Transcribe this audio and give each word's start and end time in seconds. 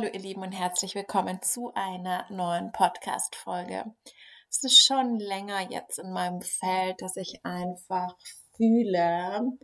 Hallo 0.00 0.12
ihr 0.14 0.20
Lieben 0.20 0.42
und 0.42 0.52
herzlich 0.52 0.94
willkommen 0.94 1.42
zu 1.42 1.74
einer 1.74 2.24
neuen 2.30 2.72
Podcast-Folge. 2.72 3.84
Es 4.48 4.64
ist 4.64 4.82
schon 4.82 5.18
länger 5.18 5.70
jetzt 5.70 5.98
in 5.98 6.10
meinem 6.10 6.40
Feld, 6.40 7.02
dass 7.02 7.16
ich 7.16 7.44
einfach 7.44 8.16
fühle, 8.56 9.58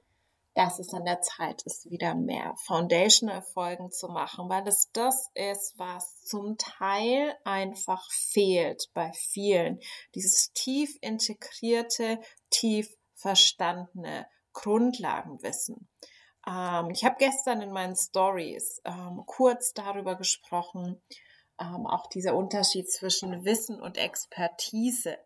dass 0.52 0.78
es 0.78 0.92
an 0.92 1.06
der 1.06 1.22
Zeit 1.22 1.62
ist, 1.62 1.90
wieder 1.90 2.14
mehr 2.14 2.54
Foundational-Folgen 2.66 3.90
zu 3.90 4.08
machen, 4.08 4.50
weil 4.50 4.68
es 4.68 4.90
das 4.92 5.30
ist, 5.32 5.72
was 5.78 6.20
zum 6.20 6.58
Teil 6.58 7.34
einfach 7.44 8.06
fehlt 8.10 8.90
bei 8.92 9.10
vielen. 9.14 9.80
Dieses 10.14 10.52
tief 10.52 10.98
integrierte, 11.00 12.20
tief 12.50 12.94
verstandene 13.14 14.26
Grundlagenwissen. 14.52 15.88
Ähm, 16.46 16.90
ich 16.90 17.04
habe 17.04 17.16
gestern 17.18 17.60
in 17.60 17.72
meinen 17.72 17.96
Stories 17.96 18.80
ähm, 18.84 19.22
kurz 19.26 19.74
darüber 19.74 20.14
gesprochen, 20.16 21.00
ähm, 21.60 21.86
auch 21.86 22.06
dieser 22.08 22.34
Unterschied 22.34 22.90
zwischen 22.90 23.44
Wissen 23.44 23.80
und 23.80 23.98
Expertise. 23.98 25.18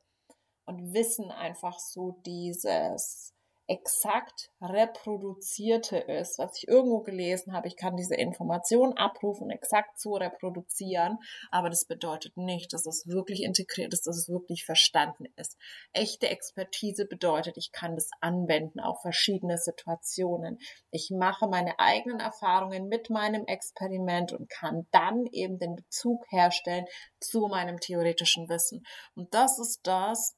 Und 0.66 0.92
Wissen 0.94 1.32
einfach 1.32 1.80
so 1.80 2.20
dieses 2.24 3.34
exakt 3.70 4.50
reproduzierte 4.60 5.96
ist, 5.96 6.40
was 6.40 6.58
ich 6.58 6.66
irgendwo 6.66 7.02
gelesen 7.02 7.52
habe. 7.52 7.68
Ich 7.68 7.76
kann 7.76 7.96
diese 7.96 8.16
Information 8.16 8.96
abrufen, 8.96 9.48
exakt 9.48 10.00
so 10.00 10.14
reproduzieren, 10.14 11.18
aber 11.52 11.70
das 11.70 11.84
bedeutet 11.84 12.36
nicht, 12.36 12.72
dass 12.72 12.84
es 12.84 13.06
wirklich 13.06 13.44
integriert 13.44 13.92
ist, 13.92 14.08
dass 14.08 14.16
es 14.16 14.28
wirklich 14.28 14.64
verstanden 14.64 15.26
ist. 15.36 15.56
Echte 15.92 16.28
Expertise 16.28 17.06
bedeutet, 17.06 17.56
ich 17.56 17.70
kann 17.70 17.94
das 17.94 18.10
anwenden 18.20 18.80
auf 18.80 19.02
verschiedene 19.02 19.56
Situationen. 19.56 20.58
Ich 20.90 21.12
mache 21.16 21.46
meine 21.46 21.78
eigenen 21.78 22.18
Erfahrungen 22.18 22.88
mit 22.88 23.08
meinem 23.08 23.46
Experiment 23.46 24.32
und 24.32 24.50
kann 24.50 24.88
dann 24.90 25.26
eben 25.30 25.60
den 25.60 25.76
Bezug 25.76 26.24
herstellen 26.30 26.86
zu 27.20 27.46
meinem 27.46 27.78
theoretischen 27.78 28.48
Wissen. 28.48 28.82
Und 29.14 29.32
das 29.32 29.60
ist 29.60 29.80
das, 29.84 30.34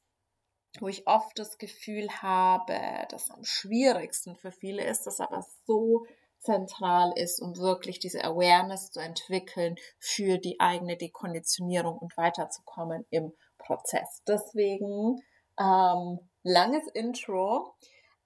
wo 0.81 0.89
ich 0.89 1.07
oft 1.07 1.39
das 1.39 1.59
Gefühl 1.59 2.09
habe, 2.23 2.79
dass 3.11 3.31
am 3.31 3.45
schwierigsten 3.45 4.37
für 4.37 4.53
viele 4.53 4.85
ist, 4.85 5.07
das 5.07 5.21
aber 5.21 5.45
so 5.67 6.07
zentral 6.39 7.13
ist, 7.17 7.41
um 7.41 7.57
wirklich 7.57 8.01
diese 8.01 8.25
Awareness 8.25 8.91
zu 8.91 9.01
entwickeln 9.01 9.77
für 9.99 10.39
die 10.39 10.59
eigene 10.61 10.97
Dekonditionierung 10.97 11.99
und 11.99 12.17
weiterzukommen 12.17 13.07
im 13.11 13.33
Prozess. 13.59 14.23
Deswegen 14.27 15.23
ähm, 15.59 16.19
langes 16.43 16.87
Intro. 16.95 17.75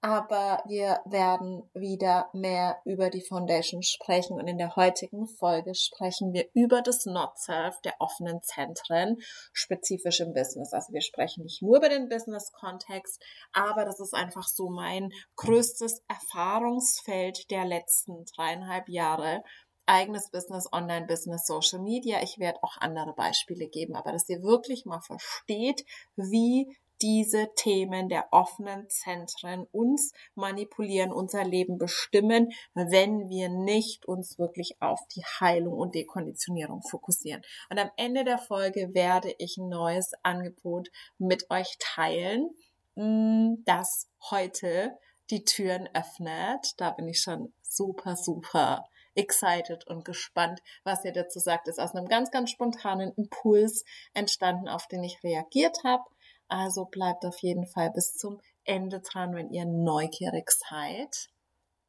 Aber 0.07 0.63
wir 0.65 1.01
werden 1.03 1.69
wieder 1.73 2.29
mehr 2.31 2.79
über 2.85 3.09
die 3.09 3.19
Foundation 3.19 3.83
sprechen 3.83 4.39
und 4.39 4.47
in 4.47 4.57
der 4.57 4.77
heutigen 4.77 5.27
Folge 5.27 5.75
sprechen 5.75 6.31
wir 6.31 6.47
über 6.53 6.81
das 6.81 7.05
Not-Self 7.05 7.81
der 7.81 7.95
offenen 7.99 8.41
Zentren, 8.41 9.17
spezifisch 9.51 10.21
im 10.21 10.33
Business. 10.33 10.71
Also 10.71 10.93
wir 10.93 11.01
sprechen 11.01 11.43
nicht 11.43 11.61
nur 11.61 11.75
über 11.75 11.89
den 11.89 12.07
Business-Kontext, 12.07 13.21
aber 13.51 13.83
das 13.83 13.99
ist 13.99 14.13
einfach 14.13 14.47
so 14.47 14.69
mein 14.69 15.11
größtes 15.35 16.01
Erfahrungsfeld 16.07 17.51
der 17.51 17.65
letzten 17.65 18.23
dreieinhalb 18.33 18.87
Jahre, 18.87 19.43
eigenes 19.87 20.31
Business, 20.31 20.71
Online-Business, 20.71 21.45
Social 21.45 21.79
Media. 21.79 22.21
Ich 22.23 22.39
werde 22.39 22.63
auch 22.63 22.77
andere 22.77 23.11
Beispiele 23.11 23.67
geben, 23.67 23.97
aber 23.97 24.13
dass 24.13 24.29
ihr 24.29 24.41
wirklich 24.41 24.85
mal 24.85 25.01
versteht, 25.01 25.83
wie 26.15 26.77
diese 27.01 27.49
Themen 27.55 28.09
der 28.09 28.27
offenen 28.31 28.89
Zentren 28.89 29.65
uns 29.71 30.13
manipulieren, 30.35 31.11
unser 31.11 31.43
Leben 31.43 31.77
bestimmen, 31.77 32.51
wenn 32.73 33.29
wir 33.29 33.49
nicht 33.49 34.05
uns 34.05 34.37
wirklich 34.39 34.81
auf 34.81 34.99
die 35.15 35.23
Heilung 35.39 35.73
und 35.73 35.95
Dekonditionierung 35.95 36.81
fokussieren. 36.81 37.41
Und 37.69 37.79
am 37.79 37.91
Ende 37.97 38.23
der 38.23 38.37
Folge 38.37 38.93
werde 38.93 39.33
ich 39.37 39.57
ein 39.57 39.69
neues 39.69 40.11
Angebot 40.23 40.89
mit 41.17 41.49
euch 41.49 41.77
teilen, 41.79 42.49
mm, 42.95 43.63
das 43.65 44.09
heute 44.29 44.97
die 45.29 45.43
Türen 45.43 45.89
öffnet. 45.93 46.73
Da 46.77 46.91
bin 46.91 47.07
ich 47.07 47.21
schon 47.21 47.53
super, 47.61 48.15
super 48.15 48.85
excited 49.17 49.85
und 49.87 50.05
gespannt, 50.05 50.61
was 50.83 51.03
ihr 51.03 51.11
dazu 51.11 51.39
sagt. 51.39 51.67
Ist 51.67 51.79
aus 51.79 51.95
einem 51.95 52.07
ganz, 52.07 52.31
ganz 52.31 52.51
spontanen 52.51 53.11
Impuls 53.13 53.83
entstanden, 54.13 54.69
auf 54.69 54.87
den 54.87 55.03
ich 55.03 55.23
reagiert 55.23 55.83
habe. 55.83 56.03
Also 56.47 56.85
bleibt 56.85 57.25
auf 57.25 57.39
jeden 57.39 57.67
Fall 57.67 57.91
bis 57.91 58.15
zum 58.15 58.39
Ende 58.63 58.99
dran, 58.99 59.35
wenn 59.35 59.51
ihr 59.51 59.65
neugierig 59.65 60.49
seid, 60.51 61.29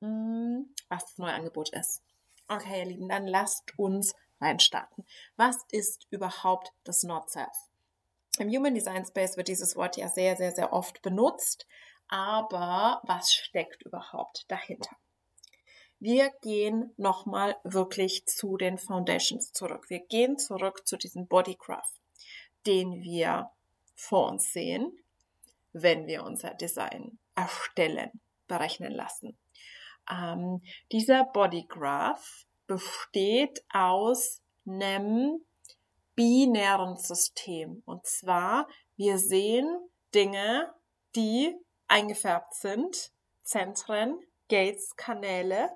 hm, 0.00 0.74
was 0.88 1.04
das 1.06 1.19
neue 1.19 1.34
Angebot 1.34 1.70
ist. 1.70 2.02
Okay, 2.48 2.80
ihr 2.80 2.86
Lieben, 2.86 3.08
dann 3.08 3.26
lasst 3.26 3.78
uns 3.78 4.14
reinstarten. 4.41 5.04
Was 5.36 5.58
ist 5.70 6.06
überhaupt 6.10 6.72
das 6.84 7.02
Not-Self? 7.02 7.69
Im 8.38 8.48
Human 8.50 8.74
Design 8.74 9.04
Space 9.04 9.36
wird 9.36 9.48
dieses 9.48 9.74
Wort 9.76 9.96
ja 9.96 10.08
sehr, 10.08 10.36
sehr, 10.36 10.52
sehr 10.52 10.72
oft 10.72 11.02
benutzt. 11.02 11.66
Aber 12.08 13.00
was 13.04 13.32
steckt 13.32 13.82
überhaupt 13.82 14.44
dahinter? 14.48 14.96
Wir 16.00 16.30
gehen 16.42 16.94
nochmal 16.96 17.56
wirklich 17.64 18.25
zu 18.26 18.56
den 18.56 18.78
Foundations 18.78 19.52
zurück. 19.52 19.90
Wir 19.90 19.98
gehen 19.98 20.38
zurück 20.38 20.86
zu 20.86 20.96
diesem 20.96 21.26
Bodygraph, 21.26 21.92
den 22.66 23.02
wir 23.02 23.50
vor 23.98 24.28
uns 24.28 24.53
sehen, 24.53 24.97
wenn 25.72 26.06
wir 26.06 26.22
unser 26.25 26.54
Design 26.54 27.19
erstellen, 27.34 28.20
berechnen 28.47 28.92
lassen. 28.92 29.36
Ähm, 30.10 30.62
dieser 30.92 31.25
Bodygraph 31.25 32.47
besteht 32.66 33.64
aus 33.72 34.41
einem 34.66 35.44
binären 36.14 36.97
System. 36.97 37.82
Und 37.84 38.06
zwar, 38.06 38.69
wir 38.97 39.19
sehen 39.19 39.66
Dinge, 40.14 40.72
die 41.14 41.54
eingefärbt 41.88 42.54
sind, 42.54 43.12
Zentren, 43.42 44.20
Gates, 44.48 44.97
Kanäle 44.97 45.70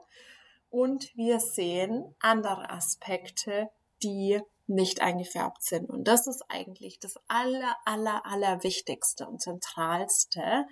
und 0.70 1.14
wir 1.16 1.40
sehen 1.40 2.14
andere 2.20 2.70
Aspekte, 2.70 3.68
die 4.02 4.40
nicht 4.66 5.00
eingefärbt 5.00 5.62
sind. 5.62 5.90
Und 5.90 6.04
das 6.04 6.26
ist 6.26 6.44
eigentlich 6.48 6.98
das 6.98 7.14
aller, 7.28 7.76
aller, 7.84 8.24
aller 8.26 8.62
wichtigste 8.62 9.26
und 9.26 9.40
zentralste, 9.40 10.66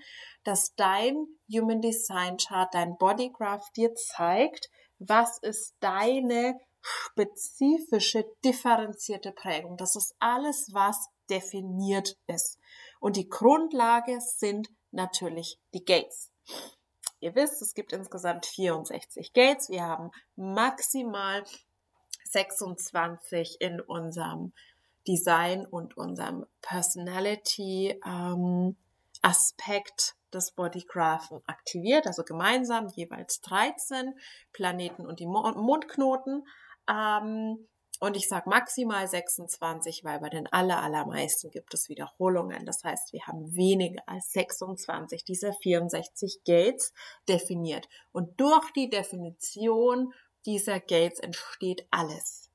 dass 0.44 0.74
dein 0.74 1.26
Human 1.52 1.80
Design 1.80 2.36
Chart, 2.36 2.72
dein 2.72 2.96
Bodygraph 2.98 3.70
dir 3.72 3.94
zeigt, 3.94 4.70
was 4.98 5.38
ist 5.38 5.74
deine 5.80 6.58
spezifische, 6.80 8.24
differenzierte 8.44 9.32
Prägung. 9.32 9.76
Das 9.76 9.96
ist 9.96 10.14
alles, 10.18 10.68
was 10.72 11.08
definiert 11.28 12.16
ist. 12.26 12.58
Und 13.00 13.16
die 13.16 13.28
Grundlage 13.28 14.20
sind 14.20 14.68
natürlich 14.90 15.58
die 15.74 15.84
Gates. 15.84 16.30
Ihr 17.20 17.34
wisst, 17.34 17.60
es 17.60 17.74
gibt 17.74 17.92
insgesamt 17.92 18.46
64 18.46 19.32
Gates. 19.32 19.68
Wir 19.68 19.82
haben 19.82 20.10
maximal 20.36 21.44
26 22.30 23.60
in 23.60 23.80
unserem 23.80 24.52
Design 25.06 25.66
und 25.66 25.96
unserem 25.96 26.46
Personality 26.62 28.00
ähm, 28.06 28.76
Aspekt 29.22 30.14
des 30.32 30.52
Bodygraphen 30.52 31.40
aktiviert, 31.46 32.06
also 32.06 32.22
gemeinsam 32.22 32.88
jeweils 32.88 33.40
13 33.40 34.14
Planeten 34.52 35.06
und 35.06 35.20
die 35.20 35.26
Mondknoten. 35.26 36.46
Ähm, 36.88 37.66
und 38.02 38.16
ich 38.16 38.28
sage 38.28 38.48
maximal 38.48 39.06
26, 39.06 40.04
weil 40.04 40.20
bei 40.20 40.30
den 40.30 40.46
aller, 40.46 40.82
allermeisten 40.82 41.50
gibt 41.50 41.74
es 41.74 41.90
Wiederholungen. 41.90 42.64
Das 42.64 42.82
heißt, 42.82 43.12
wir 43.12 43.26
haben 43.26 43.54
weniger 43.54 44.02
als 44.06 44.32
26 44.32 45.24
dieser 45.24 45.52
64 45.52 46.40
Gates 46.46 46.94
definiert. 47.28 47.88
Und 48.12 48.40
durch 48.40 48.70
die 48.72 48.88
Definition 48.88 50.14
dieser 50.46 50.80
Gates 50.80 51.20
entsteht 51.20 51.86
alles. 51.90 52.50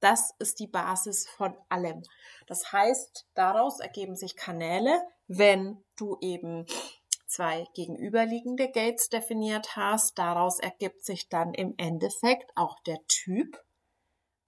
Das 0.00 0.34
ist 0.38 0.58
die 0.60 0.66
Basis 0.66 1.28
von 1.28 1.54
allem. 1.68 2.02
Das 2.46 2.72
heißt, 2.72 3.26
daraus 3.34 3.80
ergeben 3.80 4.16
sich 4.16 4.34
Kanäle, 4.34 5.02
wenn 5.28 5.84
du 5.96 6.16
eben 6.20 6.66
zwei 7.26 7.66
gegenüberliegende 7.74 8.70
Gates 8.70 9.08
definiert 9.08 9.76
hast. 9.76 10.18
Daraus 10.18 10.58
ergibt 10.58 11.04
sich 11.04 11.28
dann 11.28 11.54
im 11.54 11.74
Endeffekt 11.76 12.50
auch 12.56 12.80
der 12.80 12.98
Typ. 13.06 13.62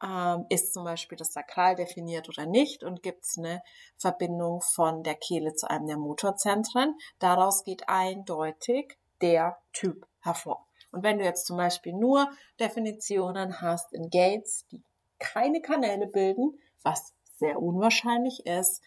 Ähm, 0.02 0.46
ist 0.48 0.72
zum 0.72 0.84
Beispiel 0.84 1.16
das 1.16 1.32
Sakral 1.32 1.76
definiert 1.76 2.28
oder 2.28 2.44
nicht 2.44 2.82
und 2.82 3.04
gibt 3.04 3.24
es 3.24 3.38
eine 3.38 3.62
Verbindung 3.96 4.60
von 4.60 5.04
der 5.04 5.14
Kehle 5.14 5.54
zu 5.54 5.70
einem 5.70 5.86
der 5.86 5.96
Motorzentren. 5.96 6.98
Daraus 7.20 7.62
geht 7.62 7.88
eindeutig 7.88 8.98
der 9.20 9.58
Typ 9.72 10.08
hervor. 10.20 10.66
Und 10.92 11.02
wenn 11.02 11.18
du 11.18 11.24
jetzt 11.24 11.46
zum 11.46 11.56
Beispiel 11.56 11.94
nur 11.94 12.30
Definitionen 12.60 13.60
hast 13.60 13.92
in 13.92 14.10
Gates, 14.10 14.66
die 14.70 14.82
keine 15.18 15.60
Kanäle 15.60 16.06
bilden, 16.06 16.58
was 16.82 17.14
sehr 17.38 17.60
unwahrscheinlich 17.60 18.46
ist, 18.46 18.82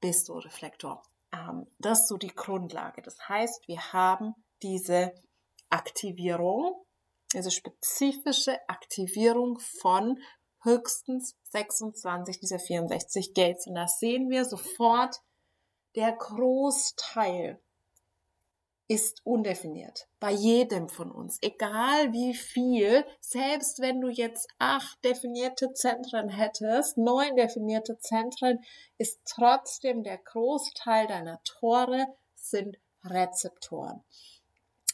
bist 0.00 0.28
du 0.28 0.34
Reflektor. 0.34 1.02
Ähm, 1.32 1.66
das 1.78 2.02
ist 2.02 2.08
so 2.08 2.16
die 2.16 2.34
Grundlage. 2.34 3.02
Das 3.02 3.28
heißt, 3.28 3.66
wir 3.66 3.92
haben 3.92 4.34
diese 4.62 5.12
Aktivierung, 5.68 6.84
diese 7.32 7.50
spezifische 7.50 8.56
Aktivierung 8.68 9.58
von 9.58 10.18
höchstens 10.62 11.36
26 11.50 12.38
dieser 12.40 12.58
64 12.58 13.34
Gates. 13.34 13.66
Und 13.66 13.74
das 13.74 13.98
sehen 13.98 14.30
wir 14.30 14.44
sofort, 14.44 15.20
der 15.96 16.12
Großteil 16.12 17.60
ist 18.88 19.24
undefiniert. 19.24 20.06
Bei 20.20 20.30
jedem 20.30 20.88
von 20.88 21.10
uns. 21.10 21.38
Egal 21.42 22.12
wie 22.12 22.34
viel, 22.34 23.04
selbst 23.20 23.80
wenn 23.80 24.00
du 24.00 24.08
jetzt 24.08 24.48
acht 24.58 25.04
definierte 25.04 25.72
Zentren 25.72 26.28
hättest, 26.28 26.96
neun 26.96 27.34
definierte 27.36 27.98
Zentren, 27.98 28.64
ist 28.98 29.20
trotzdem 29.24 30.04
der 30.04 30.18
Großteil 30.18 31.08
deiner 31.08 31.42
Tore 31.42 32.06
sind 32.34 32.78
Rezeptoren. 33.04 34.04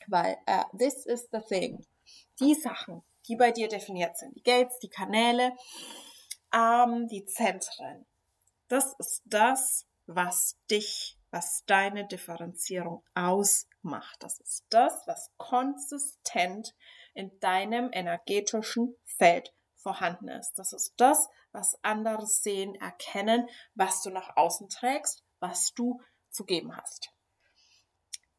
Weil, 0.06 0.38
uh, 0.48 0.64
this 0.76 1.06
is 1.06 1.28
the 1.30 1.40
thing. 1.40 1.84
Die 2.40 2.54
Sachen, 2.54 3.02
die 3.28 3.36
bei 3.36 3.52
dir 3.52 3.68
definiert 3.68 4.16
sind, 4.16 4.34
die 4.36 4.42
Gates, 4.42 4.78
die 4.78 4.88
Kanäle, 4.88 5.52
ähm, 6.52 7.08
die 7.08 7.24
Zentren, 7.24 8.06
das 8.68 8.94
ist 8.98 9.22
das, 9.26 9.86
was 10.06 10.56
dich, 10.70 11.18
was 11.32 11.64
deine 11.64 12.06
Differenzierung 12.06 13.02
ausmacht. 13.14 14.22
Das 14.22 14.38
ist 14.38 14.66
das, 14.68 15.02
was 15.06 15.32
konsistent 15.38 16.74
in 17.14 17.36
deinem 17.40 17.90
energetischen 17.92 18.94
Feld 19.04 19.52
vorhanden 19.76 20.28
ist. 20.28 20.54
Das 20.58 20.72
ist 20.72 20.92
das, 20.98 21.28
was 21.50 21.78
andere 21.82 22.26
sehen, 22.26 22.74
erkennen, 22.76 23.48
was 23.74 24.02
du 24.02 24.10
nach 24.10 24.36
außen 24.36 24.68
trägst, 24.68 25.24
was 25.40 25.72
du 25.74 26.00
zu 26.30 26.44
geben 26.44 26.76
hast. 26.76 27.10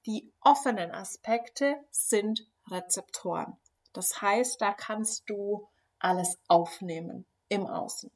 Die 0.05 0.31
offenen 0.41 0.91
Aspekte 0.91 1.75
sind 1.89 2.47
Rezeptoren. 2.69 3.57
Das 3.91 4.21
heißt, 4.21 4.61
da 4.61 4.71
kannst 4.73 5.29
du 5.29 5.67
alles 5.99 6.39
aufnehmen 6.47 7.25
im 7.47 7.65
Außen. 7.65 8.11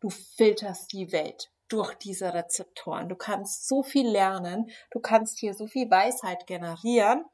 Du 0.00 0.08
filterst 0.08 0.92
die 0.92 1.12
Welt 1.12 1.50
durch 1.70 1.94
diese 1.94 2.34
Rezeptoren. 2.34 3.08
Du 3.08 3.16
kannst 3.16 3.66
so 3.66 3.82
viel 3.82 4.08
lernen, 4.08 4.70
du 4.90 5.00
kannst 5.00 5.38
hier 5.38 5.54
so 5.54 5.66
viel 5.66 5.90
Weisheit 5.90 6.46
generieren, 6.46 7.24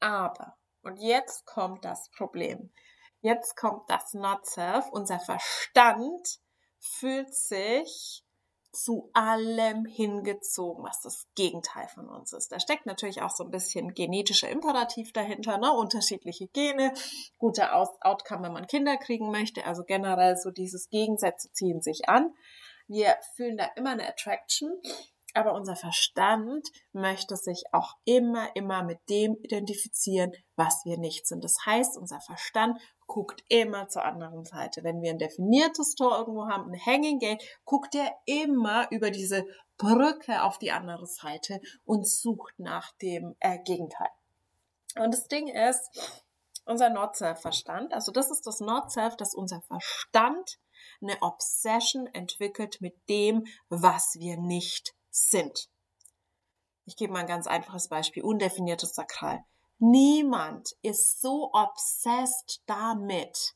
aber, 0.00 0.56
und 0.82 0.96
jetzt 0.96 1.46
kommt 1.46 1.84
das 1.84 2.10
Problem, 2.10 2.72
jetzt 3.20 3.56
kommt 3.56 3.88
das 3.88 4.14
Not-Self, 4.14 4.88
unser 4.90 5.20
Verstand 5.20 6.40
fühlt 6.78 7.34
sich 7.34 8.24
zu 8.72 9.10
allem 9.14 9.84
hingezogen, 9.84 10.84
was 10.84 11.00
das 11.02 11.26
Gegenteil 11.34 11.88
von 11.88 12.08
uns 12.08 12.32
ist. 12.32 12.52
Da 12.52 12.60
steckt 12.60 12.86
natürlich 12.86 13.20
auch 13.20 13.30
so 13.30 13.44
ein 13.44 13.50
bisschen 13.50 13.94
genetischer 13.94 14.48
Imperativ 14.48 15.12
dahinter, 15.12 15.58
ne? 15.58 15.72
unterschiedliche 15.72 16.46
Gene, 16.48 16.92
gute 17.38 17.74
Outcome, 17.74 18.44
wenn 18.44 18.52
man 18.52 18.66
Kinder 18.66 18.96
kriegen 18.96 19.30
möchte. 19.30 19.66
Also 19.66 19.82
generell 19.84 20.36
so 20.36 20.50
dieses 20.50 20.88
Gegensätze 20.88 21.50
ziehen 21.52 21.82
sich 21.82 22.08
an. 22.08 22.32
Wir 22.90 23.16
fühlen 23.36 23.56
da 23.56 23.66
immer 23.76 23.90
eine 23.90 24.08
Attraction, 24.08 24.72
aber 25.34 25.54
unser 25.54 25.76
Verstand 25.76 26.66
möchte 26.90 27.36
sich 27.36 27.62
auch 27.70 27.94
immer, 28.04 28.48
immer 28.56 28.82
mit 28.82 28.98
dem 29.08 29.36
identifizieren, 29.44 30.32
was 30.56 30.84
wir 30.84 30.98
nicht 30.98 31.28
sind. 31.28 31.44
Das 31.44 31.54
heißt, 31.64 31.96
unser 31.96 32.20
Verstand 32.20 32.80
guckt 33.06 33.44
immer 33.46 33.86
zur 33.86 34.04
anderen 34.04 34.44
Seite. 34.44 34.82
Wenn 34.82 35.02
wir 35.02 35.10
ein 35.10 35.20
definiertes 35.20 35.94
Tor 35.94 36.18
irgendwo 36.18 36.48
haben, 36.48 36.72
ein 36.72 36.84
Hanging 36.84 37.20
Gate, 37.20 37.40
guckt 37.64 37.94
er 37.94 38.12
immer 38.26 38.90
über 38.90 39.12
diese 39.12 39.46
Brücke 39.78 40.42
auf 40.42 40.58
die 40.58 40.72
andere 40.72 41.06
Seite 41.06 41.60
und 41.84 42.08
sucht 42.08 42.58
nach 42.58 42.90
dem 42.96 43.36
äh, 43.38 43.60
Gegenteil. 43.60 44.10
Und 44.96 45.14
das 45.14 45.28
Ding 45.28 45.46
ist, 45.46 46.26
unser 46.64 46.90
Not-Self-Verstand, 46.90 47.94
also 47.94 48.10
das 48.10 48.32
ist 48.32 48.48
das 48.48 48.58
Not-Self, 48.58 49.16
dass 49.16 49.32
unser 49.32 49.60
Verstand 49.60 50.58
eine 51.00 51.20
Obsession 51.22 52.06
entwickelt 52.06 52.80
mit 52.80 52.94
dem, 53.08 53.46
was 53.68 54.16
wir 54.18 54.36
nicht 54.36 54.94
sind. 55.10 55.68
Ich 56.84 56.96
gebe 56.96 57.12
mal 57.12 57.20
ein 57.20 57.26
ganz 57.26 57.46
einfaches 57.46 57.88
Beispiel. 57.88 58.22
Undefiniertes 58.22 58.94
Sakral. 58.94 59.44
Niemand 59.78 60.76
ist 60.82 61.20
so 61.20 61.50
obsessed 61.52 62.62
damit, 62.66 63.54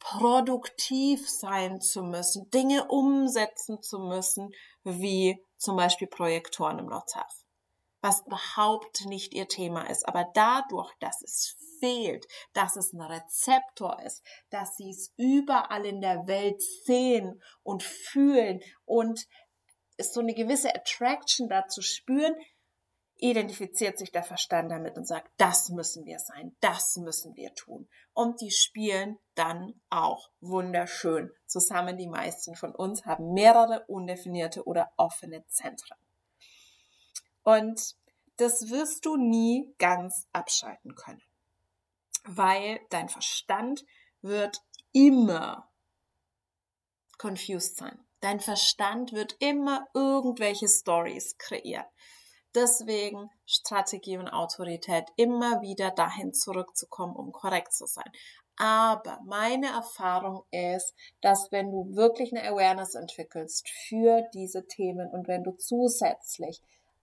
produktiv 0.00 1.28
sein 1.28 1.80
zu 1.80 2.02
müssen, 2.02 2.50
Dinge 2.50 2.88
umsetzen 2.88 3.82
zu 3.82 3.98
müssen, 3.98 4.50
wie 4.82 5.44
zum 5.56 5.76
Beispiel 5.76 6.08
Projektoren 6.08 6.78
im 6.78 6.86
Nordhaf. 6.86 7.44
Was 8.00 8.22
überhaupt 8.26 9.04
nicht 9.06 9.34
ihr 9.34 9.48
Thema 9.48 9.88
ist. 9.90 10.08
Aber 10.08 10.30
dadurch, 10.34 10.92
dass 11.00 11.22
es 11.22 11.56
fehlt, 11.80 12.26
dass 12.52 12.76
es 12.76 12.92
ein 12.92 13.00
Rezeptor 13.00 14.00
ist, 14.02 14.22
dass 14.50 14.76
sie 14.76 14.90
es 14.90 15.12
überall 15.16 15.84
in 15.84 16.00
der 16.00 16.26
Welt 16.26 16.62
sehen 16.84 17.42
und 17.62 17.82
fühlen 17.82 18.60
und 18.84 19.26
so 19.98 20.20
eine 20.20 20.34
gewisse 20.34 20.74
Attraction 20.74 21.48
dazu 21.48 21.82
spüren, 21.82 22.34
identifiziert 23.16 23.98
sich 23.98 24.12
der 24.12 24.22
Verstand 24.22 24.70
damit 24.70 24.96
und 24.96 25.06
sagt, 25.06 25.30
das 25.36 25.68
müssen 25.68 26.06
wir 26.06 26.18
sein, 26.18 26.56
das 26.60 26.96
müssen 26.96 27.36
wir 27.36 27.54
tun. 27.54 27.88
Und 28.14 28.40
die 28.40 28.50
spielen 28.50 29.18
dann 29.34 29.80
auch 29.90 30.30
wunderschön 30.40 31.30
zusammen. 31.46 31.98
Die 31.98 32.08
meisten 32.08 32.54
von 32.54 32.74
uns 32.74 33.04
haben 33.04 33.32
mehrere 33.32 33.84
undefinierte 33.86 34.64
oder 34.64 34.90
offene 34.96 35.46
Zentren. 35.48 35.98
Und 37.42 37.96
das 38.36 38.70
wirst 38.70 39.04
du 39.04 39.16
nie 39.16 39.74
ganz 39.78 40.26
abschalten 40.32 40.94
können 40.94 41.22
weil 42.24 42.80
dein 42.90 43.08
Verstand 43.08 43.84
wird 44.22 44.60
immer 44.92 45.68
confused 47.18 47.76
sein. 47.76 47.98
Dein 48.20 48.40
Verstand 48.40 49.12
wird 49.12 49.36
immer 49.38 49.86
irgendwelche 49.94 50.68
Stories 50.68 51.36
kreieren. 51.38 51.86
Deswegen 52.54 53.30
Strategie 53.46 54.18
und 54.18 54.28
Autorität 54.28 55.04
immer 55.16 55.62
wieder 55.62 55.90
dahin 55.90 56.34
zurückzukommen, 56.34 57.14
um 57.14 57.32
korrekt 57.32 57.72
zu 57.72 57.86
sein. 57.86 58.10
Aber 58.56 59.20
meine 59.24 59.68
Erfahrung 59.68 60.44
ist, 60.50 60.92
dass 61.22 61.50
wenn 61.50 61.70
du 61.70 61.94
wirklich 61.94 62.32
eine 62.32 62.46
Awareness 62.46 62.94
entwickelst 62.94 63.66
für 63.88 64.22
diese 64.34 64.66
Themen 64.66 65.08
und 65.10 65.28
wenn 65.28 65.44
du 65.44 65.52
zusätzlich 65.52 66.60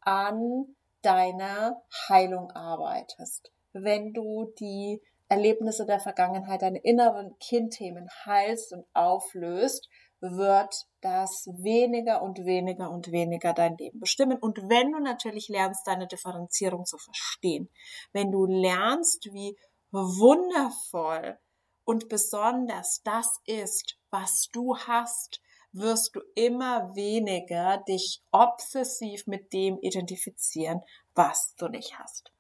an 0.08 0.74
deiner 1.02 1.84
Heilung 2.08 2.50
arbeitest, 2.52 3.52
wenn 3.74 4.14
du 4.14 4.54
die 4.58 5.02
Erlebnisse 5.28 5.86
der 5.86 6.00
Vergangenheit, 6.00 6.62
deine 6.62 6.80
inneren 6.80 7.38
Kindthemen 7.40 8.08
heilst 8.26 8.72
und 8.72 8.86
auflöst, 8.94 9.90
wird 10.22 10.88
das 11.02 11.48
weniger 11.62 12.22
und 12.22 12.46
weniger 12.46 12.90
und 12.90 13.12
weniger 13.12 13.52
dein 13.52 13.76
Leben 13.76 14.00
bestimmen. 14.00 14.38
Und 14.40 14.70
wenn 14.70 14.94
du 14.94 15.00
natürlich 15.00 15.50
lernst, 15.50 15.86
deine 15.86 16.08
Differenzierung 16.08 16.86
zu 16.86 16.98
verstehen, 16.98 17.70
wenn 18.14 18.32
du 18.32 18.46
lernst, 18.46 19.26
wie 19.34 19.58
wundervoll 19.92 21.38
und 21.84 22.08
besonders 22.08 23.02
das 23.04 23.42
ist, 23.46 23.98
was 24.10 24.48
du 24.54 24.78
hast, 24.78 25.42
wirst 25.80 26.16
du 26.16 26.22
immer 26.36 26.96
weniger 26.96 27.78
dich 27.88 28.22
obsessiv 28.32 29.28
mit 29.28 29.54
dem 29.54 29.80
identifizieren, 29.80 30.82
was 31.16 31.56
du 31.56 31.68
nicht 31.68 31.98
hast. 32.00 32.32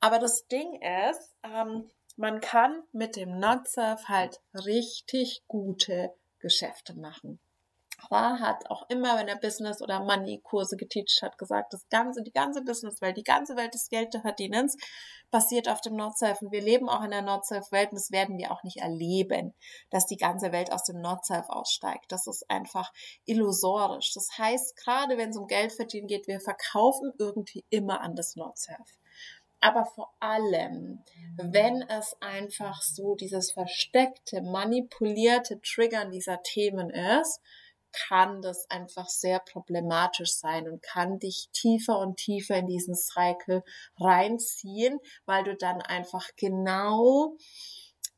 Aber 0.00 0.18
das 0.18 0.46
Ding 0.48 0.80
ist, 1.10 1.34
ähm, 1.42 1.90
man 2.16 2.40
kann 2.40 2.82
mit 2.92 3.16
dem 3.16 3.38
Not-Self 3.38 4.08
halt 4.08 4.40
richtig 4.54 5.42
gute 5.48 6.14
Geschäfte 6.38 6.94
machen. 6.94 7.40
Ra 8.10 8.38
hat 8.40 8.70
auch 8.70 8.88
immer, 8.88 9.18
wenn 9.18 9.28
er 9.28 9.36
Business- 9.36 9.82
oder 9.82 10.00
Money-Kurse 10.00 10.76
geteacht 10.76 11.22
hat, 11.22 11.38
gesagt, 11.38 11.72
das 11.72 11.88
ganze, 11.88 12.22
die 12.22 12.32
ganze 12.32 12.62
Businesswelt, 12.62 13.16
die 13.16 13.22
ganze 13.22 13.56
Welt 13.56 13.74
des 13.74 13.88
Geldverdienens 13.88 14.76
basiert 15.30 15.68
auf 15.68 15.80
dem 15.80 15.96
Not-Self. 15.96 16.42
Und 16.42 16.52
wir 16.52 16.62
leben 16.62 16.88
auch 16.88 17.02
in 17.02 17.10
der 17.10 17.22
Not-Self-Welt 17.22 17.90
und 17.90 17.98
das 17.98 18.10
werden 18.10 18.38
wir 18.38 18.52
auch 18.52 18.62
nicht 18.62 18.78
erleben, 18.78 19.54
dass 19.90 20.06
die 20.06 20.16
ganze 20.16 20.52
Welt 20.52 20.72
aus 20.72 20.84
dem 20.84 21.00
Not-Self 21.00 21.48
aussteigt. 21.48 22.06
Das 22.10 22.26
ist 22.26 22.48
einfach 22.48 22.92
illusorisch. 23.24 24.12
Das 24.14 24.28
heißt, 24.38 24.76
gerade 24.76 25.18
wenn 25.18 25.30
es 25.30 25.36
um 25.36 25.46
Geldverdienen 25.46 26.08
geht, 26.08 26.26
wir 26.26 26.40
verkaufen 26.40 27.12
irgendwie 27.18 27.64
immer 27.70 28.00
an 28.00 28.14
das 28.14 28.36
Not-Self 28.36 28.98
aber 29.64 29.86
vor 29.86 30.12
allem, 30.20 31.02
wenn 31.36 31.80
es 31.88 32.14
einfach 32.20 32.82
so 32.82 33.14
dieses 33.14 33.52
versteckte, 33.52 34.42
manipulierte 34.42 35.58
Triggern 35.62 36.10
dieser 36.10 36.42
Themen 36.42 36.90
ist, 36.90 37.40
kann 38.06 38.42
das 38.42 38.68
einfach 38.70 39.08
sehr 39.08 39.38
problematisch 39.38 40.34
sein 40.34 40.68
und 40.68 40.82
kann 40.82 41.18
dich 41.18 41.48
tiefer 41.52 41.98
und 41.98 42.16
tiefer 42.16 42.56
in 42.56 42.66
diesen 42.66 42.94
Cycle 42.94 43.62
reinziehen, 43.98 44.98
weil 45.26 45.44
du 45.44 45.56
dann 45.56 45.80
einfach 45.80 46.28
genau 46.36 47.36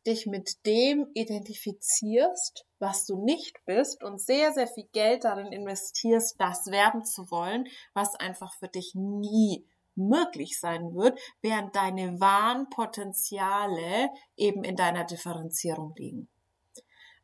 dich 0.06 0.26
mit 0.26 0.64
dem 0.66 1.08
identifizierst, 1.14 2.64
was 2.78 3.06
du 3.06 3.22
nicht 3.24 3.56
bist 3.64 4.04
und 4.04 4.20
sehr, 4.20 4.52
sehr 4.52 4.68
viel 4.68 4.88
Geld 4.92 5.24
darin 5.24 5.52
investierst, 5.52 6.36
das 6.38 6.66
werden 6.66 7.04
zu 7.04 7.30
wollen, 7.30 7.66
was 7.92 8.14
einfach 8.14 8.54
für 8.54 8.68
dich 8.68 8.92
nie 8.94 9.66
möglich 9.96 10.60
sein 10.60 10.94
wird, 10.94 11.18
während 11.40 11.74
deine 11.74 12.20
wahren 12.20 12.68
Potenziale 12.70 14.10
eben 14.36 14.62
in 14.62 14.76
deiner 14.76 15.04
Differenzierung 15.04 15.94
liegen. 15.96 16.28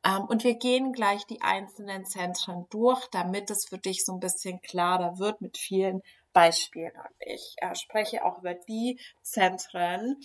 Ähm, 0.05 0.25
und 0.25 0.45
wir 0.45 0.55
gehen 0.55 0.93
gleich 0.93 1.27
die 1.27 1.43
einzelnen 1.43 2.05
Zentren 2.05 2.67
durch, 2.71 3.07
damit 3.11 3.51
es 3.51 3.67
für 3.67 3.79
dich 3.79 4.05
so 4.05 4.13
ein 4.13 4.21
bisschen 4.21 4.61
klarer 4.63 5.19
wird 5.19 5.41
mit 5.41 5.59
vielen 5.59 6.03
Beispielen. 6.33 6.93
Und 6.93 7.15
ich 7.21 7.55
äh, 7.59 7.75
spreche 7.75 8.25
auch 8.25 8.39
über 8.39 8.55
die 8.55 8.99
Zentren, 9.23 10.21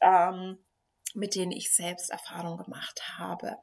ähm, 0.00 0.58
mit 1.14 1.34
denen 1.34 1.52
ich 1.52 1.72
selbst 1.72 2.10
Erfahrung 2.10 2.56
gemacht 2.56 3.18
habe. 3.18 3.58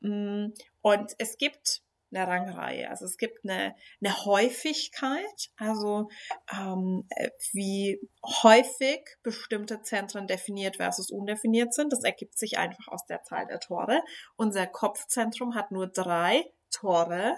Mm, 0.00 0.48
und 0.80 1.12
es 1.18 1.36
gibt 1.38 1.82
eine 2.14 2.26
Rangreihe. 2.26 2.90
Also 2.90 3.04
es 3.06 3.16
gibt 3.16 3.44
eine, 3.44 3.74
eine 4.02 4.24
Häufigkeit, 4.24 5.50
also 5.56 6.08
ähm, 6.52 7.08
wie 7.52 8.00
häufig 8.42 9.00
bestimmte 9.22 9.82
Zentren 9.82 10.26
definiert 10.26 10.76
versus 10.76 11.10
undefiniert 11.10 11.74
sind. 11.74 11.92
Das 11.92 12.04
ergibt 12.04 12.38
sich 12.38 12.58
einfach 12.58 12.88
aus 12.88 13.04
der 13.06 13.22
Zahl 13.22 13.46
der 13.46 13.60
Tore. 13.60 14.02
Unser 14.36 14.66
Kopfzentrum 14.66 15.54
hat 15.54 15.70
nur 15.70 15.86
drei 15.86 16.44
Tore, 16.70 17.36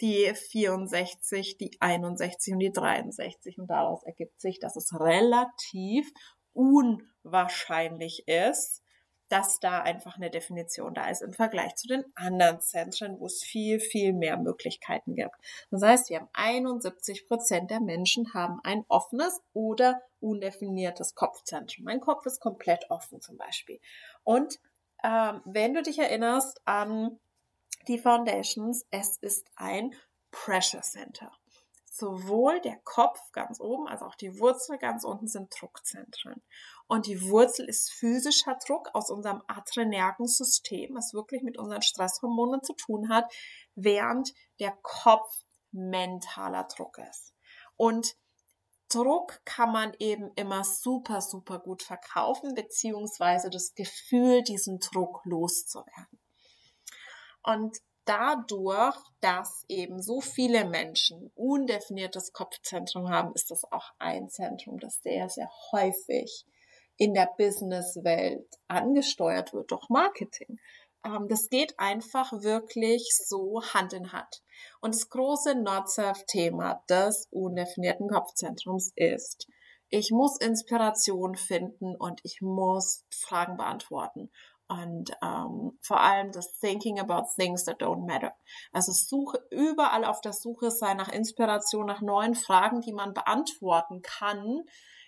die 0.00 0.32
64, 0.34 1.56
die 1.56 1.76
61 1.80 2.54
und 2.54 2.58
die 2.60 2.72
63. 2.72 3.58
Und 3.58 3.68
daraus 3.68 4.02
ergibt 4.04 4.40
sich, 4.40 4.58
dass 4.58 4.76
es 4.76 4.92
relativ 4.98 6.10
unwahrscheinlich 6.52 8.26
ist, 8.26 8.83
dass 9.28 9.58
da 9.58 9.80
einfach 9.80 10.16
eine 10.16 10.30
Definition 10.30 10.94
da 10.94 11.08
ist 11.08 11.22
im 11.22 11.32
Vergleich 11.32 11.74
zu 11.76 11.88
den 11.88 12.04
anderen 12.14 12.60
Zentren, 12.60 13.18
wo 13.18 13.26
es 13.26 13.42
viel, 13.42 13.80
viel 13.80 14.12
mehr 14.12 14.36
Möglichkeiten 14.36 15.14
gibt. 15.14 15.34
Das 15.70 15.82
heißt, 15.82 16.10
wir 16.10 16.20
haben 16.20 16.28
71 16.32 17.26
Prozent 17.26 17.70
der 17.70 17.80
Menschen 17.80 18.34
haben 18.34 18.60
ein 18.64 18.84
offenes 18.88 19.40
oder 19.52 20.02
undefiniertes 20.20 21.14
Kopfzentrum. 21.14 21.84
Mein 21.84 22.00
Kopf 22.00 22.26
ist 22.26 22.40
komplett 22.40 22.90
offen 22.90 23.20
zum 23.20 23.36
Beispiel. 23.36 23.80
Und 24.24 24.60
ähm, 25.02 25.40
wenn 25.44 25.74
du 25.74 25.82
dich 25.82 25.98
erinnerst 25.98 26.60
an 26.66 27.18
die 27.88 27.98
Foundations, 27.98 28.86
es 28.90 29.16
ist 29.18 29.46
ein 29.56 29.94
Pressure 30.30 30.82
Center 30.82 31.30
sowohl 31.94 32.60
der 32.60 32.76
Kopf 32.82 33.20
ganz 33.30 33.60
oben 33.60 33.86
als 33.86 34.02
auch 34.02 34.16
die 34.16 34.40
Wurzel 34.40 34.78
ganz 34.78 35.04
unten 35.04 35.28
sind 35.28 35.54
Druckzentren. 35.56 36.42
Und 36.94 37.08
die 37.08 37.28
Wurzel 37.28 37.68
ist 37.68 37.90
physischer 37.90 38.56
Druck 38.64 38.88
aus 38.94 39.10
unserem 39.10 39.42
Adrenergensystem, 39.48 40.94
was 40.94 41.12
wirklich 41.12 41.42
mit 41.42 41.58
unseren 41.58 41.82
Stresshormonen 41.82 42.62
zu 42.62 42.72
tun 42.74 43.08
hat, 43.08 43.24
während 43.74 44.32
der 44.60 44.78
Kopf 44.80 45.42
mentaler 45.72 46.68
Druck 46.68 46.98
ist. 46.98 47.34
Und 47.74 48.14
Druck 48.88 49.40
kann 49.44 49.72
man 49.72 49.92
eben 49.98 50.30
immer 50.36 50.62
super, 50.62 51.20
super 51.20 51.58
gut 51.58 51.82
verkaufen, 51.82 52.54
beziehungsweise 52.54 53.50
das 53.50 53.74
Gefühl, 53.74 54.44
diesen 54.44 54.78
Druck 54.78 55.20
loszuwerden. 55.24 56.20
Und 57.42 57.76
dadurch, 58.04 58.96
dass 59.18 59.64
eben 59.66 60.00
so 60.00 60.20
viele 60.20 60.64
Menschen 60.64 61.32
undefiniertes 61.34 62.32
Kopfzentrum 62.32 63.10
haben, 63.10 63.32
ist 63.34 63.50
das 63.50 63.64
auch 63.72 63.90
ein 63.98 64.28
Zentrum, 64.28 64.78
das 64.78 65.02
sehr, 65.02 65.28
sehr 65.28 65.50
häufig 65.72 66.46
in 66.96 67.14
der 67.14 67.28
Businesswelt 67.36 68.46
angesteuert 68.68 69.52
wird 69.52 69.70
durch 69.70 69.88
Marketing. 69.88 70.58
Ähm, 71.04 71.26
das 71.28 71.48
geht 71.50 71.78
einfach 71.78 72.32
wirklich 72.32 73.10
so 73.16 73.62
Hand 73.62 73.92
in 73.92 74.12
Hand. 74.12 74.42
Und 74.80 74.94
das 74.94 75.08
große 75.08 75.54
Not-Self-Thema 75.56 76.82
des 76.88 77.28
undefinierten 77.30 78.08
Kopfzentrums 78.08 78.92
ist, 78.96 79.48
ich 79.90 80.10
muss 80.10 80.38
Inspiration 80.40 81.36
finden 81.36 81.94
und 81.94 82.20
ich 82.24 82.40
muss 82.40 83.04
Fragen 83.12 83.56
beantworten 83.56 84.30
und 84.68 85.10
ähm, 85.22 85.78
vor 85.82 86.00
allem 86.00 86.32
das 86.32 86.58
Thinking 86.58 86.98
about 86.98 87.28
things 87.36 87.64
that 87.64 87.80
don't 87.80 88.06
matter. 88.06 88.32
Also 88.72 88.92
Suche, 88.92 89.44
überall 89.50 90.04
auf 90.04 90.20
der 90.20 90.32
Suche 90.32 90.70
sein 90.70 90.96
nach 90.96 91.10
Inspiration, 91.10 91.86
nach 91.86 92.00
neuen 92.00 92.34
Fragen, 92.34 92.80
die 92.80 92.92
man 92.92 93.12
beantworten 93.12 94.00
kann, 94.02 94.62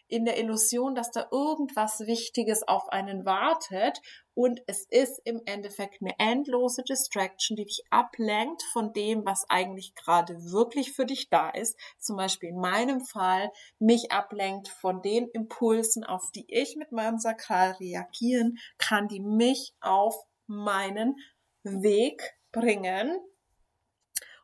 in 0.08 0.24
der 0.24 0.38
Illusion, 0.38 0.94
dass 0.94 1.10
da 1.10 1.26
irgendwas 1.30 2.00
Wichtiges 2.00 2.66
auf 2.66 2.88
einen 2.90 3.24
wartet 3.24 4.00
und 4.34 4.60
es 4.66 4.86
ist 4.90 5.20
im 5.24 5.40
Endeffekt 5.46 6.02
eine 6.02 6.12
endlose 6.18 6.82
Distraction, 6.82 7.56
die 7.56 7.64
dich 7.64 7.84
ablenkt 7.88 8.62
von 8.72 8.92
dem, 8.92 9.24
was 9.24 9.46
eigentlich 9.48 9.94
gerade 9.94 10.34
wirklich 10.52 10.92
für 10.92 11.06
dich 11.06 11.30
da 11.30 11.48
ist. 11.48 11.78
Zum 11.98 12.16
Beispiel 12.16 12.50
in 12.50 12.60
meinem 12.60 13.00
Fall 13.00 13.50
mich 13.78 14.12
ablenkt 14.12 14.68
von 14.68 15.00
den 15.00 15.28
Impulsen, 15.28 16.04
auf 16.04 16.30
die 16.34 16.44
ich 16.48 16.76
mit 16.76 16.92
meinem 16.92 17.18
Sakral 17.18 17.72
reagieren 17.80 18.58
kann, 18.76 19.08
die 19.08 19.20
mich 19.20 19.74
auf 19.80 20.14
meinen 20.46 21.16
Weg 21.62 22.36
bringen, 22.52 23.18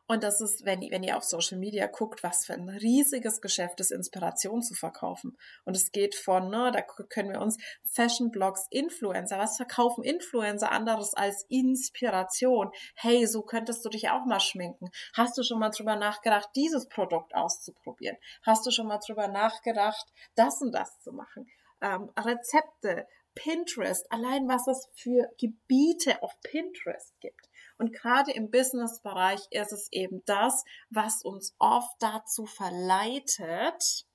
und 0.05 0.23
das 0.23 0.41
ist, 0.41 0.65
wenn, 0.65 0.81
wenn 0.81 1.03
ihr 1.03 1.15
auf 1.15 1.23
Social 1.23 1.57
Media 1.57 1.87
guckt, 1.87 2.23
was 2.23 2.45
für 2.45 2.53
ein 2.53 2.67
riesiges 2.67 3.39
Geschäft 3.39 3.79
ist, 3.79 3.91
Inspiration 3.91 4.61
zu 4.61 4.73
verkaufen. 4.73 5.37
Und 5.63 5.77
es 5.77 5.91
geht 5.91 6.15
von, 6.15 6.49
ne, 6.49 6.71
da 6.73 6.81
können 6.81 7.31
wir 7.31 7.39
uns 7.39 7.57
Fashion-Blogs, 7.85 8.67
Influencer, 8.69 9.37
was 9.37 9.55
verkaufen 9.55 10.03
Influencer 10.03 10.71
anderes 10.71 11.13
als 11.13 11.45
Inspiration? 11.47 12.71
Hey, 12.95 13.25
so 13.27 13.43
könntest 13.43 13.85
du 13.85 13.89
dich 13.89 14.09
auch 14.09 14.25
mal 14.25 14.41
schminken. 14.41 14.89
Hast 15.13 15.37
du 15.37 15.43
schon 15.43 15.59
mal 15.59 15.69
drüber 15.69 15.95
nachgedacht, 15.95 16.49
dieses 16.55 16.89
Produkt 16.89 17.33
auszuprobieren? 17.33 18.17
Hast 18.41 18.65
du 18.65 18.71
schon 18.71 18.87
mal 18.87 18.99
drüber 18.99 19.29
nachgedacht, 19.29 20.05
das 20.35 20.61
und 20.61 20.73
das 20.73 20.99
zu 20.99 21.13
machen? 21.13 21.47
Ähm, 21.81 22.11
Rezepte, 22.17 23.07
Pinterest, 23.35 24.11
allein 24.11 24.47
was 24.47 24.67
es 24.67 24.89
für 24.95 25.29
Gebiete 25.39 26.21
auf 26.21 26.33
Pinterest 26.43 27.19
gibt. 27.19 27.49
Und 27.77 27.93
gerade 27.93 28.31
im 28.31 28.51
Business-Bereich 28.51 29.41
ist 29.51 29.73
es 29.73 29.91
eben 29.91 30.23
das, 30.25 30.63
was 30.89 31.23
uns 31.23 31.55
oft 31.59 31.95
dazu 31.99 32.45
verleitet, 32.45 34.05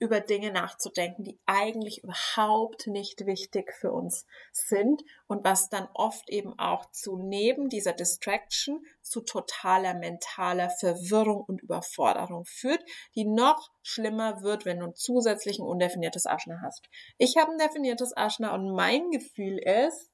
über 0.00 0.20
Dinge 0.20 0.52
nachzudenken, 0.52 1.24
die 1.24 1.40
eigentlich 1.46 2.04
überhaupt 2.04 2.86
nicht 2.86 3.26
wichtig 3.26 3.72
für 3.72 3.92
uns 3.92 4.26
sind 4.52 5.02
und 5.26 5.44
was 5.44 5.68
dann 5.68 5.88
oft 5.92 6.30
eben 6.30 6.56
auch 6.58 6.90
zu 6.92 7.16
neben 7.16 7.68
dieser 7.68 7.92
Distraction 7.92 8.84
zu 9.02 9.22
totaler 9.22 9.94
mentaler 9.94 10.70
Verwirrung 10.70 11.42
und 11.42 11.62
Überforderung 11.62 12.44
führt, 12.44 12.84
die 13.16 13.24
noch 13.24 13.70
schlimmer 13.82 14.42
wird, 14.42 14.64
wenn 14.64 14.78
du 14.78 14.86
ein 14.86 14.94
zusätzlichen 14.94 15.66
undefiniertes 15.66 16.26
Aschner 16.26 16.60
hast. 16.62 16.88
Ich 17.16 17.36
habe 17.36 17.52
ein 17.52 17.58
definiertes 17.58 18.16
Aschner 18.16 18.52
und 18.52 18.72
mein 18.72 19.10
Gefühl 19.10 19.58
ist, 19.58 20.10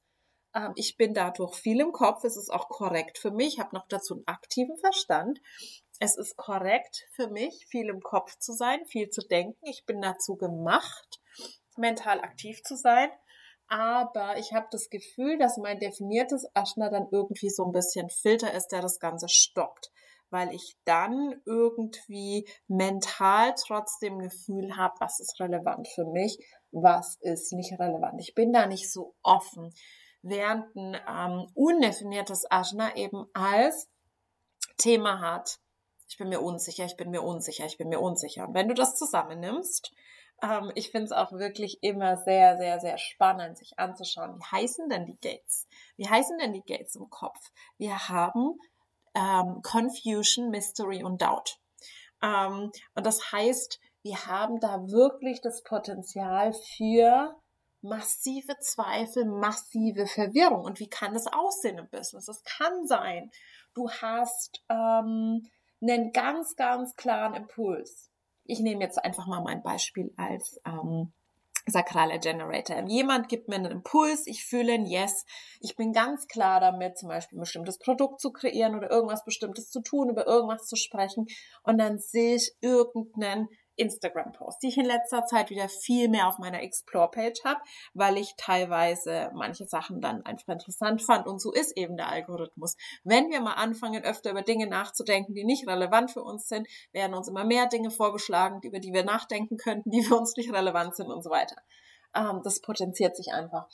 ich 0.76 0.96
bin 0.96 1.14
dadurch 1.14 1.54
viel 1.56 1.80
im 1.80 1.92
Kopf. 1.92 2.24
Es 2.24 2.36
ist 2.36 2.50
auch 2.50 2.68
korrekt 2.68 3.18
für 3.18 3.30
mich. 3.30 3.54
Ich 3.54 3.60
habe 3.60 3.74
noch 3.74 3.86
dazu 3.88 4.14
einen 4.14 4.26
aktiven 4.26 4.76
Verstand. 4.76 5.40
Es 5.98 6.16
ist 6.16 6.36
korrekt 6.36 7.06
für 7.12 7.28
mich, 7.28 7.66
viel 7.68 7.88
im 7.88 8.00
Kopf 8.00 8.38
zu 8.38 8.52
sein, 8.52 8.84
viel 8.86 9.10
zu 9.10 9.22
denken. 9.26 9.58
Ich 9.62 9.84
bin 9.84 10.00
dazu 10.00 10.36
gemacht, 10.36 11.20
mental 11.76 12.20
aktiv 12.20 12.62
zu 12.62 12.76
sein. 12.76 13.10
Aber 13.66 14.36
ich 14.38 14.52
habe 14.52 14.66
das 14.70 14.90
Gefühl, 14.90 15.38
dass 15.38 15.56
mein 15.56 15.80
definiertes 15.80 16.46
Aschner 16.54 16.90
dann 16.90 17.08
irgendwie 17.10 17.50
so 17.50 17.64
ein 17.64 17.72
bisschen 17.72 18.10
Filter 18.10 18.52
ist, 18.52 18.68
der 18.68 18.82
das 18.82 19.00
Ganze 19.00 19.28
stoppt. 19.28 19.90
Weil 20.30 20.52
ich 20.52 20.76
dann 20.84 21.40
irgendwie 21.46 22.48
mental 22.66 23.54
trotzdem 23.56 24.18
Gefühl 24.18 24.76
habe, 24.76 24.94
was 25.00 25.20
ist 25.20 25.40
relevant 25.40 25.88
für 25.94 26.04
mich, 26.04 26.38
was 26.72 27.16
ist 27.20 27.52
nicht 27.52 27.72
relevant. 27.78 28.20
Ich 28.20 28.34
bin 28.34 28.52
da 28.52 28.66
nicht 28.66 28.90
so 28.90 29.14
offen 29.22 29.72
während 30.24 30.74
ein 30.74 30.96
ähm, 31.08 31.46
undefiniertes 31.54 32.50
Ajna 32.50 32.96
eben 32.96 33.26
als 33.34 33.88
Thema 34.78 35.20
hat. 35.20 35.58
Ich 36.08 36.18
bin 36.18 36.28
mir 36.28 36.40
unsicher, 36.40 36.84
ich 36.84 36.96
bin 36.96 37.10
mir 37.10 37.22
unsicher, 37.22 37.66
ich 37.66 37.78
bin 37.78 37.88
mir 37.88 38.00
unsicher. 38.00 38.48
Und 38.48 38.54
wenn 38.54 38.68
du 38.68 38.74
das 38.74 38.96
zusammennimmst, 38.96 39.92
ähm, 40.42 40.72
ich 40.74 40.90
finde 40.90 41.06
es 41.06 41.12
auch 41.12 41.32
wirklich 41.32 41.82
immer 41.82 42.16
sehr, 42.16 42.56
sehr, 42.56 42.80
sehr 42.80 42.98
spannend, 42.98 43.58
sich 43.58 43.78
anzuschauen, 43.78 44.38
wie 44.38 44.44
heißen 44.44 44.88
denn 44.88 45.06
die 45.06 45.18
Gates? 45.20 45.66
Wie 45.96 46.08
heißen 46.08 46.38
denn 46.38 46.52
die 46.52 46.64
Gates 46.64 46.96
im 46.96 47.10
Kopf? 47.10 47.38
Wir 47.76 48.08
haben 48.08 48.58
ähm, 49.14 49.60
Confusion, 49.62 50.50
Mystery 50.50 51.04
und 51.04 51.20
Doubt. 51.20 51.58
Ähm, 52.22 52.72
und 52.94 53.06
das 53.06 53.32
heißt, 53.32 53.78
wir 54.02 54.26
haben 54.26 54.60
da 54.60 54.86
wirklich 54.88 55.40
das 55.40 55.62
Potenzial 55.62 56.52
für 56.76 57.36
massive 57.84 58.58
Zweifel, 58.60 59.26
massive 59.26 60.06
Verwirrung. 60.06 60.64
Und 60.64 60.80
wie 60.80 60.88
kann 60.88 61.14
das 61.14 61.26
aussehen 61.26 61.78
im 61.78 61.88
Business? 61.88 62.28
Es 62.28 62.42
kann 62.42 62.86
sein, 62.86 63.30
du 63.74 63.90
hast 63.90 64.64
ähm, 64.68 65.46
einen 65.80 66.12
ganz, 66.12 66.56
ganz 66.56 66.96
klaren 66.96 67.34
Impuls. 67.34 68.10
Ich 68.44 68.60
nehme 68.60 68.82
jetzt 68.82 69.02
einfach 69.02 69.26
mal 69.26 69.42
mein 69.42 69.62
Beispiel 69.62 70.12
als 70.16 70.60
ähm, 70.66 71.12
sakraler 71.66 72.18
Generator. 72.18 72.84
Jemand 72.86 73.28
gibt 73.28 73.48
mir 73.48 73.56
einen 73.56 73.70
Impuls, 73.70 74.26
ich 74.26 74.44
fühle 74.44 74.74
ein 74.74 74.86
Yes, 74.86 75.24
ich 75.60 75.76
bin 75.76 75.92
ganz 75.92 76.26
klar 76.26 76.60
damit, 76.60 76.98
zum 76.98 77.08
Beispiel 77.08 77.38
ein 77.38 77.40
bestimmtes 77.40 77.78
Produkt 77.78 78.20
zu 78.20 78.32
kreieren 78.32 78.74
oder 78.74 78.90
irgendwas 78.90 79.24
Bestimmtes 79.24 79.70
zu 79.70 79.80
tun, 79.80 80.10
über 80.10 80.26
irgendwas 80.26 80.66
zu 80.66 80.76
sprechen 80.76 81.26
und 81.62 81.78
dann 81.78 81.98
sehe 81.98 82.36
ich 82.36 82.52
irgendeinen 82.60 83.48
Instagram-Posts, 83.76 84.60
die 84.60 84.68
ich 84.68 84.78
in 84.78 84.84
letzter 84.84 85.26
Zeit 85.26 85.50
wieder 85.50 85.68
viel 85.68 86.08
mehr 86.08 86.28
auf 86.28 86.38
meiner 86.38 86.62
Explore-Page 86.62 87.44
habe, 87.44 87.60
weil 87.92 88.16
ich 88.16 88.34
teilweise 88.36 89.30
manche 89.34 89.66
Sachen 89.66 90.00
dann 90.00 90.24
einfach 90.24 90.48
interessant 90.48 91.02
fand. 91.02 91.26
Und 91.26 91.40
so 91.40 91.52
ist 91.52 91.76
eben 91.76 91.96
der 91.96 92.08
Algorithmus. 92.08 92.76
Wenn 93.02 93.30
wir 93.30 93.40
mal 93.40 93.54
anfangen, 93.54 94.04
öfter 94.04 94.30
über 94.30 94.42
Dinge 94.42 94.66
nachzudenken, 94.66 95.34
die 95.34 95.44
nicht 95.44 95.66
relevant 95.66 96.10
für 96.10 96.22
uns 96.22 96.48
sind, 96.48 96.68
werden 96.92 97.14
uns 97.14 97.28
immer 97.28 97.44
mehr 97.44 97.66
Dinge 97.66 97.90
vorgeschlagen, 97.90 98.60
über 98.62 98.78
die 98.78 98.92
wir 98.92 99.04
nachdenken 99.04 99.56
könnten, 99.56 99.90
die 99.90 100.02
für 100.02 100.16
uns 100.16 100.36
nicht 100.36 100.52
relevant 100.52 100.96
sind 100.96 101.10
und 101.10 101.22
so 101.22 101.30
weiter. 101.30 101.56
Ähm, 102.14 102.40
das 102.44 102.60
potenziert 102.60 103.16
sich 103.16 103.32
einfach. 103.32 103.68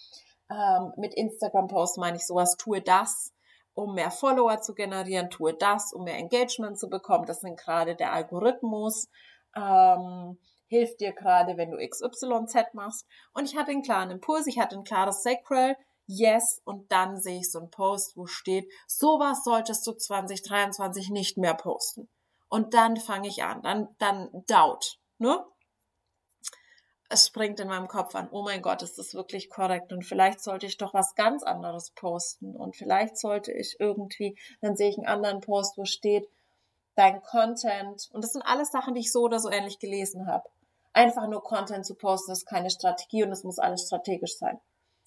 Ähm, 0.50 0.92
mit 0.96 1.14
Instagram-Posts 1.14 1.98
meine 1.98 2.16
ich 2.16 2.26
sowas, 2.26 2.56
tue 2.56 2.80
das, 2.80 3.32
um 3.74 3.94
mehr 3.94 4.10
Follower 4.10 4.60
zu 4.60 4.74
generieren, 4.74 5.30
tue 5.30 5.54
das, 5.54 5.92
um 5.92 6.04
mehr 6.04 6.16
Engagement 6.16 6.78
zu 6.78 6.88
bekommen. 6.88 7.26
Das 7.26 7.40
sind 7.40 7.58
gerade 7.58 7.94
der 7.94 8.12
Algorithmus 8.12 9.08
ähm, 9.56 10.38
hilft 10.70 11.00
dir 11.00 11.12
gerade, 11.12 11.56
wenn 11.56 11.70
du 11.70 11.78
XYZ 11.78 12.74
machst. 12.74 13.06
Und 13.34 13.44
ich 13.44 13.56
hatte 13.56 13.72
einen 13.72 13.82
klaren 13.82 14.10
Impuls, 14.10 14.46
ich 14.46 14.58
hatte 14.58 14.76
ein 14.76 14.84
klares 14.84 15.22
Sacral, 15.22 15.76
yes, 16.06 16.60
und 16.64 16.90
dann 16.90 17.20
sehe 17.20 17.38
ich 17.38 17.50
so 17.50 17.58
einen 17.58 17.70
Post, 17.70 18.16
wo 18.16 18.26
steht, 18.26 18.70
sowas 18.86 19.44
solltest 19.44 19.86
du 19.86 19.92
2023 19.92 21.10
nicht 21.10 21.36
mehr 21.36 21.54
posten. 21.54 22.08
Und 22.48 22.74
dann 22.74 22.96
fange 22.96 23.28
ich 23.28 23.44
an, 23.44 23.62
dann, 23.62 23.88
dann 23.98 24.28
doubt, 24.46 24.98
ne? 25.18 25.44
Es 27.12 27.26
springt 27.26 27.58
in 27.58 27.66
meinem 27.66 27.88
Kopf 27.88 28.14
an, 28.14 28.28
oh 28.30 28.42
mein 28.42 28.62
Gott, 28.62 28.82
ist 28.82 28.96
das 28.96 29.14
wirklich 29.14 29.50
korrekt? 29.50 29.92
Und 29.92 30.04
vielleicht 30.04 30.40
sollte 30.40 30.66
ich 30.66 30.76
doch 30.76 30.94
was 30.94 31.16
ganz 31.16 31.42
anderes 31.42 31.90
posten. 31.90 32.54
Und 32.54 32.76
vielleicht 32.76 33.18
sollte 33.18 33.52
ich 33.52 33.76
irgendwie, 33.80 34.38
dann 34.60 34.76
sehe 34.76 34.90
ich 34.90 34.96
einen 34.96 35.08
anderen 35.08 35.40
Post, 35.40 35.76
wo 35.76 35.84
steht, 35.84 36.28
dein 36.96 37.22
Content. 37.22 38.08
Und 38.12 38.24
das 38.24 38.32
sind 38.32 38.42
alles 38.42 38.70
Sachen, 38.70 38.94
die 38.94 39.00
ich 39.00 39.12
so 39.12 39.20
oder 39.22 39.38
so 39.38 39.50
ähnlich 39.50 39.78
gelesen 39.78 40.26
habe. 40.26 40.48
Einfach 40.92 41.28
nur 41.28 41.42
Content 41.42 41.86
zu 41.86 41.94
posten 41.94 42.32
ist 42.32 42.46
keine 42.46 42.70
Strategie 42.70 43.22
und 43.22 43.32
es 43.32 43.44
muss 43.44 43.58
alles 43.58 43.86
strategisch 43.86 44.36
sein. 44.36 44.60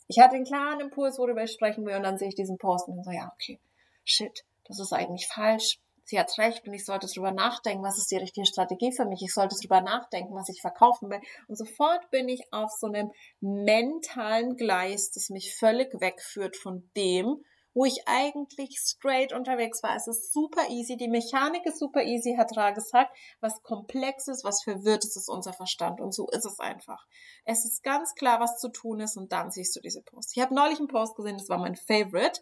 Ich 0.07 0.19
hatte 0.19 0.35
einen 0.35 0.45
klaren 0.45 0.79
Impuls, 0.79 1.17
worüber 1.17 1.43
ich 1.43 1.51
sprechen 1.51 1.85
will, 1.85 1.95
und 1.95 2.03
dann 2.03 2.17
sehe 2.17 2.29
ich 2.29 2.35
diesen 2.35 2.57
Post 2.57 2.87
und 2.87 3.03
so, 3.03 3.11
ja, 3.11 3.31
okay, 3.33 3.59
shit, 4.03 4.43
das 4.65 4.79
ist 4.79 4.93
eigentlich 4.93 5.27
falsch. 5.27 5.79
Sie 6.05 6.19
hat 6.19 6.37
recht 6.37 6.67
und 6.67 6.73
ich 6.73 6.83
sollte 6.83 7.07
drüber 7.07 7.31
nachdenken, 7.31 7.83
was 7.83 7.97
ist 7.97 8.11
die 8.11 8.17
richtige 8.17 8.45
Strategie 8.45 8.91
für 8.91 9.05
mich. 9.05 9.21
Ich 9.21 9.33
sollte 9.33 9.55
drüber 9.55 9.79
nachdenken, 9.79 10.35
was 10.35 10.49
ich 10.49 10.59
verkaufen 10.59 11.09
will. 11.09 11.21
Und 11.47 11.57
sofort 11.57 12.09
bin 12.11 12.27
ich 12.27 12.41
auf 12.51 12.71
so 12.71 12.87
einem 12.87 13.11
mentalen 13.39 14.57
Gleis, 14.57 15.11
das 15.11 15.29
mich 15.29 15.55
völlig 15.55 15.93
wegführt 16.01 16.57
von 16.57 16.89
dem, 16.97 17.43
wo 17.73 17.85
ich 17.85 18.03
eigentlich 18.05 18.77
straight 18.79 19.33
unterwegs 19.33 19.81
war. 19.81 19.95
Es 19.95 20.07
ist 20.07 20.31
super 20.31 20.69
easy, 20.69 20.95
die 20.97 21.07
Mechanik 21.07 21.65
ist 21.65 21.79
super 21.79 22.03
easy, 22.03 22.35
hat 22.37 22.55
Ra 22.55 22.71
gesagt. 22.71 23.15
Was 23.41 23.61
komplex 23.63 24.27
ist, 24.27 24.43
was 24.43 24.63
verwirrt 24.63 25.03
ist, 25.03 25.17
ist 25.17 25.29
unser 25.29 25.53
Verstand. 25.53 25.99
Und 25.99 26.13
so 26.13 26.27
ist 26.29 26.45
es 26.45 26.59
einfach. 26.59 27.05
Es 27.45 27.65
ist 27.65 27.83
ganz 27.83 28.13
klar, 28.15 28.39
was 28.39 28.59
zu 28.59 28.69
tun 28.69 28.99
ist 28.99 29.17
und 29.17 29.31
dann 29.31 29.51
siehst 29.51 29.75
du 29.75 29.81
diese 29.81 30.01
Post. 30.01 30.35
Ich 30.35 30.41
habe 30.41 30.53
neulich 30.53 30.79
einen 30.79 30.87
Post 30.87 31.15
gesehen, 31.15 31.37
das 31.37 31.49
war 31.49 31.57
mein 31.57 31.75
Favorite, 31.75 32.41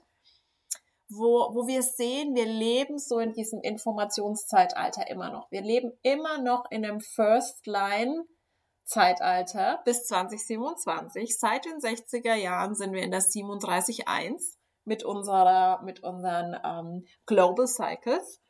wo, 1.10 1.54
wo 1.54 1.68
wir 1.68 1.84
sehen, 1.84 2.36
wir 2.36 2.46
leben 2.46 2.98
so 2.98 3.20
in 3.20 3.34
diesem 3.34 3.62
Informationszeitalter 3.62 5.10
immer 5.10 5.30
noch. 5.30 5.52
Wir 5.52 5.62
leben 5.62 5.92
immer 6.04 6.42
noch 6.42 6.66
in 6.72 6.86
einem 6.86 7.02
First 7.02 7.66
Line 7.68 8.26
Zeitalter 8.84 9.82
bis 9.86 10.06
2027. 10.06 11.38
Seit 11.38 11.66
den 11.66 11.80
60er 11.80 12.34
Jahren 12.36 12.76
sind 12.76 12.94
wir 12.94 13.04
in 13.04 13.12
der 13.12 13.22
37.1 13.22 14.58
mit 14.86 15.04
unserer, 15.04 15.82
mit 15.84 16.04
unseren 16.04 16.56
ähm, 16.64 17.06
Global 17.26 17.68
Cycles. 17.68 18.42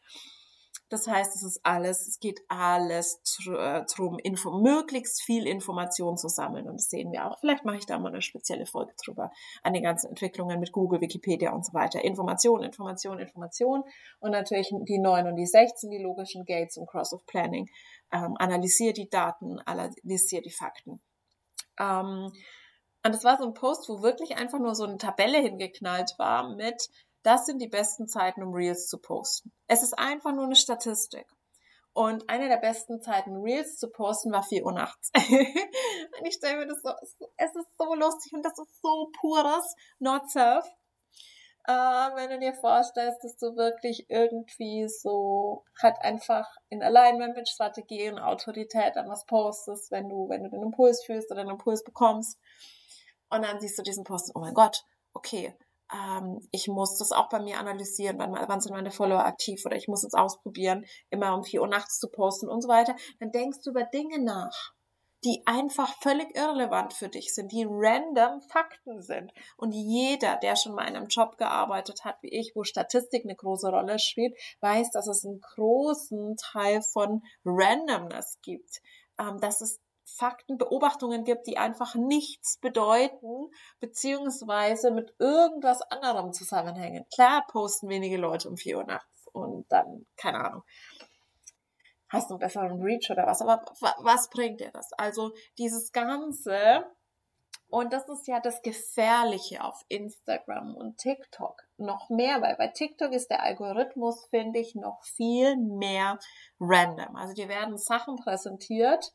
Das 0.91 1.07
heißt, 1.07 1.37
es 1.37 1.43
ist 1.43 1.61
alles, 1.63 2.05
es 2.05 2.19
geht 2.19 2.41
alles 2.49 3.21
äh, 3.47 3.85
darum, 3.95 4.19
Info, 4.19 4.51
möglichst 4.51 5.21
viel 5.21 5.47
Information 5.47 6.17
zu 6.17 6.27
sammeln. 6.27 6.67
Und 6.67 6.81
das 6.81 6.89
sehen 6.89 7.13
wir 7.13 7.25
auch. 7.25 7.39
Vielleicht 7.39 7.63
mache 7.63 7.77
ich 7.77 7.85
da 7.85 7.97
mal 7.97 8.09
eine 8.09 8.21
spezielle 8.21 8.65
Folge 8.65 8.91
drüber. 9.01 9.31
An 9.63 9.71
den 9.71 9.83
ganzen 9.83 10.09
Entwicklungen 10.09 10.59
mit 10.59 10.73
Google, 10.73 10.99
Wikipedia 10.99 11.53
und 11.53 11.65
so 11.65 11.73
weiter. 11.73 12.03
Information, 12.03 12.61
Information, 12.61 13.19
Information. 13.19 13.83
Und 14.19 14.31
natürlich 14.31 14.69
die 14.69 14.99
9 14.99 15.27
und 15.27 15.37
die 15.37 15.45
16, 15.45 15.91
die 15.91 16.03
logischen 16.03 16.43
Gates 16.43 16.75
und 16.75 16.89
Cross 16.89 17.13
of 17.13 17.25
Planning. 17.25 17.69
Ähm, 18.11 18.35
analysiere 18.37 18.91
die 18.91 19.09
Daten, 19.09 19.59
analysiere 19.59 20.41
die 20.41 20.51
Fakten. 20.51 21.01
Ähm, 21.79 22.33
und 23.03 23.15
es 23.15 23.23
war 23.23 23.37
so 23.37 23.45
ein 23.45 23.53
Post, 23.53 23.89
wo 23.89 24.01
wirklich 24.01 24.37
einfach 24.37 24.59
nur 24.59 24.75
so 24.75 24.83
eine 24.83 24.97
Tabelle 24.97 25.39
hingeknallt 25.39 26.13
war 26.17 26.49
mit, 26.55 26.89
das 27.23 27.45
sind 27.45 27.59
die 27.59 27.67
besten 27.67 28.07
Zeiten, 28.07 28.43
um 28.43 28.53
Reels 28.53 28.87
zu 28.87 28.97
posten. 28.97 29.51
Es 29.67 29.83
ist 29.83 29.97
einfach 29.97 30.33
nur 30.33 30.45
eine 30.45 30.55
Statistik. 30.55 31.27
Und 31.93 32.29
eine 32.29 32.47
der 32.47 32.57
besten 32.57 33.01
Zeiten, 33.01 33.41
Reels 33.41 33.77
zu 33.77 33.89
posten, 33.89 34.31
war 34.31 34.43
4 34.43 34.65
Uhr 34.65 34.71
nachts. 34.71 35.11
und 35.15 36.25
ich 36.25 36.35
stelle 36.35 36.59
mir 36.59 36.67
das 36.67 36.81
so, 36.81 36.89
es 37.37 37.55
ist 37.55 37.77
so 37.77 37.93
lustig 37.95 38.33
und 38.33 38.43
das 38.45 38.57
ist 38.57 38.81
so 38.81 39.11
pures 39.19 39.75
Not-Surf. 39.99 40.65
Äh, 41.67 41.73
wenn 41.73 42.29
du 42.29 42.39
dir 42.39 42.53
vorstellst, 42.53 43.23
dass 43.23 43.37
du 43.37 43.55
wirklich 43.55 44.05
irgendwie 44.09 44.87
so 44.87 45.65
halt 45.81 45.97
einfach 46.01 46.47
in 46.69 46.81
Alignment 46.81 47.35
mit 47.35 47.49
Strategie 47.49 48.09
und 48.09 48.19
Autorität 48.19 48.95
an 48.95 49.09
was 49.09 49.25
postest, 49.25 49.91
wenn 49.91 50.07
du, 50.07 50.29
wenn 50.29 50.43
du 50.43 50.49
den 50.49 50.63
Impuls 50.63 51.03
fühlst 51.03 51.29
oder 51.29 51.43
den 51.43 51.51
Impuls 51.51 51.83
bekommst 51.83 52.39
und 53.31 53.43
dann 53.43 53.59
siehst 53.59 53.77
du 53.77 53.83
diesen 53.83 54.03
Post, 54.03 54.31
oh 54.35 54.39
mein 54.39 54.53
Gott, 54.53 54.83
okay, 55.13 55.55
ähm, 55.93 56.47
ich 56.51 56.67
muss 56.67 56.97
das 56.97 57.11
auch 57.11 57.29
bei 57.29 57.39
mir 57.39 57.59
analysieren, 57.59 58.17
wann, 58.19 58.33
wann 58.33 58.61
sind 58.61 58.73
meine 58.73 58.91
Follower 58.91 59.25
aktiv 59.25 59.65
oder 59.65 59.75
ich 59.75 59.87
muss 59.87 60.03
es 60.03 60.13
ausprobieren, 60.13 60.85
immer 61.09 61.35
um 61.35 61.43
vier 61.43 61.61
Uhr 61.61 61.67
nachts 61.67 61.99
zu 61.99 62.09
posten 62.09 62.49
und 62.49 62.61
so 62.61 62.69
weiter. 62.69 62.95
Dann 63.19 63.31
denkst 63.31 63.59
du 63.63 63.71
über 63.71 63.83
Dinge 63.83 64.19
nach, 64.19 64.73
die 65.23 65.43
einfach 65.45 65.93
völlig 66.01 66.35
irrelevant 66.35 66.93
für 66.93 67.07
dich 67.07 67.33
sind, 67.33 67.51
die 67.51 67.65
random 67.69 68.41
Fakten 68.41 69.01
sind. 69.01 69.31
Und 69.55 69.71
jeder, 69.71 70.37
der 70.37 70.55
schon 70.55 70.73
mal 70.73 70.87
in 70.87 70.95
einem 70.95 71.07
Job 71.07 71.37
gearbeitet 71.37 72.03
hat, 72.05 72.15
wie 72.21 72.31
ich, 72.39 72.53
wo 72.55 72.63
Statistik 72.63 73.23
eine 73.23 73.35
große 73.35 73.69
Rolle 73.69 73.99
spielt, 73.99 74.35
weiß, 74.61 74.89
dass 74.91 75.07
es 75.07 75.23
einen 75.23 75.41
großen 75.41 76.37
Teil 76.37 76.81
von 76.81 77.21
Randomness 77.45 78.39
gibt. 78.41 78.81
Ähm, 79.19 79.39
dass 79.39 79.61
es 79.61 79.79
Fakten, 80.15 80.57
Beobachtungen 80.57 81.23
gibt, 81.23 81.47
die 81.47 81.57
einfach 81.57 81.95
nichts 81.95 82.57
bedeuten, 82.57 83.51
beziehungsweise 83.79 84.91
mit 84.91 85.13
irgendwas 85.19 85.81
anderem 85.81 86.33
zusammenhängen. 86.33 87.05
Klar 87.13 87.45
posten 87.47 87.89
wenige 87.89 88.17
Leute 88.17 88.49
um 88.49 88.57
4 88.57 88.77
Uhr 88.77 88.83
nachts 88.83 89.27
und 89.33 89.71
dann, 89.71 90.05
keine 90.17 90.43
Ahnung, 90.45 90.63
hast 92.09 92.29
du 92.29 92.35
einen 92.35 92.39
besseren 92.39 92.81
Reach 92.81 93.09
oder 93.09 93.25
was, 93.25 93.41
aber 93.41 93.63
was 93.99 94.29
bringt 94.29 94.59
dir 94.59 94.71
das? 94.71 94.91
Also 94.93 95.33
dieses 95.57 95.91
Ganze, 95.91 96.85
und 97.69 97.93
das 97.93 98.09
ist 98.09 98.27
ja 98.27 98.41
das 98.41 98.61
Gefährliche 98.61 99.63
auf 99.63 99.81
Instagram 99.87 100.75
und 100.75 100.97
TikTok 100.97 101.61
noch 101.77 102.09
mehr, 102.09 102.41
weil 102.41 102.57
bei 102.57 102.67
TikTok 102.67 103.13
ist 103.13 103.29
der 103.29 103.43
Algorithmus, 103.43 104.27
finde 104.29 104.59
ich, 104.59 104.75
noch 104.75 105.03
viel 105.03 105.55
mehr 105.55 106.19
random. 106.59 107.15
Also 107.15 107.33
dir 107.33 107.47
werden 107.47 107.77
Sachen 107.77 108.17
präsentiert, 108.17 109.13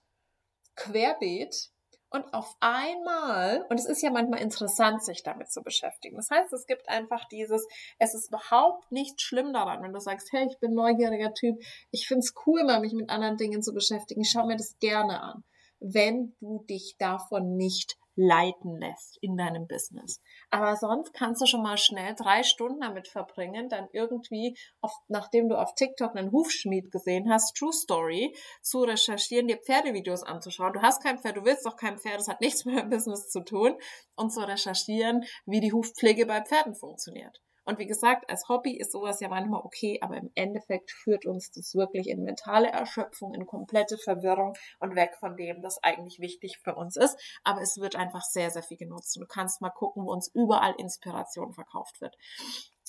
querbeet 0.77 1.71
und 2.11 2.33
auf 2.33 2.55
einmal, 2.61 3.67
und 3.69 3.79
es 3.79 3.87
ist 3.87 4.03
ja 4.03 4.11
manchmal 4.11 4.41
interessant, 4.41 5.03
sich 5.03 5.23
damit 5.23 5.51
zu 5.51 5.63
beschäftigen. 5.63 6.17
Das 6.17 6.31
heißt, 6.31 6.53
es 6.53 6.67
gibt 6.67 6.89
einfach 6.89 7.27
dieses, 7.29 7.67
es 7.99 8.15
ist 8.15 8.29
überhaupt 8.29 8.91
nicht 8.93 9.21
schlimm 9.21 9.53
daran, 9.53 9.83
wenn 9.83 9.93
du 9.93 10.01
sagst, 10.01 10.33
hey, 10.33 10.47
ich 10.49 10.59
bin 10.61 10.73
neugieriger 10.73 11.35
Typ, 11.35 11.57
ich 11.91 12.07
find's 12.07 12.33
cool, 12.47 12.65
mal 12.65 12.81
mich 12.81 12.93
mit 12.93 13.11
anderen 13.11 13.37
Dingen 13.37 13.63
zu 13.63 13.75
beschäftigen, 13.75 14.21
ich 14.21 14.31
schaue 14.31 14.47
mir 14.47 14.57
das 14.57 14.79
gerne 14.79 15.21
an. 15.21 15.45
Wenn 15.81 16.35
du 16.41 16.65
dich 16.71 16.97
davon 16.99 17.57
nicht 17.57 17.97
leiten 18.17 18.79
lässt 18.81 19.19
in 19.21 19.37
deinem 19.37 19.67
Business. 19.67 20.21
Aber 20.51 20.75
sonst 20.77 21.13
kannst 21.13 21.43
du 21.43 21.47
schon 21.47 21.63
mal 21.63 21.77
schnell 21.77 22.15
drei 22.15 22.43
Stunden 22.43 22.81
damit 22.81 23.09
verbringen, 23.09 23.69
dann 23.69 23.89
irgendwie, 23.93 24.57
auf, 24.81 24.93
nachdem 25.09 25.49
du 25.49 25.57
auf 25.57 25.75
TikTok 25.75 26.17
einen 26.17 26.33
Hufschmied 26.33 26.91
gesehen 26.91 27.31
hast, 27.31 27.55
True 27.57 27.73
Story, 27.73 28.35
zu 28.63 28.83
recherchieren, 28.83 29.49
dir 29.49 29.59
Pferdevideos 29.59 30.23
anzuschauen. 30.23 30.73
Du 30.73 30.83
hast 30.83 31.03
kein 31.03 31.19
Pferd, 31.19 31.37
du 31.37 31.45
willst 31.45 31.67
doch 31.67 31.77
kein 31.77 31.99
Pferd, 31.99 32.19
das 32.19 32.29
hat 32.29 32.41
nichts 32.41 32.65
mit 32.65 32.79
dem 32.79 32.89
Business 32.89 33.29
zu 33.29 33.41
tun. 33.45 33.77
Und 34.17 34.31
zu 34.31 34.41
recherchieren, 34.41 35.25
wie 35.45 35.61
die 35.61 35.73
Hufpflege 35.73 36.25
bei 36.25 36.43
Pferden 36.43 36.75
funktioniert. 36.75 37.41
Und 37.67 37.81
wie 37.81 37.87
gesagt, 37.87 38.31
als 38.31 38.49
Hobby 38.49 38.77
ist 38.77 38.93
sowas 38.93 39.19
ja 39.19 39.29
manchmal 39.29 39.61
okay, 39.63 39.99
aber 40.01 40.17
im 40.17 40.31
Endeffekt 40.37 40.93
führt 40.93 41.27
uns 41.27 41.51
das 41.51 41.75
wirklich 41.75 42.09
in 42.09 42.23
mentale 42.23 42.69
Erschöpfung, 42.69 43.35
in 43.35 43.45
komplette 43.45 43.99
Verwirrung 43.99 44.55
und 44.79 44.95
weg 44.95 45.17
von 45.19 45.37
dem, 45.37 45.63
das 45.63 45.83
eigentlich 45.83 46.21
wichtig 46.21 46.59
für 46.63 46.77
uns 46.77 46.97
ist. 46.97 47.19
Aber 47.43 47.61
es 47.61 47.77
wird 47.79 47.97
einfach 47.97 48.23
sehr, 48.23 48.51
sehr 48.51 48.63
viel 48.63 48.77
genutzt. 48.77 49.17
Und 49.17 49.23
du 49.23 49.27
kannst 49.27 49.61
mal 49.61 49.71
gucken, 49.71 50.07
wo 50.07 50.13
uns 50.13 50.31
überall 50.33 50.75
Inspiration 50.79 51.53
verkauft 51.53 52.01
wird. 52.01 52.17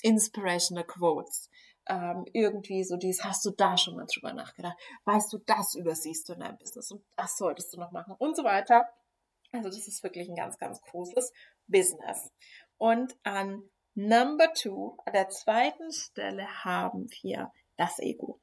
Inspirational 0.02 0.84
Quotes. 0.84 1.50
Ähm, 1.88 2.24
irgendwie 2.32 2.84
so 2.84 2.96
dies, 2.96 3.24
hast 3.24 3.44
du 3.44 3.50
da 3.50 3.76
schon 3.76 3.96
mal 3.96 4.06
drüber 4.06 4.32
nachgedacht? 4.32 4.76
Weißt 5.06 5.32
du, 5.32 5.38
das 5.38 5.74
übersiehst 5.74 6.28
du 6.28 6.34
in 6.34 6.40
deinem 6.40 6.58
Business 6.58 6.92
und 6.92 7.04
das 7.16 7.36
solltest 7.36 7.74
du 7.74 7.80
noch 7.80 7.90
machen 7.90 8.14
und 8.18 8.36
so 8.36 8.44
weiter. 8.44 8.86
Also 9.50 9.70
das 9.70 9.88
ist 9.88 10.04
wirklich 10.04 10.28
ein 10.28 10.36
ganz, 10.36 10.58
ganz 10.58 10.80
großes 10.82 11.32
Business. 11.66 12.30
Und 12.76 13.16
an 13.24 13.68
Number 14.00 14.52
two, 14.52 14.96
an 15.06 15.12
der 15.12 15.28
zweiten 15.28 15.90
Stelle 15.90 16.46
haben 16.62 17.08
wir 17.20 17.50
das 17.76 17.98
Ego. 17.98 18.40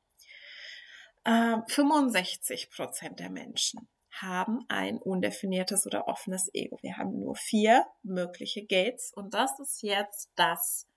äh, 1.23 1.55
65 1.67 2.69
Prozent 2.71 3.21
der 3.21 3.29
Menschen 3.29 3.87
haben 4.11 4.65
ein 4.67 4.97
undefiniertes 4.97 5.85
oder 5.85 6.09
offenes 6.09 6.53
Ego. 6.53 6.77
Wir 6.81 6.97
haben 6.97 7.21
nur 7.21 7.37
vier 7.37 7.85
mögliche 8.03 8.65
Gates 8.65 9.13
und 9.13 9.33
das 9.33 9.57
ist 9.61 9.81
jetzt 9.81 10.29
das 10.35 10.89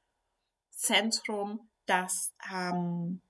Zentrum, 0.73 1.71
das 1.87 2.35
am 2.39 3.23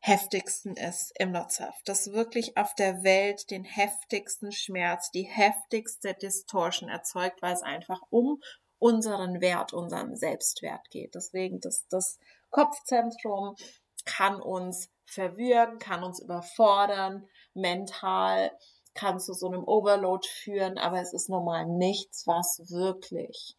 heftigsten 0.00 0.74
ist 0.74 1.12
im 1.20 1.30
Not-Self, 1.30 1.76
das 1.84 2.10
wirklich 2.10 2.56
auf 2.56 2.74
der 2.74 3.04
Welt 3.04 3.48
den 3.52 3.62
heftigsten 3.62 4.50
Schmerz, 4.50 5.12
die 5.12 5.22
heftigste 5.22 6.14
Distortion 6.14 6.88
erzeugt, 6.88 7.42
weil 7.42 7.54
es 7.54 7.62
einfach 7.62 8.00
um 8.10 8.40
unseren 8.78 9.40
Wert, 9.40 9.72
unseren 9.72 10.16
Selbstwert 10.16 10.88
geht. 10.90 11.14
Deswegen 11.14 11.60
das, 11.60 11.86
das 11.88 12.18
Kopfzentrum 12.50 13.56
kann 14.04 14.40
uns 14.40 14.90
verwirren, 15.06 15.78
kann 15.78 16.02
uns 16.02 16.20
überfordern, 16.20 17.28
mental 17.54 18.50
kann 18.94 19.20
zu 19.20 19.32
so 19.32 19.46
einem 19.46 19.64
Overload 19.64 20.26
führen, 20.26 20.78
aber 20.78 21.00
es 21.00 21.12
ist 21.12 21.28
normal 21.28 21.66
nichts, 21.66 22.26
was 22.26 22.60
wirklich 22.70 23.56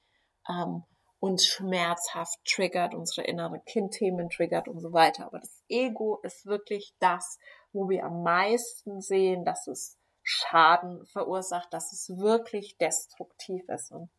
ähm, 0.49 0.83
uns 1.19 1.45
schmerzhaft 1.45 2.39
triggert, 2.45 2.93
unsere 2.93 3.25
innere 3.25 3.59
Kindthemen 3.61 4.29
triggert 4.29 4.67
und 4.67 4.79
so 4.79 4.93
weiter. 4.93 5.25
Aber 5.25 5.39
das 5.39 5.63
Ego 5.67 6.19
ist 6.23 6.45
wirklich 6.45 6.93
das, 6.99 7.39
wo 7.71 7.89
wir 7.89 8.05
am 8.05 8.23
meisten 8.23 9.01
sehen, 9.01 9.45
dass 9.45 9.67
es 9.67 9.98
Schaden 10.29 11.07
verursacht, 11.07 11.73
dass 11.73 11.91
es 11.91 12.15
wirklich 12.17 12.77
destruktiv 12.77 13.67
ist. 13.67 13.91
Und 13.91 14.11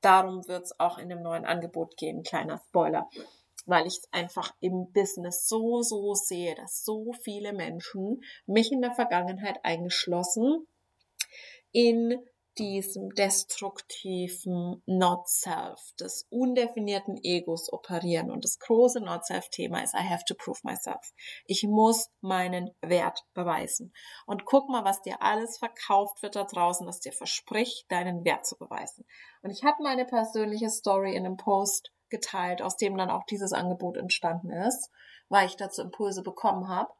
darum 0.00 0.46
wird 0.46 0.66
es 0.66 0.78
auch 0.78 0.98
in 0.98 1.08
dem 1.08 1.22
neuen 1.22 1.44
Angebot 1.44 1.96
gehen. 1.96 2.22
Kleiner 2.22 2.58
Spoiler 2.68 3.08
weil 3.66 3.86
ich 3.86 3.98
es 3.98 4.12
einfach 4.12 4.54
im 4.60 4.90
Business 4.92 5.46
so, 5.46 5.82
so 5.82 6.14
sehe, 6.14 6.54
dass 6.54 6.86
so 6.86 7.12
viele 7.22 7.52
Menschen, 7.52 8.22
mich 8.46 8.72
in 8.72 8.80
der 8.80 8.92
Vergangenheit 8.92 9.62
eingeschlossen, 9.62 10.66
in 11.70 12.18
diesem 12.58 13.14
destruktiven 13.14 14.82
Not-Self, 14.86 15.94
des 16.00 16.26
undefinierten 16.30 17.18
Egos 17.22 17.72
operieren. 17.72 18.30
Und 18.30 18.44
das 18.44 18.58
große 18.58 19.00
Not-Self-Thema 19.00 19.82
ist, 19.82 19.94
I 19.94 20.08
have 20.08 20.24
to 20.26 20.34
prove 20.34 20.60
myself. 20.64 21.12
Ich 21.46 21.62
muss 21.64 22.10
meinen 22.20 22.70
Wert 22.80 23.24
beweisen. 23.34 23.92
Und 24.26 24.44
guck 24.44 24.68
mal, 24.68 24.84
was 24.84 25.02
dir 25.02 25.22
alles 25.22 25.58
verkauft 25.58 26.22
wird 26.22 26.36
da 26.36 26.44
draußen, 26.44 26.86
das 26.86 27.00
dir 27.00 27.12
verspricht, 27.12 27.90
deinen 27.90 28.24
Wert 28.24 28.46
zu 28.46 28.56
beweisen. 28.56 29.04
Und 29.42 29.50
ich 29.50 29.64
habe 29.64 29.82
meine 29.82 30.04
persönliche 30.04 30.70
Story 30.70 31.14
in 31.14 31.24
einem 31.24 31.36
Post 31.36 31.92
geteilt, 32.08 32.62
aus 32.62 32.76
dem 32.76 32.96
dann 32.96 33.10
auch 33.10 33.24
dieses 33.24 33.52
Angebot 33.52 33.96
entstanden 33.96 34.50
ist, 34.50 34.90
weil 35.28 35.46
ich 35.46 35.56
dazu 35.56 35.82
Impulse 35.82 36.22
bekommen 36.22 36.68
habe. 36.68 36.92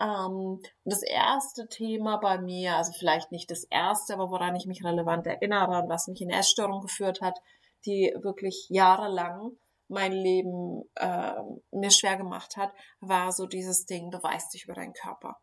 Ähm, 0.00 0.60
das 0.84 1.02
erste 1.02 1.68
Thema 1.68 2.16
bei 2.16 2.38
mir, 2.38 2.76
also 2.76 2.92
vielleicht 2.92 3.32
nicht 3.32 3.50
das 3.50 3.64
erste, 3.64 4.14
aber 4.14 4.30
woran 4.30 4.56
ich 4.56 4.66
mich 4.66 4.84
relevant 4.84 5.26
erinnere 5.26 5.82
und 5.82 5.88
was 5.88 6.08
mich 6.08 6.20
in 6.20 6.30
Essstörung 6.30 6.80
geführt 6.80 7.20
hat, 7.20 7.38
die 7.86 8.14
wirklich 8.22 8.66
jahrelang 8.70 9.52
mein 9.88 10.12
Leben 10.12 10.82
äh, 10.94 11.34
mir 11.72 11.90
schwer 11.90 12.16
gemacht 12.16 12.56
hat, 12.56 12.72
war 13.00 13.32
so 13.32 13.46
dieses 13.46 13.84
Ding, 13.86 14.10
beweis 14.10 14.48
dich 14.50 14.64
über 14.64 14.74
deinen 14.74 14.92
Körper. 14.92 15.36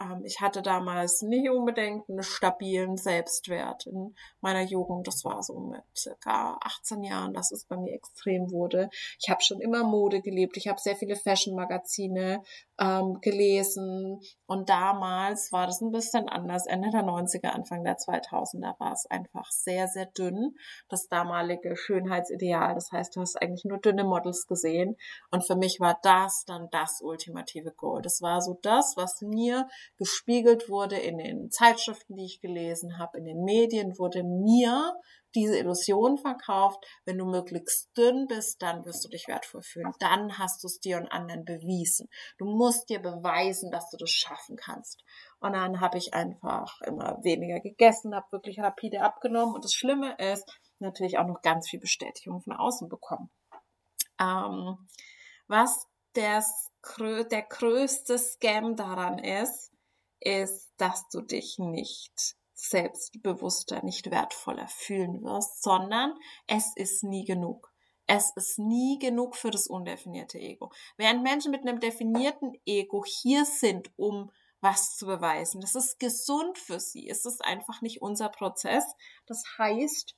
Ähm, 0.00 0.24
ich 0.24 0.40
hatte 0.40 0.62
damals 0.62 1.22
nicht 1.22 1.50
unbedingt 1.50 2.08
einen 2.08 2.22
stabilen 2.22 2.96
Selbstwert 2.96 3.86
in 3.86 4.14
meiner 4.40 4.62
Jugend. 4.62 5.06
Das 5.06 5.24
war 5.24 5.42
so 5.42 5.58
mit 5.58 5.82
circa 5.96 6.58
18 6.62 7.02
Jahren, 7.02 7.34
dass 7.34 7.52
es 7.52 7.64
bei 7.64 7.76
mir 7.76 7.94
extrem 7.94 8.50
wurde. 8.50 8.88
Ich 9.20 9.28
habe 9.28 9.42
schon 9.42 9.60
immer 9.60 9.84
Mode 9.84 10.20
gelebt. 10.22 10.56
Ich 10.56 10.68
habe 10.68 10.80
sehr 10.80 10.96
viele 10.96 11.16
Fashion-Magazine 11.16 12.42
ähm, 12.78 13.18
gelesen. 13.20 14.20
Und 14.52 14.68
damals 14.68 15.50
war 15.50 15.66
das 15.66 15.80
ein 15.80 15.92
bisschen 15.92 16.28
anders. 16.28 16.66
Ende 16.66 16.90
der 16.90 17.02
90er, 17.02 17.46
Anfang 17.46 17.84
der 17.84 17.96
2000er 17.96 18.78
war 18.78 18.92
es 18.92 19.06
einfach 19.06 19.50
sehr, 19.50 19.88
sehr 19.88 20.04
dünn. 20.04 20.56
Das 20.90 21.08
damalige 21.08 21.74
Schönheitsideal. 21.74 22.74
Das 22.74 22.92
heißt, 22.92 23.16
du 23.16 23.22
hast 23.22 23.40
eigentlich 23.40 23.64
nur 23.64 23.78
dünne 23.78 24.04
Models 24.04 24.46
gesehen. 24.46 24.98
Und 25.30 25.46
für 25.46 25.56
mich 25.56 25.80
war 25.80 25.98
das 26.02 26.44
dann 26.44 26.68
das 26.70 27.00
ultimative 27.00 27.72
Goal. 27.72 28.02
Das 28.02 28.20
war 28.20 28.42
so 28.42 28.58
das, 28.60 28.92
was 28.98 29.22
mir 29.22 29.68
gespiegelt 29.96 30.68
wurde 30.68 30.98
in 30.98 31.16
den 31.16 31.50
Zeitschriften, 31.50 32.16
die 32.16 32.26
ich 32.26 32.42
gelesen 32.42 32.98
habe, 32.98 33.16
in 33.16 33.24
den 33.24 33.44
Medien 33.44 33.98
wurde 33.98 34.22
mir 34.22 34.92
diese 35.34 35.58
Illusion 35.58 36.18
verkauft, 36.18 36.84
wenn 37.04 37.18
du 37.18 37.24
möglichst 37.24 37.96
dünn 37.96 38.26
bist, 38.28 38.62
dann 38.62 38.84
wirst 38.84 39.04
du 39.04 39.08
dich 39.08 39.28
wertvoll 39.28 39.62
fühlen. 39.62 39.92
Dann 39.98 40.38
hast 40.38 40.62
du 40.62 40.66
es 40.68 40.80
dir 40.80 40.98
und 40.98 41.10
anderen 41.10 41.44
bewiesen. 41.44 42.08
Du 42.38 42.44
musst 42.44 42.88
dir 42.88 43.00
beweisen, 43.00 43.70
dass 43.70 43.90
du 43.90 43.96
das 43.96 44.10
schaffen 44.10 44.56
kannst. 44.56 45.02
Und 45.40 45.54
dann 45.54 45.80
habe 45.80 45.98
ich 45.98 46.14
einfach 46.14 46.80
immer 46.82 47.18
weniger 47.22 47.60
gegessen, 47.60 48.14
habe 48.14 48.30
wirklich 48.30 48.60
rapide 48.60 49.02
abgenommen. 49.02 49.54
Und 49.54 49.64
das 49.64 49.74
Schlimme 49.74 50.16
ist, 50.18 50.48
natürlich 50.78 51.18
auch 51.18 51.26
noch 51.26 51.42
ganz 51.42 51.68
viel 51.68 51.80
Bestätigung 51.80 52.42
von 52.42 52.52
außen 52.52 52.88
bekommen. 52.88 53.30
Ähm, 54.20 54.76
was 55.46 55.86
das, 56.12 56.70
der 56.98 57.42
größte 57.42 58.18
Scam 58.18 58.76
daran 58.76 59.18
ist, 59.18 59.72
ist, 60.20 60.70
dass 60.76 61.08
du 61.08 61.20
dich 61.20 61.58
nicht 61.58 62.36
selbstbewusster, 62.62 63.84
nicht 63.84 64.10
wertvoller 64.10 64.68
fühlen 64.68 65.22
wirst, 65.22 65.62
sondern 65.62 66.14
es 66.46 66.72
ist 66.76 67.02
nie 67.02 67.24
genug. 67.24 67.72
Es 68.06 68.32
ist 68.36 68.58
nie 68.58 68.98
genug 68.98 69.36
für 69.36 69.50
das 69.50 69.66
undefinierte 69.66 70.38
Ego. 70.38 70.72
Während 70.96 71.22
Menschen 71.22 71.50
mit 71.50 71.62
einem 71.62 71.80
definierten 71.80 72.52
Ego 72.66 73.04
hier 73.04 73.44
sind, 73.44 73.90
um 73.96 74.30
was 74.60 74.96
zu 74.96 75.06
beweisen, 75.06 75.60
das 75.60 75.74
ist 75.74 75.98
gesund 75.98 76.58
für 76.58 76.78
sie. 76.78 77.08
Es 77.08 77.24
ist 77.24 77.44
einfach 77.44 77.82
nicht 77.82 78.00
unser 78.00 78.28
Prozess. 78.28 78.84
Das 79.26 79.42
heißt, 79.58 80.16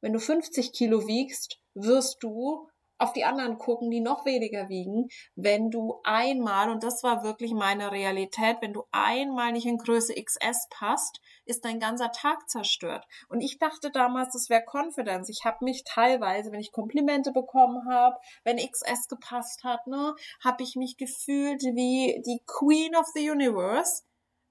wenn 0.00 0.12
du 0.12 0.20
50 0.20 0.72
Kilo 0.72 1.06
wiegst, 1.06 1.60
wirst 1.74 2.22
du 2.22 2.68
auf 3.02 3.12
die 3.12 3.24
anderen 3.24 3.58
gucken, 3.58 3.90
die 3.90 4.00
noch 4.00 4.24
weniger 4.24 4.68
wiegen, 4.68 5.08
wenn 5.34 5.70
du 5.70 6.00
einmal, 6.04 6.70
und 6.70 6.84
das 6.84 7.02
war 7.02 7.24
wirklich 7.24 7.52
meine 7.52 7.90
Realität, 7.90 8.58
wenn 8.60 8.72
du 8.72 8.84
einmal 8.92 9.52
nicht 9.52 9.66
in 9.66 9.78
Größe 9.78 10.14
XS 10.14 10.68
passt, 10.70 11.20
ist 11.44 11.64
dein 11.64 11.80
ganzer 11.80 12.12
Tag 12.12 12.48
zerstört. 12.48 13.04
Und 13.28 13.40
ich 13.40 13.58
dachte 13.58 13.90
damals, 13.90 14.32
das 14.32 14.48
wäre 14.48 14.64
Confidence. 14.64 15.28
Ich 15.28 15.44
habe 15.44 15.64
mich 15.64 15.82
teilweise, 15.84 16.52
wenn 16.52 16.60
ich 16.60 16.70
Komplimente 16.70 17.32
bekommen 17.32 17.88
habe, 17.90 18.16
wenn 18.44 18.58
XS 18.58 19.08
gepasst 19.08 19.64
hat, 19.64 19.86
ne, 19.88 20.14
habe 20.42 20.62
ich 20.62 20.76
mich 20.76 20.96
gefühlt 20.96 21.62
wie 21.62 22.22
die 22.24 22.40
Queen 22.46 22.94
of 22.94 23.06
the 23.14 23.30
Universe. 23.30 24.04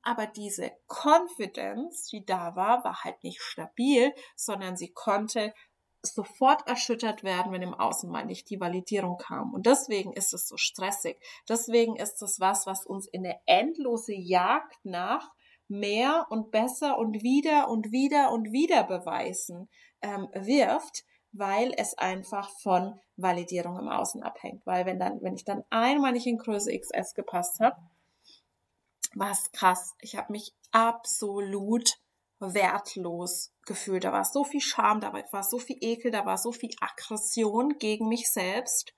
Aber 0.04 0.26
diese 0.26 0.72
Confidence, 0.88 2.08
die 2.08 2.26
da 2.26 2.56
war, 2.56 2.84
war 2.84 3.04
halt 3.04 3.24
nicht 3.24 3.42
stabil, 3.42 4.14
sondern 4.36 4.76
sie 4.76 4.92
konnte 4.92 5.54
sofort 6.04 6.68
erschüttert 6.68 7.24
werden, 7.24 7.52
wenn 7.52 7.62
im 7.62 7.74
Außen 7.74 8.10
mal 8.10 8.26
nicht 8.26 8.50
die 8.50 8.60
Validierung 8.60 9.18
kam. 9.18 9.54
Und 9.54 9.66
deswegen 9.66 10.14
ist 10.14 10.34
es 10.34 10.48
so 10.48 10.58
stressig. 10.58 11.18
Deswegen 11.48 11.96
ist 11.96 12.22
es 12.22 12.40
was, 12.40 12.66
was 12.66 12.86
uns 12.86 13.08
in 13.08 13.26
eine 13.26 13.40
endlose 13.46 14.14
Jagd 14.14 14.84
nach 14.84 15.32
mehr 15.68 16.28
und 16.30 16.52
besser 16.52 16.98
und 16.98 17.24
wieder 17.24 17.70
und 17.70 17.92
wieder 17.92 18.32
und 18.32 18.52
wieder 18.52 18.84
beweisen 18.84 19.70
ähm, 20.02 20.28
wirft, 20.34 21.04
weil 21.32 21.74
es 21.78 21.98
einfach 21.98 22.50
von 22.62 23.00
Validierung 23.16 23.80
im 23.80 23.88
Außen 23.88 24.22
abhängt. 24.22 24.66
Weil 24.66 24.86
wenn 24.86 25.00
dann, 25.00 25.22
wenn 25.22 25.36
ich 25.36 25.46
dann 25.46 25.64
einmal 25.70 26.12
nicht 26.12 26.28
in 26.28 26.38
Größe 26.38 26.78
XS 26.78 27.14
gepasst 27.14 27.60
habe, 27.60 27.78
war 29.14 29.32
es 29.32 29.52
krass. 29.52 29.96
Ich 30.02 30.16
habe 30.16 30.32
mich 30.32 30.54
absolut 30.72 32.01
wertlos 32.42 33.54
gefühlt. 33.66 34.04
Da 34.04 34.12
war 34.12 34.26
so 34.26 34.44
viel 34.44 34.62
Scham, 34.62 35.00
da 35.00 35.14
war 35.14 35.44
so 35.44 35.60
viel 35.60 35.78
Ekel, 35.80 36.12
da 36.12 36.26
war 36.26 36.38
so 36.38 36.52
viel 36.52 36.72
Aggression 36.82 37.78
gegen 37.78 38.08
mich 38.08 38.32
selbst. 38.32 38.94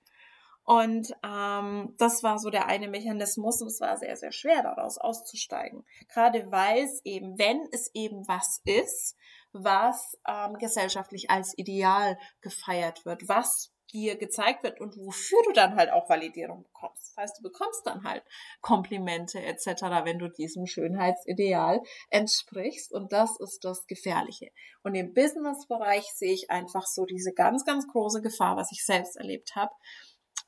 Und 0.65 1.13
ähm, 1.25 1.93
das 1.97 2.23
war 2.23 2.39
so 2.39 2.49
der 2.49 2.67
eine 2.67 2.88
Mechanismus 2.88 3.62
und 3.62 3.67
es 3.67 3.82
war 3.82 3.97
sehr, 3.97 4.15
sehr 4.15 4.32
schwer 4.32 4.63
daraus 4.63 4.97
auszusteigen. 4.97 5.84
Gerade 6.08 6.49
weil 6.51 6.86
es 6.86 7.03
eben, 7.03 7.38
wenn 7.38 7.67
es 7.73 7.93
eben 7.93 8.25
was 8.29 8.62
ist, 8.63 9.17
was 9.51 10.17
ähm, 10.25 10.53
gesellschaftlich 10.58 11.29
als 11.29 11.58
Ideal 11.58 12.17
gefeiert 12.39 13.06
wird, 13.06 13.27
was 13.27 13.72
dir 13.93 14.17
gezeigt 14.17 14.63
wird 14.63 14.82
und 14.82 14.97
wofür 14.97 15.39
du 15.45 15.53
dann 15.53 15.75
halt 15.75 15.91
auch 15.91 16.10
Validierung 16.10 16.63
bekommst. 16.63 17.10
Das 17.10 17.17
heißt, 17.17 17.39
du 17.39 17.43
bekommst 17.43 17.86
dann 17.86 18.03
halt 18.03 18.23
Komplimente 18.62 19.41
etc., 19.41 19.84
wenn 20.03 20.19
du 20.19 20.29
diesem 20.29 20.65
Schönheitsideal 20.65 21.82
entsprichst 22.10 22.91
und 22.91 23.13
das 23.13 23.39
ist 23.39 23.63
das 23.63 23.86
Gefährliche. 23.88 24.51
Und 24.84 24.95
im 24.95 25.13
Business-Bereich 25.13 26.06
sehe 26.15 26.34
ich 26.34 26.49
einfach 26.49 26.86
so 26.88 27.06
diese 27.06 27.34
ganz, 27.34 27.65
ganz 27.65 27.88
große 27.88 28.21
Gefahr, 28.21 28.58
was 28.58 28.71
ich 28.71 28.84
selbst 28.84 29.15
erlebt 29.15 29.56
habe, 29.56 29.71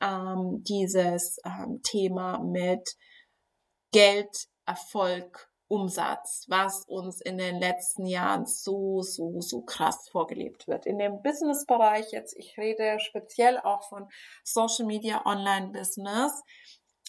ähm, 0.02 0.64
dieses 0.64 1.38
ähm, 1.46 1.82
Thema 1.84 2.40
mit 2.40 2.96
Geld, 3.92 4.48
Erfolg 4.66 5.50
Umsatz, 5.76 6.46
was 6.48 6.86
uns 6.86 7.20
in 7.20 7.38
den 7.38 7.60
letzten 7.60 8.06
Jahren 8.06 8.46
so, 8.46 9.02
so, 9.02 9.42
so 9.42 9.62
krass 9.62 10.08
vorgelebt 10.10 10.68
wird. 10.68 10.86
In 10.86 10.98
dem 10.98 11.22
Business-Bereich 11.22 12.12
jetzt, 12.12 12.38
ich 12.38 12.58
rede 12.58 13.00
speziell 13.00 13.60
auch 13.60 13.84
von 13.90 14.08
Social 14.44 14.86
Media 14.86 15.26
Online 15.26 15.72
Business, 15.72 16.42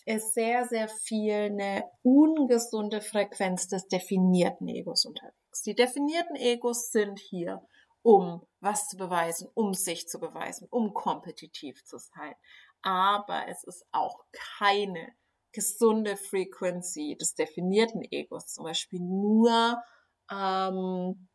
ist 0.05 0.35
sehr, 0.35 0.67
sehr 0.67 0.89
viel 0.89 1.35
eine 1.35 1.85
ungesunde 2.03 3.01
Frequenz 3.01 3.69
des 3.69 3.87
definierten 3.89 4.69
Egos 4.69 5.05
unterwegs. 5.05 5.63
Die 5.65 5.75
definierten 5.75 6.37
Egos 6.37 6.91
sind 6.91 7.19
hier, 7.19 7.61
um 8.03 8.47
was 8.61 8.89
zu 8.89 8.97
beweisen, 8.97 9.49
um 9.55 9.75
sich 9.75 10.09
zu 10.09 10.19
beweisen, 10.19 10.67
um 10.71 10.93
kompetitiv 10.93 11.85
zu 11.85 11.99
sein. 11.99 12.35
Aber 12.83 13.49
es 13.49 13.65
ist 13.65 13.85
auch 13.91 14.25
keine 14.59 15.13
gesunde 15.57 16.19
Frequency 16.19 17.17
des 17.19 17.35
definierten 17.35 18.03
Egos, 18.11 18.49
zum 18.49 18.65
Beispiel 18.65 19.01
nur 19.01 19.83
ähm, 20.31 21.29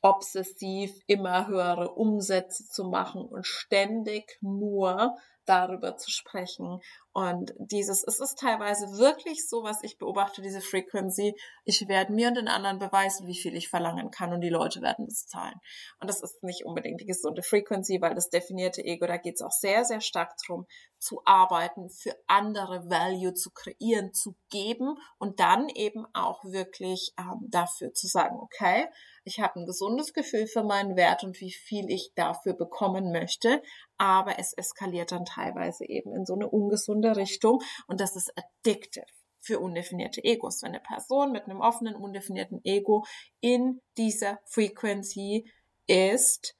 obsessiv 0.00 0.92
immer 1.08 1.48
höhere 1.48 1.92
Umsätze 1.94 2.64
zu 2.68 2.84
machen 2.84 3.22
und 3.22 3.44
ständig 3.44 4.38
nur 4.40 5.16
darüber 5.48 5.96
zu 5.96 6.10
sprechen. 6.10 6.80
Und 7.12 7.52
dieses, 7.58 8.04
es 8.06 8.20
ist 8.20 8.38
teilweise 8.38 8.86
wirklich 8.98 9.48
so, 9.48 9.62
was 9.62 9.82
ich 9.82 9.98
beobachte, 9.98 10.42
diese 10.42 10.60
Frequency. 10.60 11.34
Ich 11.64 11.88
werde 11.88 12.12
mir 12.12 12.28
und 12.28 12.36
den 12.36 12.48
anderen 12.48 12.78
beweisen, 12.78 13.26
wie 13.26 13.38
viel 13.38 13.56
ich 13.56 13.68
verlangen 13.68 14.10
kann 14.10 14.32
und 14.32 14.40
die 14.40 14.50
Leute 14.50 14.82
werden 14.82 15.06
das 15.06 15.26
zahlen. 15.26 15.58
Und 16.00 16.08
das 16.08 16.22
ist 16.22 16.42
nicht 16.42 16.64
unbedingt 16.64 17.00
die 17.00 17.06
gesunde 17.06 17.42
Frequency, 17.42 18.00
weil 18.00 18.14
das 18.14 18.30
definierte 18.30 18.84
Ego, 18.84 19.06
da 19.06 19.16
geht 19.16 19.34
es 19.34 19.42
auch 19.42 19.50
sehr, 19.50 19.84
sehr 19.84 20.00
stark 20.00 20.34
darum, 20.46 20.66
zu 20.98 21.22
arbeiten, 21.24 21.90
für 21.90 22.14
andere 22.26 22.88
Value 22.88 23.34
zu 23.34 23.50
kreieren, 23.50 24.12
zu 24.12 24.36
geben 24.50 24.96
und 25.18 25.40
dann 25.40 25.68
eben 25.68 26.06
auch 26.12 26.44
wirklich 26.44 27.12
ähm, 27.18 27.46
dafür 27.48 27.92
zu 27.94 28.06
sagen, 28.06 28.36
okay, 28.40 28.86
ich 29.28 29.40
habe 29.40 29.60
ein 29.60 29.66
gesundes 29.66 30.14
Gefühl 30.14 30.46
für 30.46 30.64
meinen 30.64 30.96
Wert 30.96 31.22
und 31.22 31.40
wie 31.40 31.52
viel 31.52 31.90
ich 31.90 32.12
dafür 32.14 32.54
bekommen 32.54 33.12
möchte, 33.12 33.62
aber 33.98 34.38
es 34.38 34.54
eskaliert 34.54 35.12
dann 35.12 35.26
teilweise 35.26 35.84
eben 35.86 36.14
in 36.14 36.24
so 36.24 36.34
eine 36.34 36.48
ungesunde 36.48 37.14
Richtung 37.16 37.60
und 37.86 38.00
das 38.00 38.16
ist 38.16 38.32
addictive 38.36 39.04
für 39.40 39.60
undefinierte 39.60 40.24
Egos. 40.24 40.62
Wenn 40.62 40.70
eine 40.70 40.80
Person 40.80 41.32
mit 41.32 41.44
einem 41.44 41.60
offenen, 41.60 41.94
undefinierten 41.94 42.60
Ego 42.64 43.04
in 43.40 43.80
dieser 43.96 44.40
Frequency 44.46 45.50
ist, 45.86 46.56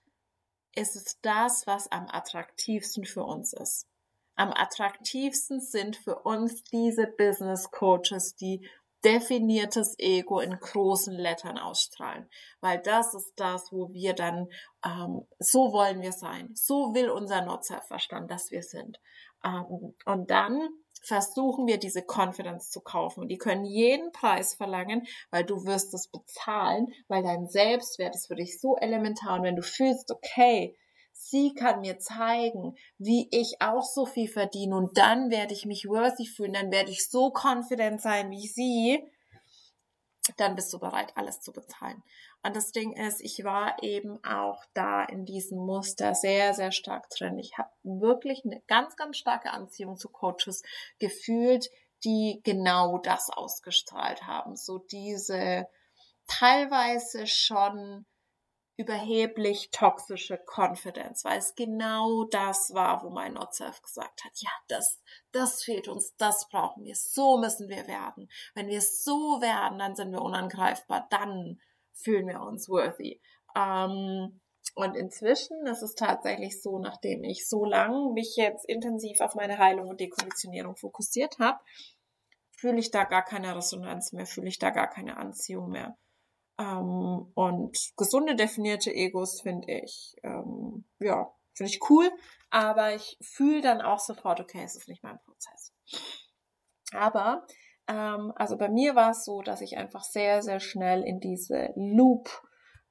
ist 0.74 0.94
es 0.94 1.18
das, 1.22 1.66
was 1.66 1.90
am 1.90 2.06
attraktivsten 2.08 3.04
für 3.04 3.24
uns 3.24 3.52
ist. 3.52 3.86
Am 4.36 4.52
attraktivsten 4.52 5.60
sind 5.60 5.96
für 5.96 6.20
uns 6.20 6.62
diese 6.64 7.08
Business 7.08 7.70
Coaches, 7.72 8.36
die 8.36 8.68
definiertes 9.04 9.94
Ego 9.98 10.40
in 10.40 10.58
großen 10.58 11.14
Lettern 11.14 11.58
ausstrahlen, 11.58 12.28
weil 12.60 12.78
das 12.80 13.14
ist 13.14 13.32
das, 13.36 13.72
wo 13.72 13.92
wir 13.92 14.14
dann, 14.14 14.48
ähm, 14.84 15.26
so 15.38 15.72
wollen 15.72 16.00
wir 16.00 16.12
sein, 16.12 16.50
so 16.54 16.94
will 16.94 17.10
unser 17.10 17.42
Nutzerverstand, 17.42 18.30
dass 18.30 18.50
wir 18.50 18.62
sind. 18.62 19.00
Ähm, 19.44 19.94
und 20.04 20.30
dann 20.30 20.68
versuchen 21.02 21.66
wir 21.66 21.78
diese 21.78 22.02
Confidence 22.02 22.70
zu 22.70 22.80
kaufen. 22.80 23.20
Und 23.20 23.28
die 23.28 23.38
können 23.38 23.64
jeden 23.64 24.12
Preis 24.12 24.54
verlangen, 24.54 25.06
weil 25.30 25.44
du 25.44 25.64
wirst 25.64 25.94
es 25.94 26.08
bezahlen, 26.08 26.88
weil 27.06 27.22
dein 27.22 27.48
Selbstwert 27.48 28.14
ist 28.14 28.26
für 28.26 28.34
dich 28.34 28.60
so 28.60 28.76
elementar. 28.76 29.36
Und 29.36 29.44
wenn 29.44 29.56
du 29.56 29.62
fühlst, 29.62 30.10
okay, 30.10 30.76
Sie 31.20 31.52
kann 31.52 31.80
mir 31.80 31.98
zeigen, 31.98 32.76
wie 32.96 33.28
ich 33.32 33.60
auch 33.60 33.82
so 33.82 34.06
viel 34.06 34.28
verdiene 34.28 34.76
und 34.76 34.96
dann 34.96 35.30
werde 35.30 35.52
ich 35.52 35.66
mich 35.66 35.88
worthy 35.88 36.26
fühlen, 36.26 36.52
dann 36.52 36.70
werde 36.70 36.92
ich 36.92 37.08
so 37.10 37.32
confident 37.32 38.00
sein 38.00 38.30
wie 38.30 38.46
sie. 38.46 39.02
Dann 40.36 40.54
bist 40.54 40.72
du 40.72 40.78
bereit, 40.78 41.12
alles 41.16 41.40
zu 41.40 41.52
bezahlen. 41.52 42.02
Und 42.44 42.54
das 42.54 42.70
Ding 42.70 42.92
ist, 42.92 43.20
ich 43.20 43.42
war 43.42 43.82
eben 43.82 44.22
auch 44.24 44.64
da 44.74 45.04
in 45.04 45.24
diesem 45.24 45.58
Muster 45.58 46.14
sehr, 46.14 46.54
sehr 46.54 46.70
stark 46.70 47.10
drin. 47.10 47.38
Ich 47.38 47.58
habe 47.58 47.70
wirklich 47.82 48.44
eine 48.44 48.62
ganz, 48.68 48.94
ganz 48.94 49.16
starke 49.16 49.50
Anziehung 49.50 49.96
zu 49.96 50.08
Coaches 50.08 50.62
gefühlt, 51.00 51.68
die 52.04 52.40
genau 52.44 52.98
das 52.98 53.28
ausgestrahlt 53.28 54.22
haben. 54.22 54.54
So 54.54 54.78
diese 54.78 55.66
teilweise 56.28 57.26
schon 57.26 58.06
überheblich 58.78 59.70
toxische 59.72 60.38
Confidence, 60.46 61.24
weil 61.24 61.38
es 61.38 61.56
genau 61.56 62.24
das 62.30 62.72
war, 62.72 63.02
wo 63.02 63.10
mein 63.10 63.34
Not-Self 63.34 63.82
gesagt 63.82 64.24
hat, 64.24 64.30
ja, 64.36 64.50
das, 64.68 65.02
das 65.32 65.64
fehlt 65.64 65.88
uns, 65.88 66.14
das 66.16 66.48
brauchen 66.48 66.84
wir, 66.84 66.94
so 66.94 67.38
müssen 67.38 67.68
wir 67.68 67.88
werden. 67.88 68.30
Wenn 68.54 68.68
wir 68.68 68.80
so 68.80 69.40
werden, 69.40 69.80
dann 69.80 69.96
sind 69.96 70.12
wir 70.12 70.22
unangreifbar, 70.22 71.08
dann 71.10 71.60
fühlen 71.92 72.28
wir 72.28 72.40
uns 72.40 72.68
worthy. 72.68 73.20
Ähm, 73.56 74.40
und 74.76 74.96
inzwischen 74.96 75.66
ist 75.66 75.82
es 75.82 75.96
tatsächlich 75.96 76.62
so, 76.62 76.78
nachdem 76.78 77.24
ich 77.24 77.48
so 77.48 77.64
lange 77.64 78.12
mich 78.12 78.36
jetzt 78.36 78.64
intensiv 78.68 79.20
auf 79.20 79.34
meine 79.34 79.58
Heilung 79.58 79.88
und 79.88 79.98
Dekonditionierung 79.98 80.76
fokussiert 80.76 81.40
habe, 81.40 81.58
fühle 82.56 82.78
ich 82.78 82.92
da 82.92 83.02
gar 83.02 83.24
keine 83.24 83.56
Resonanz 83.56 84.12
mehr, 84.12 84.26
fühle 84.26 84.46
ich 84.46 84.60
da 84.60 84.70
gar 84.70 84.88
keine 84.88 85.16
Anziehung 85.16 85.70
mehr. 85.70 85.96
Ähm, 86.58 87.30
und 87.34 87.78
gesunde 87.96 88.34
definierte 88.34 88.92
Egos 88.92 89.40
finde 89.40 89.72
ich, 89.72 90.16
ähm, 90.22 90.84
ja, 90.98 91.32
finde 91.54 91.72
ich 91.72 91.80
cool, 91.88 92.10
aber 92.50 92.94
ich 92.94 93.16
fühle 93.20 93.60
dann 93.60 93.80
auch 93.80 94.00
sofort, 94.00 94.40
okay, 94.40 94.62
es 94.64 94.74
ist 94.74 94.88
nicht 94.88 95.02
mein 95.02 95.20
Prozess. 95.20 95.72
Aber, 96.92 97.46
ähm, 97.86 98.32
also 98.34 98.56
bei 98.56 98.68
mir 98.68 98.96
war 98.96 99.10
es 99.10 99.24
so, 99.24 99.42
dass 99.42 99.60
ich 99.60 99.76
einfach 99.76 100.02
sehr, 100.02 100.42
sehr 100.42 100.58
schnell 100.58 101.02
in 101.02 101.20
diese 101.20 101.72
Loop, 101.76 102.28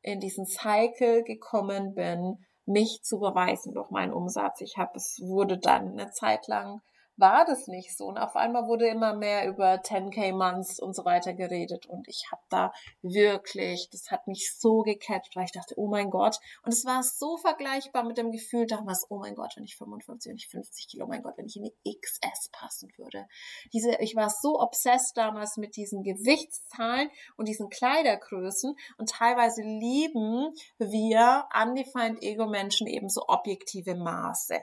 in 0.02 0.20
diesen 0.20 0.46
Cycle 0.46 1.24
gekommen 1.24 1.94
bin, 1.94 2.46
mich 2.66 3.02
zu 3.04 3.20
beweisen 3.20 3.74
durch 3.74 3.90
meinen 3.90 4.14
Umsatz. 4.14 4.62
Ich 4.62 4.78
habe, 4.78 4.92
es 4.96 5.20
wurde 5.22 5.58
dann 5.58 5.92
eine 5.98 6.12
Zeit 6.12 6.48
lang 6.48 6.82
war 7.18 7.46
das 7.46 7.68
nicht 7.68 7.98
so. 7.98 8.06
Und 8.06 8.18
auf 8.18 8.36
einmal 8.36 8.68
wurde 8.68 8.88
immer 8.88 9.16
mehr 9.16 9.48
über 9.48 9.76
10k 9.76 10.34
Months 10.34 10.80
und 10.80 10.96
so 10.96 11.04
weiter 11.04 11.34
geredet. 11.34 11.88
Und 11.88 12.08
ich 12.08 12.28
habe 12.32 12.42
da 12.50 12.72
wirklich, 13.02 13.90
das 13.92 14.12
hat 14.12 14.28
mich 14.28 14.56
so 14.58 14.84
gecatcht, 14.84 15.36
weil 15.36 15.46
ich 15.46 15.52
dachte, 15.52 15.74
oh 15.78 15.88
mein 15.88 16.10
Gott. 16.10 16.40
Und 16.64 16.74
es 16.74 16.86
war 16.86 17.04
so 17.04 17.38
vergleichbar 17.38 18.04
mit 18.04 18.18
dem 18.18 18.32
Gefühl 18.32 18.68
damals, 18.68 19.06
oh 19.10 19.18
mein 19.18 19.36
Gott, 19.36 19.54
wenn 19.56 19.64
ich 19.64 19.76
55, 19.76 20.30
wenn 20.30 20.38
ich 20.38 20.48
50 20.48 20.88
Kilo, 20.88 21.06
oh 21.06 21.08
mein 21.08 21.24
Gott, 21.24 21.38
wenn 21.38 21.48
ich 21.48 21.58
in 21.58 21.64
die 21.64 22.00
XS 22.00 22.50
passen 22.52 22.92
würde. 22.98 23.28
Diese, 23.74 23.96
ich 24.00 24.16
war 24.16 24.30
so 24.30 24.60
obsessed 24.60 25.18
damals 25.18 25.58
mit 25.58 25.76
diesen 25.76 26.04
Gewichtszahlen 26.04 27.10
und 27.36 27.48
diesen 27.48 27.70
Kleidergrößen. 27.70 28.76
Und 28.98 29.10
teilweise 29.10 29.62
lieben 29.62 30.54
wir 30.78 31.48
undefined 31.60 32.22
Ego-Menschen 32.22 32.88
eben 32.88 33.10
so 33.10 33.24
objektive 33.28 33.96
Maße 33.96 34.60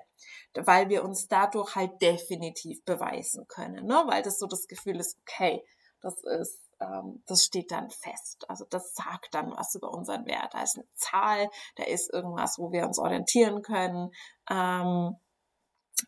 weil 0.54 0.88
wir 0.88 1.04
uns 1.04 1.26
dadurch 1.28 1.74
halt 1.74 2.00
definitiv 2.00 2.84
beweisen 2.84 3.46
können, 3.48 3.86
ne? 3.86 4.04
weil 4.06 4.22
das 4.22 4.38
so 4.38 4.46
das 4.46 4.66
Gefühl 4.66 5.00
ist, 5.00 5.18
okay, 5.22 5.64
das 6.00 6.22
ist 6.40 6.64
ähm, 6.80 7.22
das 7.26 7.44
steht 7.44 7.70
dann 7.70 7.90
fest. 7.90 8.44
Also 8.48 8.64
das 8.68 8.94
sagt 8.94 9.28
dann 9.32 9.52
was 9.56 9.74
über 9.74 9.90
unseren 9.90 10.26
Wert. 10.26 10.52
Da 10.52 10.62
ist 10.62 10.76
eine 10.76 10.86
Zahl, 10.94 11.48
da 11.76 11.84
ist 11.84 12.12
irgendwas, 12.12 12.58
wo 12.58 12.72
wir 12.72 12.84
uns 12.84 12.98
orientieren 12.98 13.62
können. 13.62 14.10
Ähm, 14.50 15.16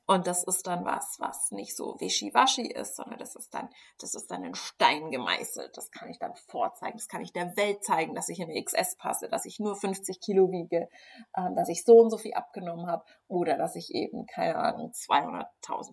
und 0.07 0.27
das 0.27 0.43
ist 0.45 0.67
dann 0.67 0.85
was, 0.85 1.21
was 1.21 1.53
nicht 1.53 1.77
so 1.77 1.97
wischiwaschi 2.01 2.67
ist, 2.67 2.97
sondern 2.97 3.19
das 3.19 3.37
ist 3.37 3.55
dann, 3.55 3.69
das 4.01 4.15
ist 4.15 4.31
dann 4.31 4.45
in 4.45 4.55
Stein 4.55 5.11
gemeißelt. 5.11 5.77
Das 5.77 5.91
kann 5.91 6.11
ich 6.11 6.19
dann 6.19 6.35
vorzeigen. 6.49 6.97
Das 6.97 7.09
kann 7.09 7.23
ich 7.23 7.33
der 7.33 7.57
Welt 7.57 7.85
zeigen, 7.85 8.15
dass 8.15 8.29
ich 8.29 8.41
in 8.41 8.51
eine 8.51 8.63
XS 8.63 8.97
passe, 8.97 9.29
dass 9.29 9.45
ich 9.45 9.61
nur 9.61 9.77
50 9.77 10.21
Kilo 10.21 10.51
wiege, 10.51 10.89
äh, 11.35 11.55
dass 11.55 11.69
ich 11.69 11.85
so 11.85 11.99
und 11.99 12.11
so 12.11 12.19
viel 12.19 12.35
abgenommen 12.35 12.87
habe 12.87 13.05
oder 13.29 13.57
dass 13.57 13.77
ich 13.77 13.95
eben, 13.95 14.27
keine 14.27 14.57
Ahnung, 14.57 14.91
200.000, 14.91 15.47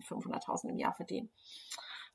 500.000 0.04 0.70
im 0.70 0.78
Jahr 0.78 0.94
verdiene. 0.94 1.28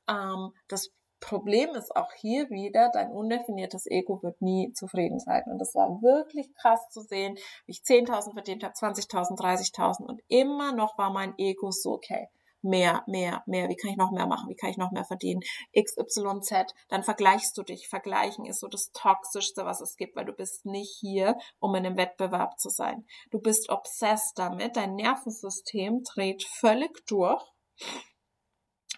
Ähm, 0.08 0.52
das 0.68 0.92
Problem 1.20 1.70
ist 1.70 1.94
auch 1.94 2.12
hier 2.14 2.48
wieder, 2.50 2.90
dein 2.92 3.12
undefiniertes 3.12 3.86
Ego 3.86 4.22
wird 4.22 4.40
nie 4.40 4.72
zufrieden 4.72 5.20
sein. 5.20 5.44
Und 5.46 5.58
das 5.58 5.74
war 5.74 6.02
wirklich 6.02 6.52
krass 6.54 6.88
zu 6.90 7.02
sehen, 7.02 7.36
wie 7.66 7.72
ich 7.72 7.82
10.000 7.82 8.32
verdient 8.32 8.64
habe, 8.64 8.74
20.000, 8.74 9.38
30.000 9.38 10.06
und 10.06 10.22
immer 10.28 10.72
noch 10.72 10.98
war 10.98 11.10
mein 11.10 11.34
Ego 11.38 11.70
so, 11.70 11.92
okay, 11.92 12.28
mehr, 12.62 13.02
mehr, 13.06 13.42
mehr, 13.46 13.68
wie 13.68 13.76
kann 13.76 13.90
ich 13.90 13.96
noch 13.96 14.10
mehr 14.10 14.26
machen, 14.26 14.48
wie 14.48 14.54
kann 14.54 14.70
ich 14.70 14.76
noch 14.76 14.90
mehr 14.90 15.04
verdienen, 15.04 15.40
XYZ, 15.74 16.74
dann 16.88 17.02
vergleichst 17.02 17.56
du 17.56 17.62
dich. 17.62 17.88
Vergleichen 17.88 18.44
ist 18.44 18.60
so 18.60 18.68
das 18.68 18.90
Toxischste, 18.92 19.64
was 19.64 19.80
es 19.80 19.96
gibt, 19.96 20.16
weil 20.16 20.26
du 20.26 20.32
bist 20.32 20.66
nicht 20.66 20.96
hier, 20.98 21.36
um 21.58 21.74
in 21.74 21.86
einem 21.86 21.96
Wettbewerb 21.96 22.58
zu 22.58 22.68
sein. 22.68 23.06
Du 23.30 23.40
bist 23.40 23.70
obsessed 23.70 24.38
damit, 24.38 24.76
dein 24.76 24.94
Nervensystem 24.94 26.02
dreht 26.02 26.44
völlig 26.44 27.04
durch 27.06 27.42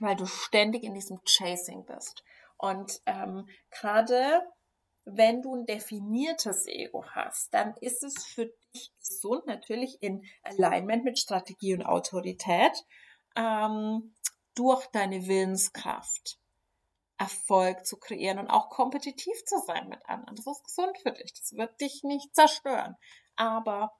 weil 0.02 0.16
du 0.16 0.26
ständig 0.26 0.84
in 0.84 0.94
diesem 0.94 1.20
Chasing 1.24 1.84
bist. 1.86 2.24
Und 2.56 3.00
ähm, 3.06 3.48
gerade 3.70 4.42
wenn 5.04 5.42
du 5.42 5.56
ein 5.56 5.66
definiertes 5.66 6.66
Ego 6.66 7.04
hast, 7.06 7.52
dann 7.52 7.74
ist 7.80 8.04
es 8.04 8.24
für 8.24 8.52
dich 8.72 8.92
gesund, 8.98 9.46
natürlich 9.46 10.00
in 10.00 10.24
Alignment 10.42 11.04
mit 11.04 11.18
Strategie 11.18 11.74
und 11.74 11.84
Autorität, 11.84 12.84
ähm, 13.36 14.14
durch 14.54 14.86
deine 14.88 15.26
Willenskraft 15.26 16.38
Erfolg 17.18 17.86
zu 17.86 17.98
kreieren 17.98 18.38
und 18.38 18.50
auch 18.50 18.68
kompetitiv 18.68 19.44
zu 19.44 19.58
sein 19.66 19.88
mit 19.88 20.04
anderen. 20.06 20.34
Das 20.36 20.46
ist 20.46 20.64
gesund 20.64 20.98
für 20.98 21.12
dich. 21.12 21.32
Das 21.34 21.52
wird 21.56 21.80
dich 21.80 22.02
nicht 22.02 22.34
zerstören. 22.34 22.96
Aber 23.36 23.92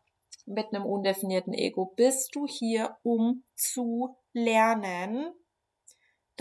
mit 0.44 0.74
einem 0.74 0.84
undefinierten 0.84 1.52
Ego 1.52 1.86
bist 1.96 2.34
du 2.34 2.46
hier, 2.46 2.98
um 3.02 3.44
zu 3.54 4.16
lernen, 4.32 5.32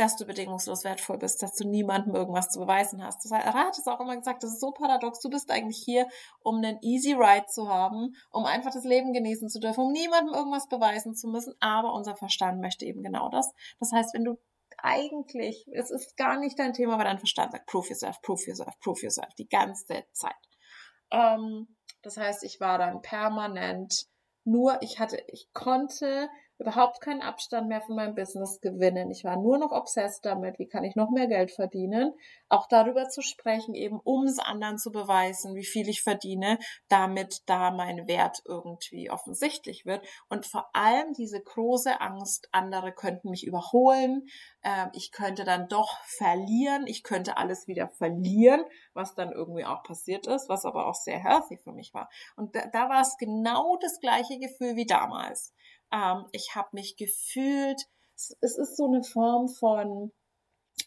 dass 0.01 0.17
du 0.17 0.25
bedingungslos 0.25 0.83
wertvoll 0.83 1.19
bist, 1.19 1.43
dass 1.43 1.53
du 1.53 1.67
niemandem 1.67 2.15
irgendwas 2.15 2.49
zu 2.49 2.59
beweisen 2.59 3.03
hast. 3.03 3.23
Das 3.23 3.31
hat 3.31 3.77
es 3.77 3.85
auch 3.85 3.99
immer 3.99 4.17
gesagt, 4.17 4.41
das 4.41 4.53
ist 4.53 4.59
so 4.59 4.71
paradox. 4.71 5.19
Du 5.19 5.29
bist 5.29 5.51
eigentlich 5.51 5.77
hier, 5.77 6.07
um 6.41 6.57
einen 6.57 6.79
easy 6.81 7.13
ride 7.13 7.45
zu 7.45 7.69
haben, 7.69 8.15
um 8.31 8.45
einfach 8.45 8.71
das 8.73 8.83
Leben 8.83 9.13
genießen 9.13 9.47
zu 9.47 9.59
dürfen, 9.59 9.85
um 9.85 9.91
niemandem 9.91 10.33
irgendwas 10.33 10.67
beweisen 10.67 11.13
zu 11.13 11.27
müssen. 11.27 11.53
Aber 11.59 11.93
unser 11.93 12.15
Verstand 12.15 12.61
möchte 12.61 12.83
eben 12.83 13.03
genau 13.03 13.29
das. 13.29 13.53
Das 13.79 13.91
heißt, 13.91 14.15
wenn 14.15 14.23
du 14.23 14.39
eigentlich, 14.79 15.67
es 15.71 15.91
ist 15.91 16.17
gar 16.17 16.39
nicht 16.39 16.57
dein 16.57 16.73
Thema, 16.73 16.95
aber 16.95 17.03
dein 17.03 17.19
Verstand 17.19 17.51
sagt, 17.51 17.67
prove 17.67 17.89
yourself, 17.89 18.19
prove 18.23 18.41
yourself, 18.47 18.79
prove 18.79 19.03
yourself, 19.03 19.31
die 19.35 19.47
ganze 19.47 20.03
Zeit. 20.13 20.33
Ähm, 21.11 21.77
das 22.01 22.17
heißt, 22.17 22.43
ich 22.43 22.59
war 22.59 22.79
dann 22.79 23.03
permanent 23.03 24.07
nur, 24.45 24.81
ich 24.81 24.99
hatte, 24.99 25.23
ich 25.27 25.53
konnte 25.53 26.27
überhaupt 26.61 27.01
keinen 27.01 27.21
Abstand 27.21 27.67
mehr 27.67 27.81
von 27.81 27.95
meinem 27.95 28.13
Business 28.13 28.61
gewinnen. 28.61 29.09
Ich 29.09 29.23
war 29.23 29.35
nur 29.35 29.57
noch 29.57 29.71
obsessed 29.71 30.23
damit, 30.23 30.59
wie 30.59 30.67
kann 30.67 30.83
ich 30.83 30.95
noch 30.95 31.09
mehr 31.09 31.25
Geld 31.25 31.51
verdienen. 31.51 32.13
Auch 32.49 32.67
darüber 32.67 33.09
zu 33.09 33.23
sprechen, 33.23 33.73
eben 33.73 33.99
um 33.99 34.25
es 34.25 34.37
anderen 34.37 34.77
zu 34.77 34.91
beweisen, 34.91 35.55
wie 35.55 35.65
viel 35.65 35.89
ich 35.89 36.03
verdiene, 36.03 36.59
damit 36.87 37.41
da 37.47 37.71
mein 37.71 38.07
Wert 38.07 38.43
irgendwie 38.45 39.09
offensichtlich 39.09 39.87
wird. 39.87 40.05
Und 40.29 40.45
vor 40.45 40.69
allem 40.73 41.13
diese 41.13 41.41
große 41.41 41.99
Angst, 41.99 42.47
andere 42.51 42.91
könnten 42.91 43.31
mich 43.31 43.45
überholen, 43.47 44.27
äh, 44.61 44.85
ich 44.93 45.11
könnte 45.11 45.43
dann 45.43 45.67
doch 45.67 45.97
verlieren, 46.03 46.85
ich 46.85 47.01
könnte 47.01 47.37
alles 47.37 47.67
wieder 47.67 47.89
verlieren, 47.89 48.63
was 48.93 49.15
dann 49.15 49.31
irgendwie 49.31 49.65
auch 49.65 49.81
passiert 49.81 50.27
ist, 50.27 50.47
was 50.47 50.65
aber 50.65 50.85
auch 50.85 50.95
sehr 50.95 51.17
healthy 51.17 51.57
für 51.57 51.71
mich 51.71 51.95
war. 51.95 52.07
Und 52.35 52.55
da, 52.55 52.67
da 52.67 52.87
war 52.87 53.01
es 53.01 53.17
genau 53.17 53.77
das 53.81 53.99
gleiche 53.99 54.37
Gefühl 54.37 54.75
wie 54.75 54.85
damals. 54.85 55.55
Ähm, 55.91 56.25
ich 56.31 56.55
habe 56.55 56.69
mich 56.73 56.95
gefühlt, 56.95 57.81
es, 58.15 58.57
ist 58.57 58.77
so 58.77 58.87
eine 58.87 59.03
Form 59.03 59.47
von 59.47 60.11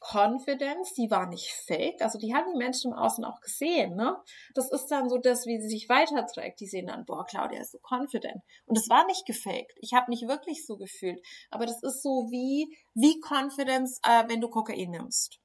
Confidence, 0.00 0.94
die 0.94 1.10
war 1.10 1.26
nicht 1.26 1.50
fake. 1.50 2.02
Also 2.02 2.18
die 2.18 2.34
haben 2.34 2.50
die 2.52 2.58
Menschen 2.58 2.92
im 2.92 2.98
Außen 2.98 3.24
auch 3.24 3.40
gesehen, 3.40 3.96
ne? 3.96 4.16
Das 4.54 4.70
ist 4.70 4.86
dann 4.86 5.08
so 5.08 5.18
das, 5.18 5.46
wie 5.46 5.60
sie 5.60 5.68
sich 5.68 5.88
weiterträgt. 5.88 6.60
Die 6.60 6.66
sehen 6.66 6.86
dann, 6.86 7.04
boah, 7.04 7.24
Claudia 7.24 7.60
ist 7.60 7.72
so 7.72 7.78
confident. 7.78 8.42
Und 8.66 8.76
es 8.76 8.88
war 8.88 9.06
nicht 9.06 9.26
gefaked. 9.26 9.74
Ich 9.76 9.92
habe 9.94 10.10
mich 10.10 10.26
wirklich 10.26 10.66
so 10.66 10.76
gefühlt. 10.76 11.24
Aber 11.50 11.66
das 11.66 11.82
ist 11.82 12.02
so 12.02 12.28
wie, 12.30 12.76
wie 12.94 13.20
Confidence, 13.20 14.00
äh, 14.04 14.24
wenn 14.28 14.40
du 14.40 14.48
Kokain 14.48 14.90
nimmst 14.90 15.40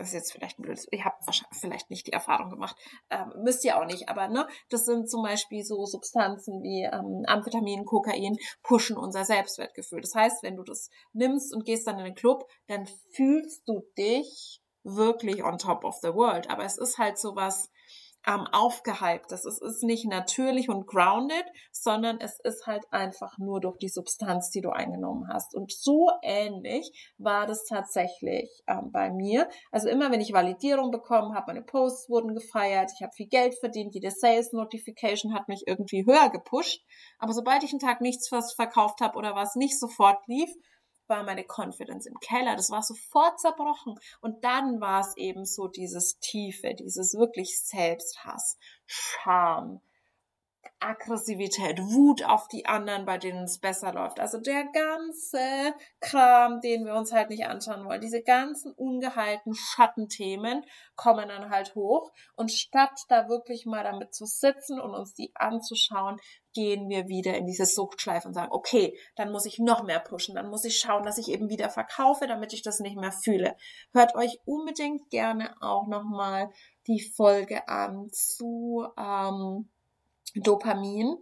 das 0.00 0.08
ist 0.08 0.14
jetzt 0.14 0.32
vielleicht 0.32 0.58
ein 0.58 0.62
blödes, 0.62 0.88
ich 0.90 1.04
habe 1.04 1.16
vielleicht 1.52 1.90
nicht 1.90 2.06
die 2.06 2.12
Erfahrung 2.12 2.50
gemacht, 2.50 2.76
ähm, 3.10 3.32
müsst 3.42 3.64
ihr 3.64 3.78
auch 3.78 3.84
nicht, 3.84 4.08
aber 4.08 4.28
ne, 4.28 4.48
das 4.70 4.86
sind 4.86 5.10
zum 5.10 5.22
Beispiel 5.22 5.62
so 5.62 5.84
Substanzen 5.84 6.62
wie 6.62 6.84
ähm, 6.84 7.24
Amphetamin, 7.26 7.84
Kokain, 7.84 8.38
pushen 8.62 8.96
unser 8.96 9.24
Selbstwertgefühl. 9.24 10.00
Das 10.00 10.14
heißt, 10.14 10.42
wenn 10.42 10.56
du 10.56 10.62
das 10.62 10.88
nimmst 11.12 11.54
und 11.54 11.66
gehst 11.66 11.86
dann 11.86 11.98
in 11.98 12.06
den 12.06 12.14
Club, 12.14 12.48
dann 12.66 12.86
fühlst 13.14 13.68
du 13.68 13.82
dich 13.98 14.62
wirklich 14.82 15.44
on 15.44 15.58
top 15.58 15.84
of 15.84 15.96
the 16.00 16.14
world. 16.14 16.48
Aber 16.48 16.64
es 16.64 16.78
ist 16.78 16.96
halt 16.96 17.18
so 17.18 17.36
was, 17.36 17.70
ähm, 18.26 18.46
aufgehypt. 18.52 19.30
Das 19.30 19.44
ist, 19.44 19.62
ist 19.62 19.82
nicht 19.82 20.06
natürlich 20.06 20.68
und 20.68 20.86
grounded, 20.86 21.44
sondern 21.72 22.20
es 22.20 22.38
ist 22.40 22.66
halt 22.66 22.84
einfach 22.90 23.38
nur 23.38 23.60
durch 23.60 23.78
die 23.78 23.88
Substanz, 23.88 24.50
die 24.50 24.60
du 24.60 24.70
eingenommen 24.70 25.28
hast. 25.32 25.54
Und 25.54 25.72
so 25.72 26.10
ähnlich 26.22 27.14
war 27.18 27.46
das 27.46 27.64
tatsächlich 27.64 28.50
ähm, 28.66 28.90
bei 28.92 29.10
mir. 29.10 29.48
Also 29.70 29.88
immer, 29.88 30.10
wenn 30.10 30.20
ich 30.20 30.32
Validierung 30.32 30.90
bekommen 30.90 31.34
habe, 31.34 31.46
meine 31.48 31.62
Posts 31.62 32.10
wurden 32.10 32.34
gefeiert, 32.34 32.92
ich 32.94 33.02
habe 33.02 33.12
viel 33.12 33.28
Geld 33.28 33.54
verdient, 33.58 33.94
jede 33.94 34.10
Sales 34.10 34.52
Notification 34.52 35.34
hat 35.34 35.48
mich 35.48 35.64
irgendwie 35.66 36.04
höher 36.04 36.30
gepusht. 36.30 36.84
Aber 37.18 37.32
sobald 37.32 37.62
ich 37.62 37.72
einen 37.72 37.80
Tag 37.80 38.00
nichts 38.00 38.28
verkauft 38.28 39.00
habe 39.00 39.16
oder 39.16 39.34
was 39.34 39.56
nicht 39.56 39.78
sofort 39.78 40.18
lief, 40.26 40.50
war 41.10 41.24
meine 41.24 41.44
Confidence 41.44 42.06
im 42.06 42.18
Keller. 42.20 42.56
Das 42.56 42.70
war 42.70 42.82
sofort 42.82 43.38
zerbrochen. 43.40 43.96
Und 44.20 44.44
dann 44.44 44.80
war 44.80 45.00
es 45.00 45.16
eben 45.16 45.44
so 45.44 45.68
dieses 45.68 46.18
Tiefe, 46.20 46.74
dieses 46.74 47.14
wirklich 47.14 47.60
Selbsthass, 47.60 48.56
Scham, 48.86 49.82
Aggressivität, 50.80 51.78
Wut 51.78 52.24
auf 52.24 52.48
die 52.48 52.66
anderen, 52.66 53.04
bei 53.04 53.18
denen 53.18 53.44
es 53.44 53.58
besser 53.58 53.92
läuft. 53.92 54.18
Also 54.18 54.40
der 54.40 54.64
ganze 54.64 55.74
Kram, 56.00 56.60
den 56.60 56.84
wir 56.86 56.94
uns 56.94 57.12
halt 57.12 57.30
nicht 57.30 57.46
anschauen 57.46 57.84
wollen. 57.84 58.00
Diese 58.00 58.22
ganzen 58.22 58.72
ungeheilten 58.72 59.54
Schattenthemen 59.54 60.64
kommen 60.96 61.28
dann 61.28 61.50
halt 61.50 61.74
hoch. 61.74 62.10
Und 62.34 62.50
statt 62.50 62.98
da 63.08 63.28
wirklich 63.28 63.66
mal 63.66 63.84
damit 63.84 64.14
zu 64.14 64.24
sitzen 64.24 64.80
und 64.80 64.94
uns 64.94 65.14
die 65.14 65.32
anzuschauen, 65.34 66.18
gehen 66.54 66.88
wir 66.88 67.08
wieder 67.08 67.36
in 67.36 67.46
diese 67.46 67.66
Suchtschleife 67.66 68.26
und 68.26 68.34
sagen, 68.34 68.52
okay, 68.52 68.98
dann 69.16 69.30
muss 69.30 69.46
ich 69.46 69.58
noch 69.58 69.84
mehr 69.84 70.00
pushen, 70.00 70.34
dann 70.34 70.48
muss 70.48 70.64
ich 70.64 70.78
schauen, 70.78 71.04
dass 71.04 71.18
ich 71.18 71.28
eben 71.28 71.48
wieder 71.48 71.68
verkaufe, 71.68 72.26
damit 72.26 72.52
ich 72.52 72.62
das 72.62 72.80
nicht 72.80 72.96
mehr 72.96 73.12
fühle. 73.12 73.56
Hört 73.92 74.14
euch 74.16 74.38
unbedingt 74.44 75.10
gerne 75.10 75.54
auch 75.60 75.86
nochmal 75.86 76.50
die 76.86 77.00
Folge 77.00 77.68
an 77.68 78.08
zu 78.10 78.84
ähm, 78.98 79.70
Dopamin 80.34 81.16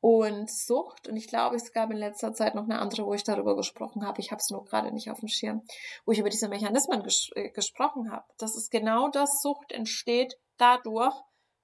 und 0.00 0.50
Sucht. 0.50 1.08
Und 1.08 1.16
ich 1.16 1.28
glaube, 1.28 1.56
es 1.56 1.72
gab 1.72 1.90
in 1.90 1.96
letzter 1.96 2.34
Zeit 2.34 2.54
noch 2.54 2.64
eine 2.64 2.78
andere, 2.78 3.06
wo 3.06 3.14
ich 3.14 3.24
darüber 3.24 3.56
gesprochen 3.56 4.06
habe. 4.06 4.20
Ich 4.20 4.30
habe 4.30 4.40
es 4.40 4.50
nur 4.50 4.64
gerade 4.64 4.92
nicht 4.92 5.10
auf 5.10 5.20
dem 5.20 5.28
Schirm, 5.28 5.62
wo 6.04 6.12
ich 6.12 6.18
über 6.18 6.28
diese 6.28 6.48
Mechanismen 6.48 7.02
ges 7.02 7.30
äh, 7.34 7.48
gesprochen 7.50 8.12
habe. 8.12 8.26
Das 8.36 8.54
ist 8.54 8.70
genau 8.70 9.08
das, 9.08 9.40
Sucht 9.40 9.72
entsteht 9.72 10.38
dadurch, 10.58 11.14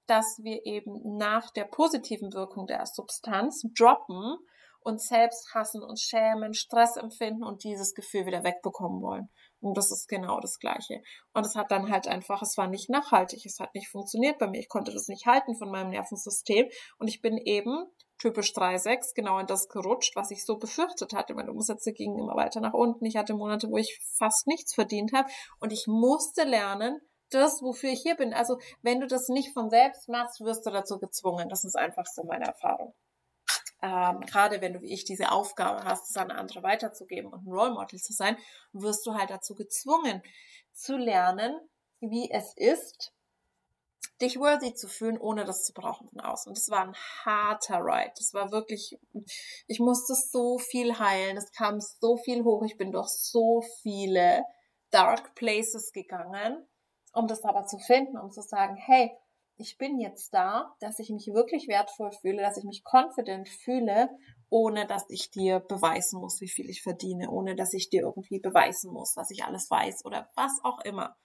dass 0.07 0.39
wir 0.41 0.65
eben 0.65 1.17
nach 1.17 1.51
der 1.51 1.65
positiven 1.65 2.33
Wirkung 2.33 2.65
der 2.65 2.85
Substanz 2.87 3.63
droppen 3.77 4.37
und 4.79 4.99
selbst 4.99 5.53
hassen, 5.53 5.83
uns 5.83 6.01
schämen, 6.01 6.53
Stress 6.53 6.97
empfinden 6.97 7.43
und 7.43 7.63
dieses 7.63 7.93
Gefühl 7.93 8.25
wieder 8.25 8.43
wegbekommen 8.43 9.01
wollen. 9.01 9.29
Und 9.61 9.77
das 9.77 9.91
ist 9.91 10.07
genau 10.07 10.39
das 10.39 10.59
Gleiche. 10.59 11.01
Und 11.33 11.45
es 11.45 11.55
hat 11.55 11.71
dann 11.71 11.91
halt 11.91 12.07
einfach, 12.07 12.41
es 12.41 12.57
war 12.57 12.67
nicht 12.67 12.89
nachhaltig, 12.89 13.45
es 13.45 13.59
hat 13.59 13.73
nicht 13.75 13.89
funktioniert 13.89 14.39
bei 14.39 14.47
mir. 14.47 14.59
Ich 14.59 14.69
konnte 14.69 14.91
das 14.91 15.07
nicht 15.07 15.27
halten 15.27 15.55
von 15.55 15.69
meinem 15.69 15.91
Nervensystem. 15.91 16.67
Und 16.97 17.07
ich 17.07 17.21
bin 17.21 17.37
eben 17.37 17.85
typisch 18.17 18.53
3,6 18.53 19.13
genau 19.15 19.39
in 19.39 19.47
das 19.47 19.69
gerutscht, 19.69 20.15
was 20.15 20.31
ich 20.31 20.45
so 20.45 20.57
befürchtet 20.57 21.13
hatte. 21.13 21.35
Meine 21.35 21.51
Umsätze 21.51 21.93
gingen 21.93 22.19
immer 22.19 22.35
weiter 22.35 22.59
nach 22.59 22.73
unten. 22.73 23.05
Ich 23.05 23.17
hatte 23.17 23.33
Monate, 23.33 23.69
wo 23.69 23.77
ich 23.77 23.99
fast 24.17 24.47
nichts 24.47 24.73
verdient 24.73 25.13
habe. 25.13 25.29
Und 25.59 25.71
ich 25.71 25.85
musste 25.87 26.43
lernen, 26.43 26.99
das, 27.29 27.61
wofür 27.61 27.91
ich 27.91 28.01
hier 28.01 28.15
bin. 28.15 28.33
Also, 28.33 28.57
wenn 28.81 28.99
du 28.99 29.07
das 29.07 29.29
nicht 29.29 29.53
von 29.53 29.69
selbst 29.69 30.09
machst, 30.09 30.41
wirst 30.41 30.65
du 30.65 30.71
dazu 30.71 30.99
gezwungen. 30.99 31.49
Das 31.49 31.63
ist 31.63 31.77
einfach 31.77 32.05
so 32.05 32.23
meine 32.23 32.45
Erfahrung 32.45 32.93
ähm, 33.81 34.21
gerade 34.21 34.61
wenn 34.61 34.73
du 34.73 34.81
wie 34.81 34.93
ich 34.93 35.05
diese 35.05 35.31
Aufgabe 35.31 35.83
hast, 35.83 36.09
es 36.09 36.17
an 36.17 36.31
andere 36.31 36.63
weiterzugeben 36.63 37.31
und 37.31 37.45
ein 37.45 37.51
Role 37.51 37.73
Model 37.73 37.99
zu 37.99 38.13
sein, 38.13 38.37
wirst 38.73 39.05
du 39.05 39.13
halt 39.13 39.29
dazu 39.29 39.55
gezwungen 39.55 40.21
zu 40.73 40.97
lernen, 40.97 41.59
wie 41.99 42.29
es 42.31 42.53
ist, 42.55 43.13
dich 44.21 44.39
worthy 44.39 44.73
zu 44.73 44.87
fühlen, 44.87 45.17
ohne 45.19 45.45
das 45.45 45.65
zu 45.65 45.73
brauchen 45.73 46.07
von 46.07 46.19
außen. 46.19 46.49
Und 46.49 46.57
es 46.57 46.69
war 46.69 46.83
ein 46.83 46.95
harter 47.25 47.79
Ride. 47.79 48.13
Das 48.17 48.33
war 48.33 48.51
wirklich, 48.51 48.97
ich 49.67 49.79
musste 49.79 50.13
so 50.13 50.59
viel 50.59 50.99
heilen. 50.99 51.37
Es 51.37 51.51
kam 51.51 51.79
so 51.81 52.17
viel 52.17 52.43
hoch. 52.43 52.63
Ich 52.63 52.77
bin 52.77 52.91
durch 52.91 53.09
so 53.09 53.63
viele 53.81 54.43
dark 54.91 55.33
places 55.35 55.91
gegangen, 55.91 56.67
um 57.13 57.27
das 57.27 57.43
aber 57.43 57.65
zu 57.65 57.79
finden, 57.79 58.17
um 58.17 58.31
zu 58.31 58.41
sagen, 58.41 58.75
hey, 58.75 59.11
ich 59.61 59.77
bin 59.77 59.99
jetzt 59.99 60.33
da, 60.33 60.75
dass 60.79 60.99
ich 60.99 61.09
mich 61.09 61.27
wirklich 61.27 61.67
wertvoll 61.67 62.11
fühle, 62.11 62.41
dass 62.41 62.57
ich 62.57 62.63
mich 62.63 62.83
confident 62.83 63.47
fühle, 63.47 64.09
ohne 64.49 64.85
dass 64.85 65.09
ich 65.09 65.31
dir 65.31 65.59
beweisen 65.59 66.19
muss, 66.19 66.41
wie 66.41 66.49
viel 66.49 66.69
ich 66.69 66.81
verdiene, 66.81 67.29
ohne 67.29 67.55
dass 67.55 67.73
ich 67.73 67.89
dir 67.89 68.01
irgendwie 68.01 68.39
beweisen 68.39 68.91
muss, 68.91 69.15
was 69.15 69.31
ich 69.31 69.45
alles 69.45 69.71
weiß 69.71 70.03
oder 70.05 70.29
was 70.35 70.59
auch 70.63 70.81
immer. 70.81 71.15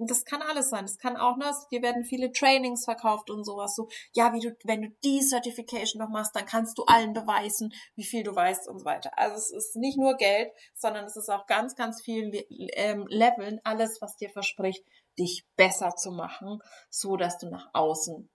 Und 0.00 0.10
das 0.10 0.24
kann 0.24 0.40
alles 0.40 0.70
sein. 0.70 0.86
Das 0.86 0.96
kann 0.96 1.18
auch, 1.18 1.36
ne, 1.36 1.52
dir 1.70 1.82
werden 1.82 2.04
viele 2.04 2.32
Trainings 2.32 2.86
verkauft 2.86 3.28
und 3.28 3.44
sowas. 3.44 3.76
So, 3.76 3.90
ja, 4.14 4.32
wie 4.32 4.40
du, 4.40 4.56
wenn 4.64 4.80
du 4.80 4.88
die 5.04 5.20
Certification 5.20 6.00
noch 6.00 6.08
machst, 6.08 6.34
dann 6.34 6.46
kannst 6.46 6.78
du 6.78 6.84
allen 6.84 7.12
beweisen, 7.12 7.74
wie 7.96 8.04
viel 8.04 8.22
du 8.22 8.34
weißt 8.34 8.66
und 8.66 8.78
so 8.78 8.86
weiter. 8.86 9.10
Also 9.18 9.36
es 9.36 9.50
ist 9.50 9.76
nicht 9.76 9.98
nur 9.98 10.16
Geld, 10.16 10.50
sondern 10.74 11.04
es 11.04 11.16
ist 11.16 11.28
auch 11.28 11.46
ganz, 11.46 11.76
ganz 11.76 12.00
viel 12.00 12.46
ähm, 12.48 13.06
Leveln, 13.08 13.60
alles, 13.62 14.00
was 14.00 14.16
dir 14.16 14.30
verspricht, 14.30 14.82
dich 15.18 15.46
besser 15.56 15.96
zu 15.96 16.12
machen, 16.12 16.60
so 16.88 17.16
dass 17.16 17.38
du 17.38 17.48
nach 17.48 17.68
außen 17.72 18.28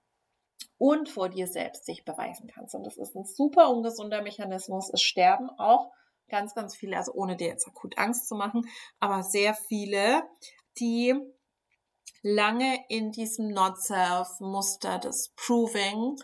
und 0.78 1.10
vor 1.10 1.30
dir 1.30 1.48
selbst 1.48 1.88
dich 1.88 2.06
beweisen 2.06 2.48
kannst. 2.48 2.76
Und 2.76 2.84
das 2.86 2.98
ist 2.98 3.16
ein 3.16 3.26
super 3.26 3.70
ungesunder 3.70 4.22
Mechanismus. 4.22 4.90
Es 4.94 5.02
sterben 5.02 5.50
auch 5.58 5.92
ganz, 6.28 6.54
ganz 6.54 6.76
viele, 6.76 6.98
also 6.98 7.14
ohne 7.14 7.36
dir 7.38 7.48
jetzt 7.48 7.68
akut 7.68 7.98
Angst 7.98 8.28
zu 8.28 8.36
machen, 8.36 8.68
aber 9.00 9.24
sehr 9.24 9.54
viele, 9.54 10.24
die 10.80 11.16
lange 12.22 12.84
in 12.90 13.12
diesem 13.12 13.50
Not-Self-Muster 13.50 15.00
des 15.00 15.32
Proving 15.36 16.18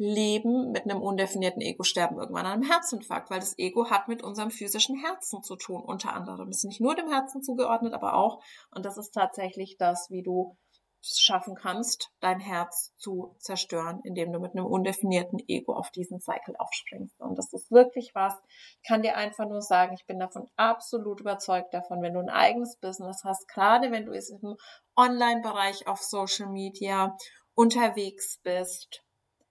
leben 0.00 0.72
mit 0.72 0.84
einem 0.84 1.02
undefinierten 1.02 1.60
Ego 1.60 1.82
sterben 1.82 2.18
irgendwann 2.18 2.46
an 2.46 2.52
einem 2.52 2.70
Herzinfarkt, 2.70 3.30
weil 3.30 3.40
das 3.40 3.58
Ego 3.58 3.90
hat 3.90 4.08
mit 4.08 4.22
unserem 4.22 4.50
physischen 4.50 4.98
Herzen 4.98 5.42
zu 5.42 5.56
tun, 5.56 5.82
unter 5.82 6.14
anderem. 6.14 6.48
Ist 6.48 6.64
nicht 6.64 6.80
nur 6.80 6.94
dem 6.94 7.10
Herzen 7.10 7.42
zugeordnet, 7.42 7.92
aber 7.92 8.14
auch, 8.14 8.42
und 8.74 8.86
das 8.86 8.96
ist 8.96 9.10
tatsächlich 9.10 9.76
das, 9.76 10.08
wie 10.08 10.22
du 10.22 10.56
schaffen 11.02 11.54
kannst, 11.54 12.08
dein 12.20 12.40
Herz 12.40 12.94
zu 12.96 13.36
zerstören, 13.38 14.00
indem 14.02 14.32
du 14.32 14.40
mit 14.40 14.52
einem 14.52 14.64
undefinierten 14.64 15.38
Ego 15.48 15.74
auf 15.74 15.90
diesen 15.90 16.18
Cycle 16.18 16.54
aufspringst. 16.56 17.20
Und 17.20 17.36
das 17.36 17.52
ist 17.52 17.70
wirklich 17.70 18.12
was. 18.14 18.34
Ich 18.82 18.88
kann 18.88 19.02
dir 19.02 19.16
einfach 19.16 19.46
nur 19.46 19.60
sagen, 19.60 19.94
ich 19.94 20.06
bin 20.06 20.18
davon 20.18 20.48
absolut 20.56 21.20
überzeugt 21.20 21.74
davon, 21.74 22.00
wenn 22.00 22.14
du 22.14 22.20
ein 22.20 22.30
eigenes 22.30 22.78
Business 22.78 23.22
hast, 23.22 23.48
gerade 23.48 23.92
wenn 23.92 24.06
du 24.06 24.12
im 24.12 24.56
Online-Bereich 24.96 25.86
auf 25.86 26.00
Social 26.00 26.48
Media 26.48 27.14
unterwegs 27.54 28.40
bist, 28.42 29.02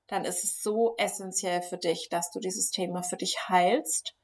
dann 0.09 0.25
ist 0.25 0.43
es 0.43 0.61
so 0.61 0.95
essentiell 0.97 1.61
für 1.61 1.77
dich, 1.77 2.09
dass 2.09 2.31
du 2.31 2.39
dieses 2.39 2.71
Thema 2.71 3.03
für 3.03 3.17
dich 3.17 3.37
heilst 3.47 4.15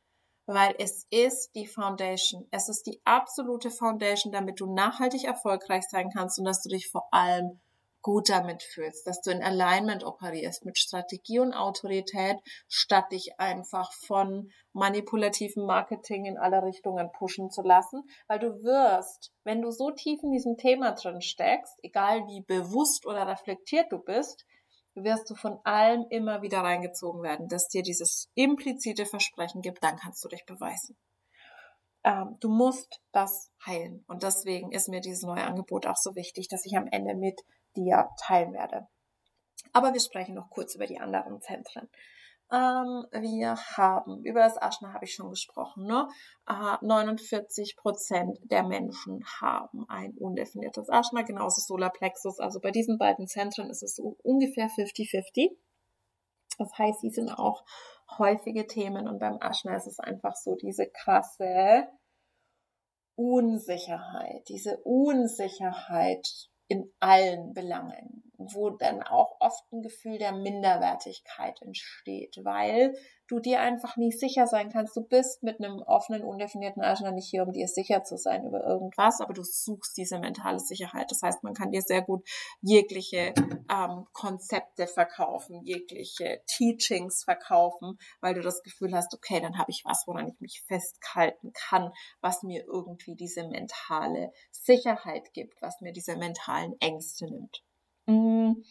weil 0.48 0.76
es 0.78 1.08
ist 1.10 1.56
die 1.56 1.66
Foundation. 1.66 2.48
Es 2.52 2.70
ist 2.70 2.86
die 2.86 3.02
absolute 3.04 3.72
Foundation, 3.72 4.32
damit 4.32 4.60
du 4.60 4.72
nachhaltig 4.72 5.24
erfolgreich 5.24 5.86
sein 5.90 6.12
kannst 6.12 6.40
und 6.40 6.46
dass 6.46 6.62
du 6.62 6.70
dich 6.70 6.90
vor 6.90 7.08
allem 7.12 7.60
gut 8.02 8.30
damit 8.30 8.62
fühlst, 8.62 9.08
dass 9.08 9.22
du 9.22 9.32
in 9.32 9.42
Alignment 9.42 10.04
operierst 10.04 10.64
mit 10.64 10.78
Strategie 10.78 11.40
und 11.40 11.56
Autorität, 11.56 12.38
statt 12.68 13.12
dich 13.12 13.40
einfach 13.40 13.92
von 13.94 14.52
manipulativem 14.74 15.66
Marketing 15.66 16.26
in 16.26 16.38
alle 16.38 16.62
Richtungen 16.62 17.12
pushen 17.12 17.50
zu 17.50 17.64
lassen, 17.64 18.04
weil 18.28 18.38
du 18.38 18.62
wirst, 18.62 19.32
wenn 19.44 19.64
du 19.64 19.72
so 19.72 19.90
tief 19.90 20.22
in 20.22 20.32
diesem 20.32 20.56
Thema 20.56 20.92
drin 20.92 21.20
steckst, 21.22 21.80
egal 21.82 22.28
wie 22.28 22.42
bewusst 22.42 23.08
oder 23.08 23.26
reflektiert 23.26 23.92
du 23.92 23.98
bist, 23.98 24.46
wirst 24.96 25.30
du 25.30 25.36
von 25.36 25.60
allem 25.64 26.06
immer 26.10 26.42
wieder 26.42 26.60
reingezogen 26.60 27.22
werden, 27.22 27.48
dass 27.48 27.68
dir 27.68 27.84
dieses 27.84 28.30
implizite 28.34 29.06
Versprechen 29.06 29.62
gibt, 29.62 29.84
dann 29.84 29.98
kannst 29.98 30.24
du 30.24 30.30
dich 30.30 30.46
beweisen. 30.46 30.98
Ähm, 32.04 32.38
du 32.40 32.50
musst 32.50 33.02
das 33.12 33.52
heilen. 33.66 34.06
Und 34.08 34.24
deswegen 34.24 34.72
ist 34.72 34.88
mir 34.88 35.02
dieses 35.02 35.24
neue 35.24 35.44
Angebot 35.44 35.86
auch 35.88 35.98
so 35.98 36.16
wichtig, 36.16 36.48
dass 36.48 36.66
ich 36.66 36.78
am 36.78 36.88
Ende 36.88 37.16
mit 37.16 37.42
dir 37.76 38.10
teilen 38.22 38.54
werde. 38.54 38.88
Aber 39.74 39.94
wir 39.94 40.00
sprechen 40.00 40.36
noch 40.36 40.50
kurz 40.50 40.76
über 40.76 40.86
die 40.86 41.00
anderen 41.00 41.42
Zentren. 41.42 41.90
Ähm, 42.52 43.06
wir 43.12 43.56
haben, 43.76 44.24
über 44.24 44.42
das 44.42 44.62
Aschna 44.62 44.94
habe 44.94 45.06
ich 45.06 45.14
schon 45.16 45.32
gesprochen, 45.32 45.86
ne? 45.86 46.08
Äh, 46.48 46.78
49 46.86 47.76
Prozent 47.76 48.38
der 48.44 48.64
Menschen 48.64 49.26
haben 49.42 49.86
ein 49.90 50.14
undefiniertes 50.18 50.90
Aschna, 50.90 51.24
genauso 51.24 51.62
Solarplexus. 51.62 52.40
Also 52.40 52.60
bei 52.60 52.70
diesen 52.72 53.00
beiden 53.00 53.28
Zentren 53.28 53.70
ist 53.70 53.82
es 53.82 53.96
so 53.96 54.18
ungefähr 54.22 54.68
50-50. 54.68 55.58
Das 56.60 56.72
heißt, 56.78 57.02
sie 57.02 57.10
sind 57.10 57.30
auch 57.32 57.66
häufige 58.18 58.68
Themen 58.68 59.08
und 59.08 59.20
beim 59.20 59.38
Aschna 59.42 59.76
ist 59.76 59.88
es 59.88 60.00
einfach 60.00 60.36
so 60.36 60.56
diese 60.56 60.88
krasse 60.88 61.88
Unsicherheit, 63.16 64.48
diese 64.50 64.78
Unsicherheit 64.84 66.28
in 66.68 66.94
allen 67.00 67.54
Belangen 67.54 68.15
wo 68.54 68.70
dann 68.70 69.04
auch 69.04 69.38
oft 69.40 69.72
ein 69.72 69.82
Gefühl 69.82 70.18
der 70.18 70.34
Minderwertigkeit 70.34 71.62
entsteht, 71.62 72.40
weil 72.44 72.96
du 73.28 73.40
dir 73.40 73.60
einfach 73.60 73.98
nicht 73.98 74.20
sicher 74.20 74.48
sein 74.48 74.70
kannst. 74.72 74.96
Du 74.96 75.02
bist 75.02 75.42
mit 75.44 75.60
einem 75.60 75.80
offenen, 75.80 76.24
undefinierten 76.24 76.84
Agenda 76.84 77.12
nicht 77.12 77.30
hier, 77.30 77.44
um 77.44 77.54
dir 77.54 77.68
sicher 77.68 78.04
zu 78.04 78.18
sein 78.18 78.46
über 78.46 78.64
irgendwas, 78.64 79.22
aber 79.22 79.34
du 79.34 79.44
suchst 79.44 79.98
diese 79.98 80.20
mentale 80.20 80.60
Sicherheit. 80.60 81.10
Das 81.10 81.22
heißt, 81.22 81.44
man 81.44 81.54
kann 81.54 81.72
dir 81.72 81.82
sehr 81.82 82.02
gut 82.02 82.28
jegliche 82.62 83.34
ähm, 83.72 84.06
Konzepte 84.14 84.88
verkaufen, 84.88 85.62
jegliche 85.64 86.42
Teachings 86.46 87.24
verkaufen, 87.24 87.98
weil 88.22 88.36
du 88.36 88.42
das 88.42 88.62
Gefühl 88.64 88.94
hast, 88.94 89.14
okay, 89.14 89.40
dann 89.42 89.58
habe 89.58 89.72
ich 89.72 89.84
was, 89.86 90.04
woran 90.06 90.28
ich 90.28 90.40
mich 90.40 90.64
festhalten 90.68 91.52
kann, 91.54 91.92
was 92.22 92.44
mir 92.44 92.64
irgendwie 92.66 93.16
diese 93.16 93.48
mentale 93.48 94.32
Sicherheit 94.52 95.34
gibt, 95.34 95.62
was 95.62 95.82
mir 95.82 95.94
diese 95.94 96.16
mentalen 96.16 96.76
Ängste 96.80 97.26
nimmt. 97.26 97.64
Mm, 98.06 98.64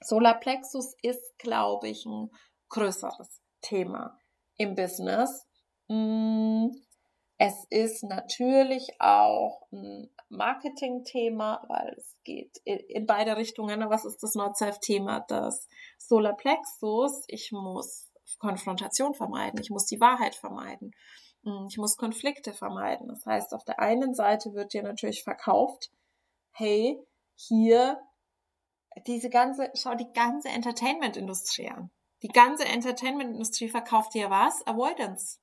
Solarplexus 0.00 0.94
ist, 1.02 1.38
glaube 1.38 1.88
ich, 1.88 2.06
ein 2.06 2.30
größeres 2.68 3.40
Thema 3.60 4.18
im 4.56 4.74
Business. 4.74 5.46
Mm, 5.88 6.68
es 7.38 7.64
ist 7.70 8.04
natürlich 8.04 8.88
auch 9.00 9.66
ein 9.72 10.10
Marketing-Thema, 10.28 11.64
weil 11.68 11.94
es 11.96 12.20
geht 12.24 12.56
in 12.64 13.06
beide 13.06 13.36
Richtungen. 13.36 13.88
Was 13.90 14.04
ist 14.04 14.22
das 14.22 14.34
Not-Self-Thema? 14.34 15.24
Das 15.28 15.68
Solarplexus, 15.98 17.24
ich 17.26 17.52
muss 17.52 18.12
Konfrontation 18.38 19.14
vermeiden, 19.14 19.60
ich 19.60 19.70
muss 19.70 19.86
die 19.86 20.00
Wahrheit 20.00 20.34
vermeiden, 20.34 20.92
mm, 21.42 21.66
ich 21.68 21.78
muss 21.78 21.96
Konflikte 21.96 22.52
vermeiden. 22.52 23.08
Das 23.08 23.26
heißt, 23.26 23.54
auf 23.54 23.64
der 23.64 23.80
einen 23.80 24.14
Seite 24.14 24.54
wird 24.54 24.72
dir 24.72 24.82
natürlich 24.82 25.22
verkauft, 25.24 25.90
hey, 26.52 26.98
hier 27.34 28.00
diese 29.06 29.30
ganze, 29.30 29.70
schau 29.74 29.94
die 29.94 30.12
ganze 30.12 30.48
Entertainment-Industrie 30.48 31.68
an. 31.70 31.90
Die 32.22 32.28
ganze 32.28 32.64
Entertainment-Industrie 32.64 33.68
verkauft 33.68 34.14
dir 34.14 34.30
was? 34.30 34.66
Avoidance. 34.66 35.38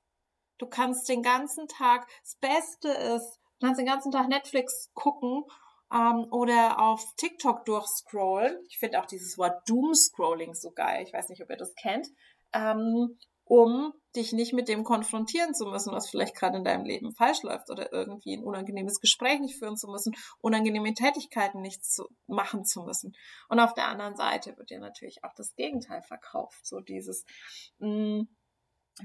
Du 0.58 0.68
kannst 0.68 1.10
den 1.10 1.24
ganzen 1.24 1.68
Tag, 1.68 2.08
das 2.22 2.36
Beste 2.36 2.90
ist, 2.90 3.40
du 3.60 3.68
kannst 3.68 3.80
den 3.80 3.86
ganzen 3.86 4.12
Tag 4.12 4.28
Netflix 4.28 4.92
gucken 4.94 5.44
ähm, 5.94 6.28
oder 6.32 6.80
auf 6.80 7.04
TikTok 7.18 7.66
durchscrollen. 7.66 8.58
Ich 8.70 8.78
finde 8.78 9.02
auch 9.02 9.06
dieses 9.06 9.38
Wort 9.38 9.68
Doom-Scrolling 9.68 10.54
so 10.54 10.72
geil. 10.72 11.04
Ich 11.06 11.14
weiß 11.14 11.30
nicht, 11.30 11.42
ob 11.42 11.50
ihr 11.50 11.58
das 11.58 11.74
kennt. 11.76 12.08
Ähm, 12.54 13.18
um 13.50 13.94
dich 14.16 14.32
nicht 14.32 14.54
mit 14.54 14.70
dem 14.70 14.84
konfrontieren 14.84 15.56
zu 15.56 15.66
müssen, 15.66 15.92
was 15.92 16.08
vielleicht 16.08 16.36
gerade 16.36 16.58
in 16.58 16.64
deinem 16.64 16.86
Leben 16.86 17.12
falsch 17.14 17.42
läuft 17.42 17.72
oder 17.72 17.92
irgendwie 17.92 18.38
ein 18.38 18.44
unangenehmes 18.44 19.00
Gespräch 19.00 19.40
nicht 19.40 19.58
führen 19.58 19.76
zu 19.76 19.88
müssen, 19.88 20.16
unangenehme 20.40 20.94
Tätigkeiten 20.94 21.60
nicht 21.62 21.84
zu 21.84 22.08
machen 22.28 22.64
zu 22.64 22.84
müssen. 22.84 23.16
Und 23.50 23.60
auf 23.60 23.74
der 23.74 23.88
anderen 23.88 24.16
Seite 24.16 24.56
wird 24.56 24.70
dir 24.70 24.80
natürlich 24.80 25.24
auch 25.24 25.34
das 25.36 25.56
Gegenteil 25.56 26.04
verkauft, 26.04 26.64
so 26.64 26.80
dieses, 26.80 27.26
mh, 27.80 27.90
mm, 27.90 28.28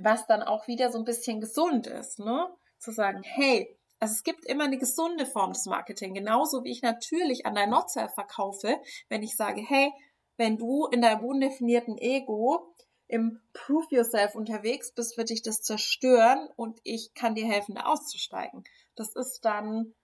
was 0.01 0.27
dann 0.27 0.43
auch 0.43 0.69
wieder 0.69 0.93
so 0.93 0.99
ein 0.99 1.05
bisschen 1.05 1.41
gesund 1.41 1.87
ist, 1.87 2.19
ne? 2.19 2.47
Zu 2.79 2.93
sagen, 2.93 3.23
hey, 3.23 3.79
also 3.99 4.13
es 4.13 4.25
gibt 4.25 4.45
immer 4.45 4.65
eine 4.65 4.77
gesunde 4.77 5.25
Form 5.25 5.55
des 5.55 5.65
Marketing, 5.65 6.13
genauso 6.13 6.65
wie 6.65 6.73
ich 6.73 6.83
natürlich 6.83 7.47
an 7.47 7.55
dein 7.55 7.71
Nutzer 7.71 8.11
verkaufe, 8.11 8.79
wenn 9.09 9.23
ich 9.23 9.37
sage, 9.37 9.63
hey, 9.67 9.91
wenn 10.37 10.59
du 10.59 10.87
in 10.87 11.01
deinem 11.01 11.25
undefinierten 11.25 11.97
Ego 11.97 12.75
im 13.15 13.41
Proof 13.53 13.85
Yourself 13.93 14.35
unterwegs 14.35 14.93
bist, 14.93 15.17
wird 15.17 15.31
dich 15.31 15.41
das 15.41 15.63
zerstören 15.63 16.49
und 16.57 16.81
ich 16.83 17.15
kann 17.15 17.37
dir 17.37 17.47
helfen, 17.47 17.77
da 17.77 17.83
auszusteigen. 17.83 18.65
Das 18.97 19.15
ist 19.15 19.45
dann 19.45 19.95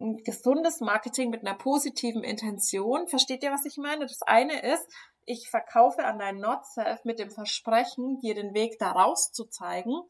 ein 0.00 0.16
gesundes 0.24 0.80
Marketing 0.80 1.28
mit 1.28 1.42
einer 1.42 1.58
positiven 1.58 2.24
Intention. 2.24 3.08
Versteht 3.08 3.42
ihr, 3.42 3.52
was 3.52 3.66
ich 3.66 3.76
meine? 3.76 4.06
Das 4.06 4.22
eine 4.22 4.58
ist, 4.62 4.90
ich 5.26 5.50
verkaufe 5.50 6.02
an 6.02 6.18
dein 6.18 6.38
Not-Self 6.38 7.04
mit 7.04 7.18
dem 7.18 7.30
Versprechen, 7.30 8.18
dir 8.20 8.34
den 8.34 8.54
Weg 8.54 8.78
da 8.78 8.92
raus 8.92 9.32
zu 9.32 9.44
zeigen. 9.44 10.00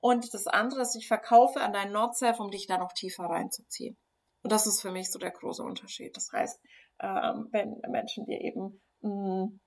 Und 0.00 0.32
das 0.32 0.46
andere 0.46 0.80
ist, 0.80 0.96
ich 0.96 1.08
verkaufe 1.08 1.60
an 1.60 1.74
dein 1.74 1.92
Not-Self, 1.92 2.40
um 2.40 2.50
dich 2.50 2.68
da 2.68 2.78
noch 2.78 2.94
tiefer 2.94 3.24
reinzuziehen. 3.24 3.98
Und 4.42 4.50
das 4.50 4.66
ist 4.66 4.80
für 4.80 4.92
mich 4.92 5.12
so 5.12 5.18
der 5.18 5.30
große 5.30 5.62
Unterschied. 5.62 6.16
Das 6.16 6.32
heißt, 6.32 6.58
ähm, 7.00 7.48
wenn 7.50 7.82
Menschen 7.90 8.24
dir 8.24 8.40
eben 8.40 8.80
mm, 9.02 9.60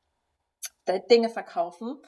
Dinge 0.87 1.29
verkaufen, 1.29 2.01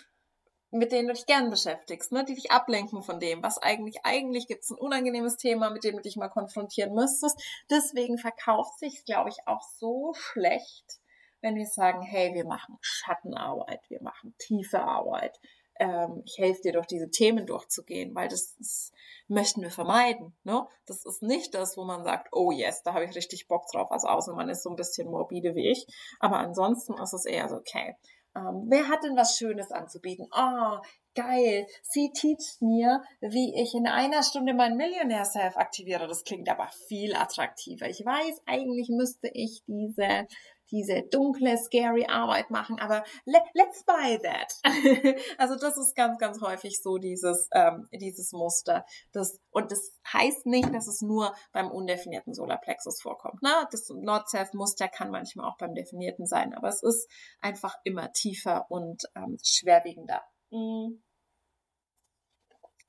mit 0.71 0.91
denen 0.91 1.07
du 1.07 1.13
dich 1.13 1.26
gern 1.26 1.49
beschäftigst, 1.49 2.11
ne, 2.11 2.26
die 2.26 2.36
dich 2.36 2.51
ablenken 2.51 3.01
von 3.01 3.19
dem, 3.19 3.41
was 3.43 3.57
eigentlich, 3.57 3.99
eigentlich 4.03 4.47
gibt 4.47 4.63
es 4.63 4.71
ein 4.71 4.78
unangenehmes 4.78 5.38
Thema, 5.38 5.69
mit 5.69 5.84
dem 5.84 5.95
du 5.95 6.01
dich 6.01 6.17
mal 6.17 6.30
konfrontieren 6.30 6.93
müsstest. 6.93 7.41
Deswegen 7.69 8.17
verkauft 8.17 8.80
sich, 8.80 9.05
glaube 9.05 9.30
ich, 9.30 9.38
auch 9.47 9.61
so 9.80 10.13
schlecht, 10.13 10.99
wenn 11.41 11.55
wir 11.55 11.65
sagen, 11.65 12.01
hey, 12.01 12.34
wir 12.34 12.45
machen 12.45 12.78
Schattenarbeit, 12.82 13.82
wir 13.89 14.01
machen 14.01 14.36
tiefe 14.38 14.82
Arbeit, 14.82 15.39
ähm, 15.80 16.23
ich 16.26 16.38
helfe 16.38 16.61
dir 16.61 16.71
durch 16.73 16.88
diese 16.88 17.09
Themen 17.09 17.45
durchzugehen, 17.45 18.15
weil 18.15 18.28
das, 18.28 18.55
das 18.57 18.91
möchten 19.28 19.61
wir 19.61 19.71
vermeiden. 19.71 20.34
Ne? 20.43 20.65
Das 20.86 21.05
ist 21.05 21.21
nicht 21.21 21.53
das, 21.53 21.78
wo 21.78 21.84
man 21.84 22.03
sagt, 22.03 22.30
oh 22.32 22.51
yes, 22.51 22.84
da 22.84 22.93
habe 22.93 23.05
ich 23.05 23.15
richtig 23.15 23.47
Bock 23.47 23.67
drauf. 23.71 23.91
Also 23.91 24.07
außer 24.07 24.34
man 24.34 24.49
ist 24.49 24.63
so 24.63 24.69
ein 24.69 24.76
bisschen 24.76 25.09
morbide 25.09 25.55
wie 25.55 25.69
ich. 25.69 25.86
Aber 26.19 26.38
ansonsten 26.38 26.93
ist 26.93 27.13
es 27.13 27.26
eher 27.26 27.49
so, 27.49 27.57
okay, 27.57 27.95
ähm, 28.36 28.65
wer 28.67 28.89
hat 28.89 29.03
denn 29.03 29.15
was 29.15 29.38
Schönes 29.38 29.71
anzubieten? 29.71 30.27
Oh, 30.31 30.77
geil. 31.15 31.65
Sie 31.83 32.11
teacht 32.13 32.61
mir, 32.61 33.01
wie 33.21 33.53
ich 33.61 33.73
in 33.73 33.88
einer 33.88 34.23
Stunde 34.23 34.53
mein 34.53 34.75
Millionär-Self 34.75 35.57
aktiviere. 35.57 36.07
Das 36.07 36.23
klingt 36.23 36.49
aber 36.49 36.69
viel 36.88 37.15
attraktiver. 37.15 37.89
Ich 37.89 38.05
weiß, 38.05 38.41
eigentlich 38.45 38.89
müsste 38.89 39.29
ich 39.33 39.63
diese 39.67 40.27
diese 40.72 41.03
dunkle, 41.03 41.57
scary 41.57 42.05
Arbeit 42.05 42.49
machen, 42.49 42.80
aber 42.80 43.03
let, 43.26 43.43
let's 43.53 43.84
buy 43.86 44.20
that. 44.22 44.53
also 45.38 45.55
das 45.55 45.78
ist 45.78 45.95
ganz, 45.95 46.18
ganz 46.18 46.41
häufig 46.41 46.82
so 46.82 46.97
dieses, 46.97 47.49
ähm, 47.53 47.88
dieses 47.91 48.32
Muster. 48.32 48.86
Das, 49.11 49.39
und 49.51 49.72
das 49.72 49.91
heißt 50.11 50.45
nicht, 50.45 50.74
dass 50.74 50.88
es 50.88 51.01
nur 51.01 51.36
beim 51.51 51.70
undefinierten 51.72 52.34
Solarplexus 52.34 53.01
vorkommt. 53.01 53.41
Ne? 53.41 53.49
Das 53.72 53.89
Not-Self-Muster 53.89 54.88
kann 54.88 55.11
manchmal 55.11 55.49
auch 55.49 55.57
beim 55.57 55.74
definierten 55.74 56.26
sein, 56.26 56.53
aber 56.53 56.70
es 56.70 56.84
ist 56.84 57.09
einfach 57.41 57.76
immer 57.84 58.11
tiefer 58.11 58.66
und 58.70 59.03
ähm, 59.16 59.38
schwerwiegender. 59.43 60.22
Mm. 60.51 61.01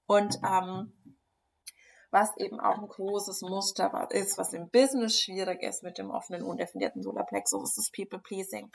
Und 0.09 0.39
ähm, 0.45 0.93
was 2.11 2.37
eben 2.37 2.61
auch 2.61 2.79
ein 2.79 2.89
großes 2.89 3.43
Muster 3.43 4.09
ist, 4.11 4.39
was 4.39 4.53
im 4.53 4.69
Business 4.71 5.21
schwierig 5.21 5.63
ist 5.63 5.83
mit 5.83 5.99
dem 5.99 6.11
offenen, 6.11 6.43
undefinierten 6.43 7.03
Solarplexus, 7.03 7.71
ist 7.71 7.79
das 7.79 7.91
People-Pleasing. 7.91 8.71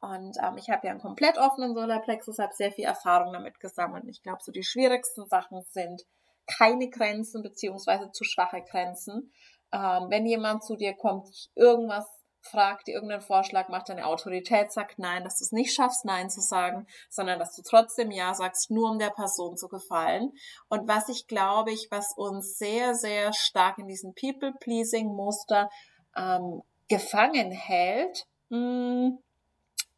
Und 0.00 0.36
ähm, 0.42 0.56
ich 0.56 0.70
habe 0.70 0.86
ja 0.86 0.92
einen 0.92 1.00
komplett 1.00 1.36
offenen 1.38 1.74
Solarplexus, 1.74 2.38
habe 2.38 2.54
sehr 2.54 2.72
viel 2.72 2.86
Erfahrung 2.86 3.32
damit 3.32 3.60
gesammelt. 3.60 4.04
Ich 4.08 4.22
glaube, 4.22 4.38
so 4.42 4.50
die 4.50 4.64
schwierigsten 4.64 5.26
Sachen 5.26 5.62
sind 5.70 6.02
keine 6.46 6.88
Grenzen 6.88 7.42
beziehungsweise 7.42 8.10
zu 8.12 8.24
schwache 8.24 8.62
Grenzen. 8.62 9.32
Ähm, 9.72 10.06
wenn 10.08 10.26
jemand 10.26 10.64
zu 10.64 10.76
dir 10.76 10.94
kommt, 10.94 11.28
irgendwas 11.54 12.06
fragt, 12.42 12.86
dir 12.86 12.94
irgendeinen 12.94 13.20
Vorschlag 13.20 13.68
macht, 13.68 13.88
deine 13.88 14.06
Autorität 14.06 14.72
sagt 14.72 14.98
nein, 14.98 15.24
dass 15.24 15.38
du 15.38 15.44
es 15.44 15.52
nicht 15.52 15.74
schaffst, 15.74 16.04
nein 16.04 16.30
zu 16.30 16.40
sagen, 16.40 16.86
sondern 17.08 17.38
dass 17.38 17.54
du 17.54 17.62
trotzdem 17.62 18.10
ja 18.10 18.34
sagst, 18.34 18.70
nur 18.70 18.90
um 18.90 18.98
der 18.98 19.10
Person 19.10 19.56
zu 19.56 19.68
gefallen. 19.68 20.32
Und 20.68 20.88
was 20.88 21.08
ich 21.08 21.26
glaube 21.26 21.72
ich, 21.72 21.88
was 21.90 22.14
uns 22.16 22.58
sehr, 22.58 22.94
sehr 22.94 23.32
stark 23.32 23.78
in 23.78 23.86
diesem 23.86 24.14
People-Pleasing-Muster 24.14 25.68
ähm, 26.16 26.62
gefangen 26.88 27.52
hält, 27.52 28.26
mh, 28.48 28.58
hm, 28.58 29.18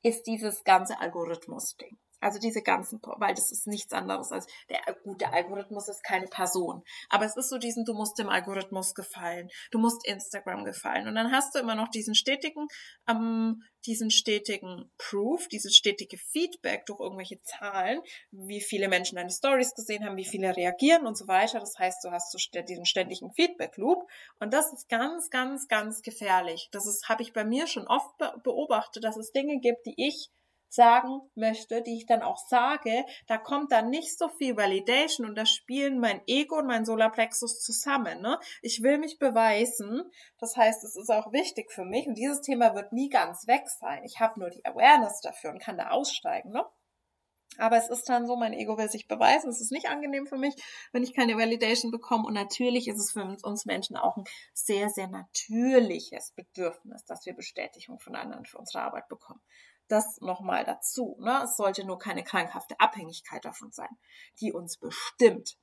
ist 0.03 0.27
dieses 0.27 0.65
ganze 0.65 1.01
Algorithmus-Ding. 1.01 1.97
Also 2.23 2.39
diese 2.39 2.63
ganzen, 2.63 3.01
weil 3.19 3.35
das 3.35 3.51
ist 3.51 3.67
nichts 3.67 3.93
anderes 3.93 4.33
als 4.33 4.47
der 4.71 4.81
gute 5.03 5.33
Algorithmus 5.33 5.89
ist 5.89 6.05
keine 6.05 6.27
Person. 6.27 6.83
Aber 7.09 7.25
es 7.25 7.37
ist 7.37 7.49
so 7.49 7.59
diesen, 7.59 7.85
du 7.85 7.95
musst 7.95 8.19
dem 8.19 8.29
Algorithmus 8.29 8.95
gefallen, 8.95 9.51
du 9.71 9.79
musst 9.79 10.07
Instagram 10.07 10.65
gefallen. 10.65 11.09
Und 11.09 11.15
dann 11.15 11.33
hast 11.33 11.55
du 11.55 11.59
immer 11.59 11.75
noch 11.75 11.89
diesen 11.89 12.15
stetigen, 12.15 12.69
ähm, 13.09 13.63
diesen 13.87 14.11
stetigen 14.11 14.91
Proof, 14.97 15.49
dieses 15.49 15.75
stetige 15.75 16.17
Feedback 16.17 16.87
durch 16.87 17.01
irgendwelche 17.01 17.43
Zahlen, 17.43 18.01
wie 18.31 18.61
viele 18.61 18.89
Menschen 18.89 19.17
deine 19.17 19.31
Stories 19.31 19.75
gesehen 19.75 20.05
haben, 20.05 20.17
wie 20.17 20.25
viele 20.25 20.57
reagieren 20.57 21.07
und 21.07 21.17
so 21.17 21.27
weiter. 21.27 21.59
Das 21.59 21.77
heißt, 21.79 22.05
du 22.05 22.11
hast 22.13 22.31
so 22.31 22.39
diesen 22.63 22.87
ständigen 22.87 23.33
Feedback 23.33 23.77
Loop. 23.77 24.09
Und 24.39 24.55
das 24.55 24.73
ist 24.73 24.89
ganz, 24.89 25.31
ganz, 25.31 25.67
ganz 25.67 26.03
gefährlich. 26.03 26.69
Das 26.71 26.87
ist, 26.87 27.09
habe 27.09 27.23
ich 27.23 27.33
bei 27.33 27.45
mir 27.45 27.67
schon 27.67 27.89
oft 27.89 28.17
beobachtet, 28.45 29.03
dass 29.03 29.17
es 29.17 29.33
Dinge 29.33 29.59
gibt, 29.59 29.87
die 29.87 29.95
ich 29.97 30.31
sagen 30.73 31.21
möchte, 31.35 31.83
die 31.83 31.97
ich 31.97 32.07
dann 32.07 32.23
auch 32.23 32.39
sage, 32.39 33.05
da 33.27 33.37
kommt 33.37 33.73
dann 33.73 33.91
nicht 33.91 34.19
so 34.19 34.29
viel 34.29 34.57
Validation 34.57 35.27
und 35.27 35.37
da 35.37 35.45
spielen 35.45 35.99
mein 35.99 36.23
Ego 36.27 36.57
und 36.59 36.67
mein 36.67 36.87
Solarplexus 36.87 37.61
zusammen. 37.61 38.23
Ne? 38.23 38.39
Ich 38.63 38.83
will 38.83 38.99
mich 38.99 39.19
beweisen. 39.19 40.03
Das 40.39 40.57
heißt, 40.57 40.83
es 40.85 40.97
ist 40.97 41.11
auch 41.11 41.33
wichtig 41.33 41.71
für 41.71 41.85
mich 41.85 42.07
und 42.07 42.15
dieses 42.15 42.41
Thema 42.41 42.75
wird 42.75 42.93
nie 42.93 43.11
ganz 43.11 43.47
weg 43.47 43.69
sein. 43.69 44.03
Ich 44.05 44.21
habe 44.21 44.41
nur 44.41 44.51
die 44.51 44.65
Awareness 44.65 45.21
dafür 45.21 45.51
und 45.51 45.61
kann 45.61 45.77
da 45.77 45.91
aussteigen. 45.91 46.53
Ne? 46.53 46.65
Aber 47.59 47.77
es 47.77 47.91
ist 47.91 48.09
dann 48.09 48.27
so, 48.27 48.37
mein 48.37 48.55
Ego 48.55 48.79
will 48.79 48.89
sich 48.89 49.09
beweisen. 49.09 49.51
Es 49.51 49.61
ist 49.61 49.73
nicht 49.73 49.89
angenehm 49.89 50.27
für 50.27 50.39
mich, 50.39 50.55
wenn 50.93 51.03
ich 51.03 51.15
keine 51.15 51.37
Validation 51.37 51.91
bekomme. 51.91 52.27
Und 52.27 52.33
natürlich 52.33 52.89
ist 52.89 52.99
es 52.99 53.13
für 53.13 53.37
uns 53.43 53.67
Menschen 53.67 53.97
auch 53.97 54.17
ein 54.17 54.25
sehr, 54.55 54.89
sehr 54.89 55.09
natürliches 55.09 56.33
Bedürfnis, 56.33 57.05
dass 57.05 57.27
wir 57.27 57.35
Bestätigung 57.35 58.01
von 58.01 58.17
anderen 58.17 58.47
für 58.47 58.57
unsere 58.57 58.83
Arbeit 58.83 59.09
bekommen 59.09 59.43
das 59.89 60.21
nochmal 60.21 60.65
dazu. 60.65 61.17
Ne? 61.21 61.43
Es 61.45 61.57
sollte 61.57 61.85
nur 61.85 61.99
keine 61.99 62.25
krankhafte 62.25 62.79
Abhängigkeit 62.79 63.45
davon 63.45 63.71
sein, 63.73 63.99
die 64.41 64.53
uns 64.53 64.79
bestimmt. 64.79 65.57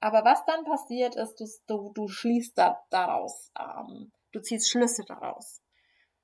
Aber 0.00 0.24
was 0.24 0.44
dann 0.46 0.64
passiert 0.64 1.14
ist, 1.16 1.62
du, 1.66 1.92
du 1.92 2.08
schließt 2.08 2.56
da, 2.58 2.82
daraus, 2.90 3.50
ähm, 3.58 4.12
du 4.32 4.40
ziehst 4.40 4.70
Schlüsse 4.70 5.04
daraus 5.06 5.61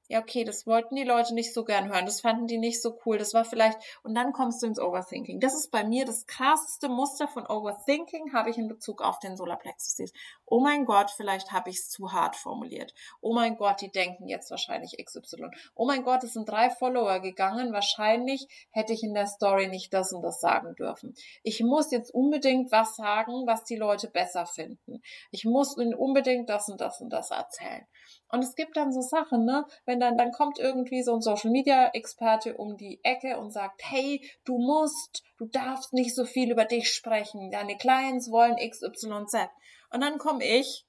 ja, 0.09 0.21
okay, 0.21 0.45
das 0.45 0.67
wollten 0.67 0.97
die 0.97 1.05
Leute 1.05 1.35
nicht 1.35 1.53
so 1.53 1.65
gern 1.65 1.93
hören, 1.93 2.07
das 2.07 2.23
fanden 2.23 2.47
die 2.47 2.57
nicht 2.57 2.81
so 2.81 2.99
cool, 3.05 3.19
das 3.19 3.35
war 3.35 3.45
vielleicht, 3.45 3.79
und 4.03 4.15
dann 4.15 4.33
kommst 4.33 4.63
du 4.63 4.67
ins 4.67 4.81
Overthinking. 4.81 5.39
Das 5.39 5.55
ist 5.55 5.71
bei 5.71 5.85
mir 5.85 6.07
das 6.07 6.27
krasseste 6.27 6.89
Muster 6.89 7.29
von 7.29 7.47
Overthinking, 7.47 8.33
habe 8.33 8.49
ich 8.49 8.57
in 8.57 8.69
Bezug 8.69 9.03
auf 9.03 9.19
den 9.19 9.37
Solarplexus. 9.37 10.13
Oh 10.47 10.61
mein 10.61 10.87
Gott, 10.87 11.11
vielleicht 11.11 11.53
habe 11.53 11.69
ich 11.69 11.77
es 11.77 11.91
zu 11.91 12.13
hart 12.13 12.37
formuliert. 12.37 12.95
Oh 13.21 13.35
mein 13.35 13.57
Gott, 13.57 13.83
die 13.83 13.91
denken 13.91 14.29
jetzt 14.29 14.51
wahrscheinlich 14.51 14.97
XY. 15.05 15.51
Oh 15.75 15.87
mein 15.87 16.05
Gott, 16.05 16.25
es 16.25 16.33
sind 16.33 16.49
drei 16.49 16.71
Follower 16.71 17.21
gegangen, 17.21 17.75
wahrscheinlich 17.75 18.49
hätte 18.71 18.95
ich 18.95 19.03
in 19.03 19.13
der 19.13 19.27
Story 19.27 19.69
nicht 19.69 19.93
das 19.93 20.15
und 20.15 20.23
das 20.23 20.41
sagen 20.41 20.75
dürfen. 20.75 21.15
Ich 21.43 21.63
muss 21.63 21.91
jetzt 21.91 22.15
unbedingt 22.15 22.73
was 22.73 22.97
sagen, 22.97 23.47
was 23.47 23.65
die 23.65 23.77
Leute 23.77 24.09
besser 24.09 24.47
finden. 24.47 25.03
Ich 25.31 25.45
muss 25.45 25.77
ihnen 25.77 25.95
unbedingt 25.95 26.49
das 26.49 26.71
und 26.71 26.81
das 26.81 27.03
und 27.03 27.11
das 27.11 27.31
erzählen. 27.31 27.87
Und 28.31 28.45
es 28.45 28.55
gibt 28.55 28.77
dann 28.77 28.93
so 28.93 29.01
Sachen, 29.01 29.45
ne, 29.45 29.65
wenn 29.87 30.01
dann, 30.01 30.19
dann 30.19 30.33
kommt 30.33 30.59
irgendwie 30.59 31.03
so 31.03 31.15
ein 31.15 31.23
Social 31.23 31.51
Media 31.51 31.89
Experte 31.95 32.57
um 32.57 32.77
die 32.77 33.01
Ecke 33.03 33.39
und 33.39 33.53
sagt, 33.53 33.81
hey, 33.85 34.21
du 34.45 34.59
musst, 34.59 35.23
du 35.39 35.47
darfst 35.47 35.95
nicht 35.95 36.15
so 36.15 36.25
viel 36.25 36.51
über 36.51 36.67
dich 36.67 36.91
sprechen, 36.91 37.51
deine 37.51 37.77
Clients 37.77 38.31
wollen 38.31 38.57
XYZ. 38.57 39.49
Und 39.91 40.03
dann 40.03 40.19
komme 40.19 40.45
ich, 40.45 40.85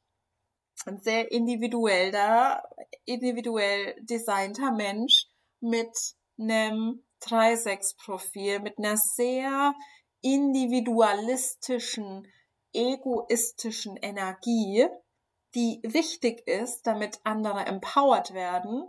ein 0.86 1.00
sehr 1.00 1.32
individuell 1.32 2.12
da, 2.12 2.64
individuell 3.06 3.96
designter 4.02 4.72
Mensch 4.72 5.26
mit 5.60 5.92
einem 6.40 7.04
3-6-Profil, 7.22 8.60
mit 8.60 8.78
einer 8.78 8.98
sehr 8.98 9.74
individualistischen, 10.22 12.28
egoistischen 12.74 13.98
Energie 13.98 14.88
die 15.56 15.80
wichtig 15.84 16.48
ist, 16.48 16.86
damit 16.86 17.20
andere 17.24 17.66
empowered 17.66 18.34
werden 18.34 18.84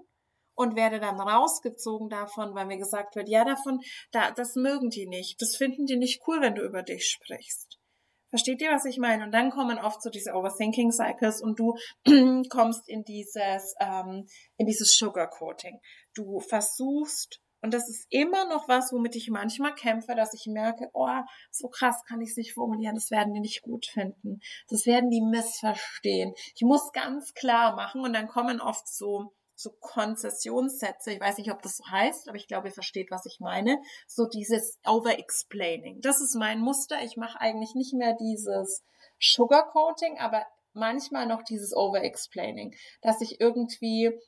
und 0.55 0.77
werde 0.77 1.01
dann 1.01 1.21
rausgezogen 1.21 2.11
davon, 2.11 2.55
weil 2.55 2.67
mir 2.67 2.77
gesagt 2.77 3.17
wird, 3.17 3.29
ja, 3.29 3.45
davon, 3.45 3.81
da, 4.13 4.31
das 4.31 4.57
mögen 4.57 4.91
die 4.91 5.07
nicht. 5.07 5.41
Das 5.41 5.57
finden 5.57 5.87
die 5.87 5.97
nicht 5.97 6.23
cool, 6.27 6.41
wenn 6.41 6.55
du 6.55 6.63
über 6.63 6.83
dich 6.83 7.07
sprichst. 7.07 7.79
Versteht 8.29 8.63
ihr, 8.63 8.71
was 8.71 8.85
ich 8.85 8.99
meine? 8.99 9.25
Und 9.25 9.33
dann 9.33 9.51
kommen 9.51 9.79
oft 9.79 10.03
so 10.03 10.11
diese 10.11 10.35
Overthinking 10.35 10.93
Cycles 10.93 11.43
und 11.43 11.59
du 11.59 11.75
kommst 12.49 12.89
in 12.89 13.03
dieses, 13.05 13.75
ähm, 13.81 14.29
in 14.57 14.67
dieses 14.67 14.97
Sugarcoating. 14.97 15.81
Du 16.15 16.39
versuchst 16.39 17.41
und 17.63 17.75
das 17.75 17.89
ist 17.89 18.07
immer 18.11 18.49
noch 18.49 18.69
was, 18.69 18.93
womit 18.93 19.17
ich 19.17 19.31
manchmal 19.31 19.75
kämpfe, 19.75 20.15
dass 20.15 20.35
ich 20.35 20.47
merke, 20.47 20.89
oh, 20.93 21.21
so 21.51 21.69
krass 21.69 22.03
kann 22.07 22.21
ich 22.21 22.31
es 22.31 22.37
nicht 22.37 22.55
formulieren, 22.55 22.95
das 22.95 23.11
werden 23.11 23.35
die 23.35 23.41
nicht 23.41 23.63
gut 23.63 23.87
finden. 23.87 24.41
Das 24.69 24.87
werden 24.87 25.11
die 25.11 25.21
missverstehen. 25.21 26.35
Ich 26.55 26.63
muss 26.63 26.93
ganz 26.93 27.35
klar 27.35 27.77
machen 27.77 28.03
und 28.03 28.13
dann 28.13 28.29
kommen 28.29 28.61
oft 28.61 28.89
so 28.89 29.33
so 29.61 29.71
Konzessionssätze, 29.79 31.13
ich 31.13 31.21
weiß 31.21 31.37
nicht, 31.37 31.53
ob 31.53 31.61
das 31.61 31.77
so 31.77 31.85
heißt, 31.91 32.29
aber 32.29 32.37
ich 32.39 32.49
glaube, 32.49 32.69
ihr 32.69 32.73
versteht, 32.73 33.11
was 33.11 33.27
ich 33.27 33.41
meine. 33.41 33.79
So 34.07 34.27
dieses 34.27 34.79
Over-Explaining. 34.87 36.01
Das 36.01 36.23
ist 36.23 36.35
mein 36.35 36.61
Muster. 36.61 37.03
Ich 37.03 37.19
mache 37.19 37.39
eigentlich 37.39 37.75
nicht 37.75 37.93
mehr 37.93 38.17
dieses 38.19 38.83
Sugarcoating, 39.21 40.19
aber 40.19 40.47
manchmal 40.73 41.27
noch 41.27 41.43
dieses 41.43 41.77
Over-Explaining, 41.77 42.75
dass 43.03 43.21
ich 43.21 43.41
irgendwie 43.41 44.19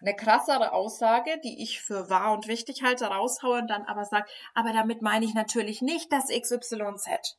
eine 0.00 0.14
krassere 0.14 0.72
Aussage, 0.72 1.38
die 1.44 1.62
ich 1.62 1.80
für 1.80 2.08
wahr 2.10 2.32
und 2.32 2.48
wichtig 2.48 2.82
halte, 2.82 3.06
raushaue 3.06 3.58
und 3.58 3.68
dann 3.68 3.84
aber 3.84 4.04
sage, 4.04 4.26
aber 4.54 4.72
damit 4.72 5.02
meine 5.02 5.24
ich 5.24 5.34
natürlich 5.34 5.82
nicht 5.82 6.12
das 6.12 6.28
XYZ. 6.28 7.36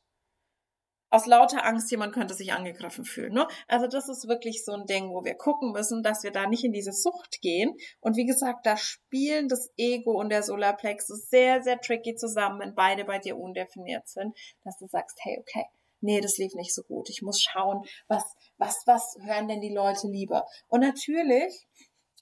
Aus 1.13 1.25
lauter 1.25 1.65
Angst, 1.65 1.91
jemand 1.91 2.13
könnte 2.13 2.33
sich 2.33 2.53
angegriffen 2.53 3.03
fühlen. 3.03 3.33
Ne? 3.33 3.45
Also 3.67 3.87
das 3.87 4.07
ist 4.07 4.29
wirklich 4.29 4.63
so 4.63 4.71
ein 4.71 4.85
Ding, 4.85 5.09
wo 5.09 5.25
wir 5.25 5.35
gucken 5.35 5.73
müssen, 5.73 6.03
dass 6.03 6.23
wir 6.23 6.31
da 6.31 6.47
nicht 6.47 6.63
in 6.63 6.71
diese 6.71 6.93
Sucht 6.93 7.41
gehen. 7.41 7.75
Und 7.99 8.15
wie 8.15 8.25
gesagt, 8.25 8.65
da 8.65 8.77
spielen 8.77 9.49
das 9.49 9.73
Ego 9.75 10.11
und 10.11 10.29
der 10.29 10.41
Solarplexus 10.41 11.29
sehr, 11.29 11.63
sehr 11.63 11.81
tricky 11.81 12.15
zusammen, 12.15 12.61
wenn 12.61 12.75
beide 12.75 13.03
bei 13.03 13.19
dir 13.19 13.37
undefiniert 13.37 14.07
sind, 14.07 14.37
dass 14.63 14.77
du 14.77 14.87
sagst, 14.87 15.19
hey, 15.23 15.37
okay, 15.41 15.65
nee, 15.99 16.21
das 16.21 16.37
lief 16.37 16.53
nicht 16.53 16.73
so 16.73 16.83
gut. 16.83 17.09
Ich 17.09 17.21
muss 17.21 17.41
schauen, 17.41 17.83
was, 18.07 18.23
was, 18.57 18.83
was 18.85 19.17
hören 19.21 19.49
denn 19.49 19.59
die 19.59 19.73
Leute 19.73 20.07
lieber? 20.07 20.45
Und 20.67 20.79
natürlich 20.79 21.67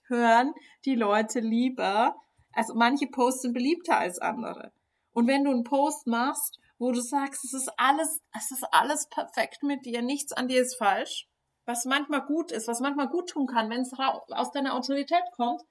hören 0.10 0.53
die 0.86 0.95
Leute 0.95 1.39
lieber, 1.39 2.16
also 2.53 2.74
manche 2.76 3.07
Posts 3.07 3.43
sind 3.43 3.53
beliebter 3.53 3.97
als 3.97 4.20
andere. 4.20 4.72
Und 5.12 5.28
wenn 5.28 5.43
du 5.43 5.51
einen 5.51 5.64
Post 5.64 6.07
machst, 6.07 6.60
wo 6.78 6.91
du 6.91 7.01
sagst, 7.01 7.43
es 7.43 7.53
ist 7.53 7.72
alles, 7.78 8.22
es 8.36 8.51
ist 8.51 8.66
alles 8.72 9.07
perfekt 9.10 9.64
mit 9.64 9.86
dir, 9.86 10.01
nichts 10.01 10.32
an 10.32 10.47
dir 10.47 10.62
ist 10.62 10.78
falsch, 10.78 11.28
was 11.66 11.86
manchmal 11.86 12.26
gut 12.26 12.51
ist, 12.51 12.68
was 12.68 12.80
manchmal 12.80 13.10
gut 13.10 13.30
tun 13.30 13.45
kann, 13.45 13.70
wenn 13.70 13.82
es 13.82 13.93
aus 13.97 14.51
deiner 14.51 14.76
Autorität 14.76 15.24
kommt, 15.36 15.62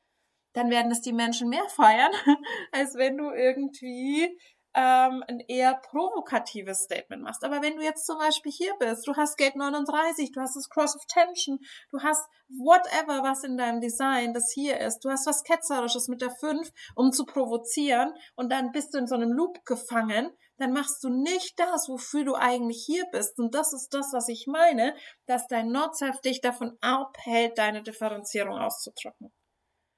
dann 0.53 0.71
werden 0.71 0.93
es 0.93 1.01
die 1.01 1.13
Menschen 1.13 1.49
mehr 1.49 1.67
feiern, 1.69 2.13
als 2.73 2.95
wenn 2.95 3.17
du 3.17 3.31
irgendwie 3.31 4.39
ähm, 4.79 5.25
ein 5.27 5.41
eher 5.49 5.75
provokatives 5.75 6.85
Statement 6.85 7.25
machst. 7.25 7.43
Aber 7.43 7.63
wenn 7.63 7.75
du 7.75 7.83
jetzt 7.83 8.07
zum 8.07 8.17
Beispiel 8.17 8.53
hier 8.53 8.73
bist, 8.79 9.09
du 9.09 9.17
hast 9.17 9.37
Gate 9.37 9.57
39, 9.57 10.31
du 10.31 10.41
hast 10.41 10.55
das 10.55 10.69
Cross 10.69 10.95
of 10.95 11.05
Tension, 11.07 11.59
du 11.91 12.01
hast 12.01 12.25
whatever, 12.49 13.25
was 13.25 13.43
in 13.43 13.57
deinem 13.57 13.81
Design 13.81 14.33
das 14.35 14.53
hier 14.55 14.79
ist, 14.79 15.01
du 15.01 15.11
hast 15.11 15.27
was 15.27 15.43
Ketzerisches 15.43 16.07
mit 16.07 16.23
der 16.23 16.31
5, 16.31 16.71
um 16.95 17.11
zu 17.11 17.25
provozieren 17.25 18.15
und 18.37 18.53
dann 18.53 18.71
bist 18.71 18.95
du 18.95 18.99
in 18.99 19.09
so 19.09 19.17
einem 19.17 19.33
Loop 19.33 19.65
gefangen, 19.65 20.31
dann 20.59 20.73
machst 20.73 21.03
du 21.03 21.09
nicht 21.09 21.59
das, 21.59 21.89
wofür 21.89 22.25
du 22.25 22.37
eigentlich 22.37 22.85
hier 22.87 23.05
bist. 23.11 23.41
Und 23.41 23.57
das 23.57 23.73
ist 23.73 23.93
das, 23.93 24.13
was 24.13 24.29
ich 24.29 24.47
meine, 24.47 24.95
dass 25.27 25.49
dein 25.49 25.73
Not-Self 25.73 26.21
dich 26.21 26.41
davon 26.41 26.79
abhält, 26.81 27.59
deine 27.59 27.83
Differenzierung 27.83 28.57
auszudrücken. 28.57 29.33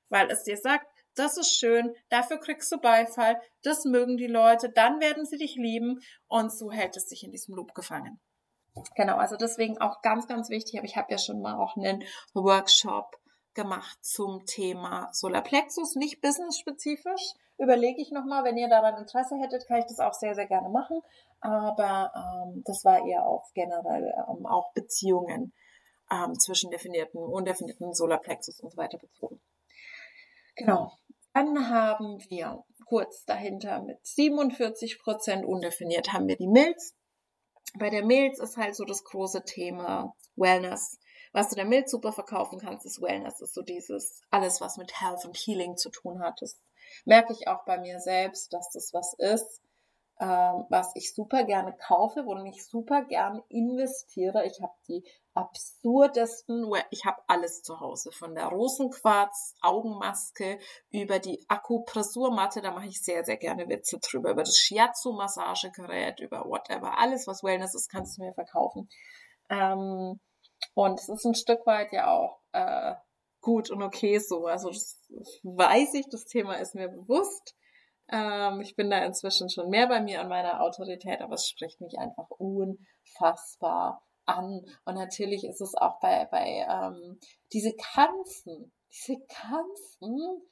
Weil 0.09 0.31
es 0.31 0.43
dir 0.45 0.57
sagt, 0.57 0.87
das 1.15 1.37
ist 1.37 1.53
schön, 1.53 1.95
dafür 2.09 2.39
kriegst 2.39 2.71
du 2.73 2.79
Beifall, 2.79 3.41
das 3.63 3.85
mögen 3.85 4.17
die 4.17 4.27
Leute, 4.27 4.71
dann 4.71 5.01
werden 5.01 5.25
sie 5.27 5.39
dich 5.39 5.57
lieben 5.57 6.01
und 6.29 6.53
so 6.53 6.71
hält 6.71 6.97
es 6.97 7.09
sich 7.09 7.25
in 7.25 7.33
diesem 7.33 7.55
Loop 7.55 7.75
gefangen. 7.75 8.21
Genau, 8.95 9.17
also 9.17 9.37
deswegen 9.37 9.79
auch 9.79 10.01
ganz, 10.03 10.27
ganz 10.27 10.49
wichtig, 10.49 10.79
aber 10.79 10.87
ich 10.87 10.97
habe 10.97 11.11
ja 11.11 11.19
schon 11.19 11.41
mal 11.41 11.57
auch 11.57 11.77
einen 11.77 12.05
Workshop 12.35 13.17
gemacht 13.55 13.99
zum 14.03 14.45
Thema 14.47 15.09
Solarplexus, 15.13 15.97
nicht 15.97 16.21
business-spezifisch. 16.21 17.35
Überlege 17.59 18.01
ich 18.01 18.11
nochmal, 18.11 18.45
wenn 18.45 18.57
ihr 18.57 18.69
daran 18.69 18.97
Interesse 18.97 19.37
hättet, 19.37 19.67
kann 19.67 19.81
ich 19.81 19.87
das 19.87 19.99
auch 19.99 20.15
sehr, 20.15 20.35
sehr 20.35 20.47
gerne 20.47 20.69
machen. 20.71 21.01
Aber 21.41 22.13
ähm, 22.15 22.63
das 22.65 22.85
war 22.85 23.05
eher 23.05 23.27
auf 23.27 23.51
generell 23.55 24.15
ähm, 24.29 24.47
auch 24.47 24.73
Beziehungen 24.73 25.53
ähm, 26.11 26.39
zwischen 26.39 26.71
definierten, 26.71 27.21
undefinierten 27.21 27.93
Solarplexus 27.93 28.61
und 28.61 28.71
so 28.71 28.77
weiter 28.77 28.99
bezogen. 28.99 29.41
Genau. 30.57 30.93
Dann 31.33 31.71
haben 31.71 32.19
wir 32.29 32.65
kurz 32.87 33.25
dahinter 33.25 33.83
mit 33.83 34.05
47 34.05 34.99
Prozent 34.99 35.45
undefiniert 35.45 36.13
haben 36.13 36.27
wir 36.27 36.37
die 36.37 36.49
Milz. 36.49 36.95
Bei 37.79 37.89
der 37.89 38.05
Milz 38.05 38.41
ist 38.41 38.57
halt 38.57 38.75
so 38.75 38.85
das 38.85 39.05
große 39.05 39.45
Thema 39.45 40.13
Wellness. 40.35 40.99
Was 41.33 41.51
du 41.51 41.55
der 41.55 41.67
Milz 41.67 41.93
super 41.93 42.13
verkaufen 42.13 42.59
kannst, 42.59 42.85
ist 42.85 43.01
Wellness, 43.01 43.41
ist 43.41 43.55
so 43.55 43.63
dieses, 43.63 44.23
alles 44.31 44.61
was 44.61 44.77
mit 44.77 45.01
Health 45.01 45.25
und 45.25 45.37
Healing 45.37 45.77
zu 45.77 45.91
tun 45.91 46.21
hat. 46.21 46.35
Das 46.41 46.59
merke 47.05 47.33
ich 47.33 47.47
auch 47.47 47.65
bei 47.65 47.79
mir 47.79 48.01
selbst, 48.01 48.53
dass 48.53 48.71
das 48.73 48.93
was 48.93 49.15
ist, 49.15 49.63
ähm, 50.21 50.67
was 50.69 50.93
ich 50.97 51.15
super 51.15 51.45
gerne 51.45 51.75
kaufe, 51.75 52.27
wo 52.27 52.37
ich 52.45 52.67
super 52.67 53.05
gerne 53.05 53.43
investiere. 53.49 54.45
Ich 54.45 54.61
habe 54.61 54.75
die 54.87 55.03
absurdesten, 55.33 56.71
ich 56.91 57.07
habe 57.07 57.23
alles 57.27 57.63
zu 57.63 57.81
Hause, 57.81 58.13
von 58.13 58.35
der 58.35 58.49
Rosenquarz, 58.49 59.55
Augenmaske 59.63 60.59
über 60.91 61.21
die 61.21 61.43
Akupressurmatte, 61.49 62.61
da 62.61 62.73
mache 62.73 62.89
ich 62.89 63.03
sehr, 63.03 63.25
sehr 63.25 63.39
gerne 63.39 63.69
Witze 63.71 63.99
drüber, 63.99 64.33
über 64.33 64.43
das 64.43 64.59
Shiatsu-Massagegerät, 64.59 66.21
über 66.21 66.45
whatever, 66.45 66.99
alles, 66.99 67.27
was 67.27 67.43
Wellness 67.43 67.75
ist, 67.75 67.89
kannst 67.89 68.19
du 68.19 68.23
mir 68.23 68.35
verkaufen. 68.35 68.91
Ähm, 69.49 70.21
und 70.75 71.01
es 71.01 71.09
ist 71.09 71.25
ein 71.25 71.35
Stück 71.35 71.65
weit 71.67 71.93
ja 71.93 72.11
auch 72.11 72.41
äh, 72.53 72.95
gut 73.41 73.71
und 73.71 73.83
okay 73.83 74.19
so. 74.19 74.47
Also 74.47 74.69
das 74.69 75.01
weiß 75.43 75.95
ich, 75.95 76.07
das 76.11 76.27
Thema 76.27 76.57
ist 76.57 76.75
mir 76.75 76.89
bewusst. 76.89 77.55
Ähm, 78.11 78.61
ich 78.61 78.77
bin 78.77 78.91
da 78.91 79.05
inzwischen 79.05 79.49
schon 79.51 79.69
mehr 79.69 79.87
bei 79.87 80.01
mir 80.01 80.21
an 80.21 80.29
meiner 80.29 80.63
Autorität, 80.63 81.21
aber 81.21 81.35
es 81.35 81.49
spricht 81.49 81.81
mich 81.81 81.99
einfach 81.99 82.29
unfassbar 82.31 84.03
an. 84.27 84.65
Und 84.85 84.95
natürlich 84.95 85.45
ist 85.45 85.61
es 85.61 85.75
auch 85.75 86.01
bei, 86.01 86.27
bei 86.31 86.67
ähm, 86.69 87.19
diese 87.53 87.75
ganzen, 87.95 88.73
diese 88.91 89.17
ganzen 89.19 90.43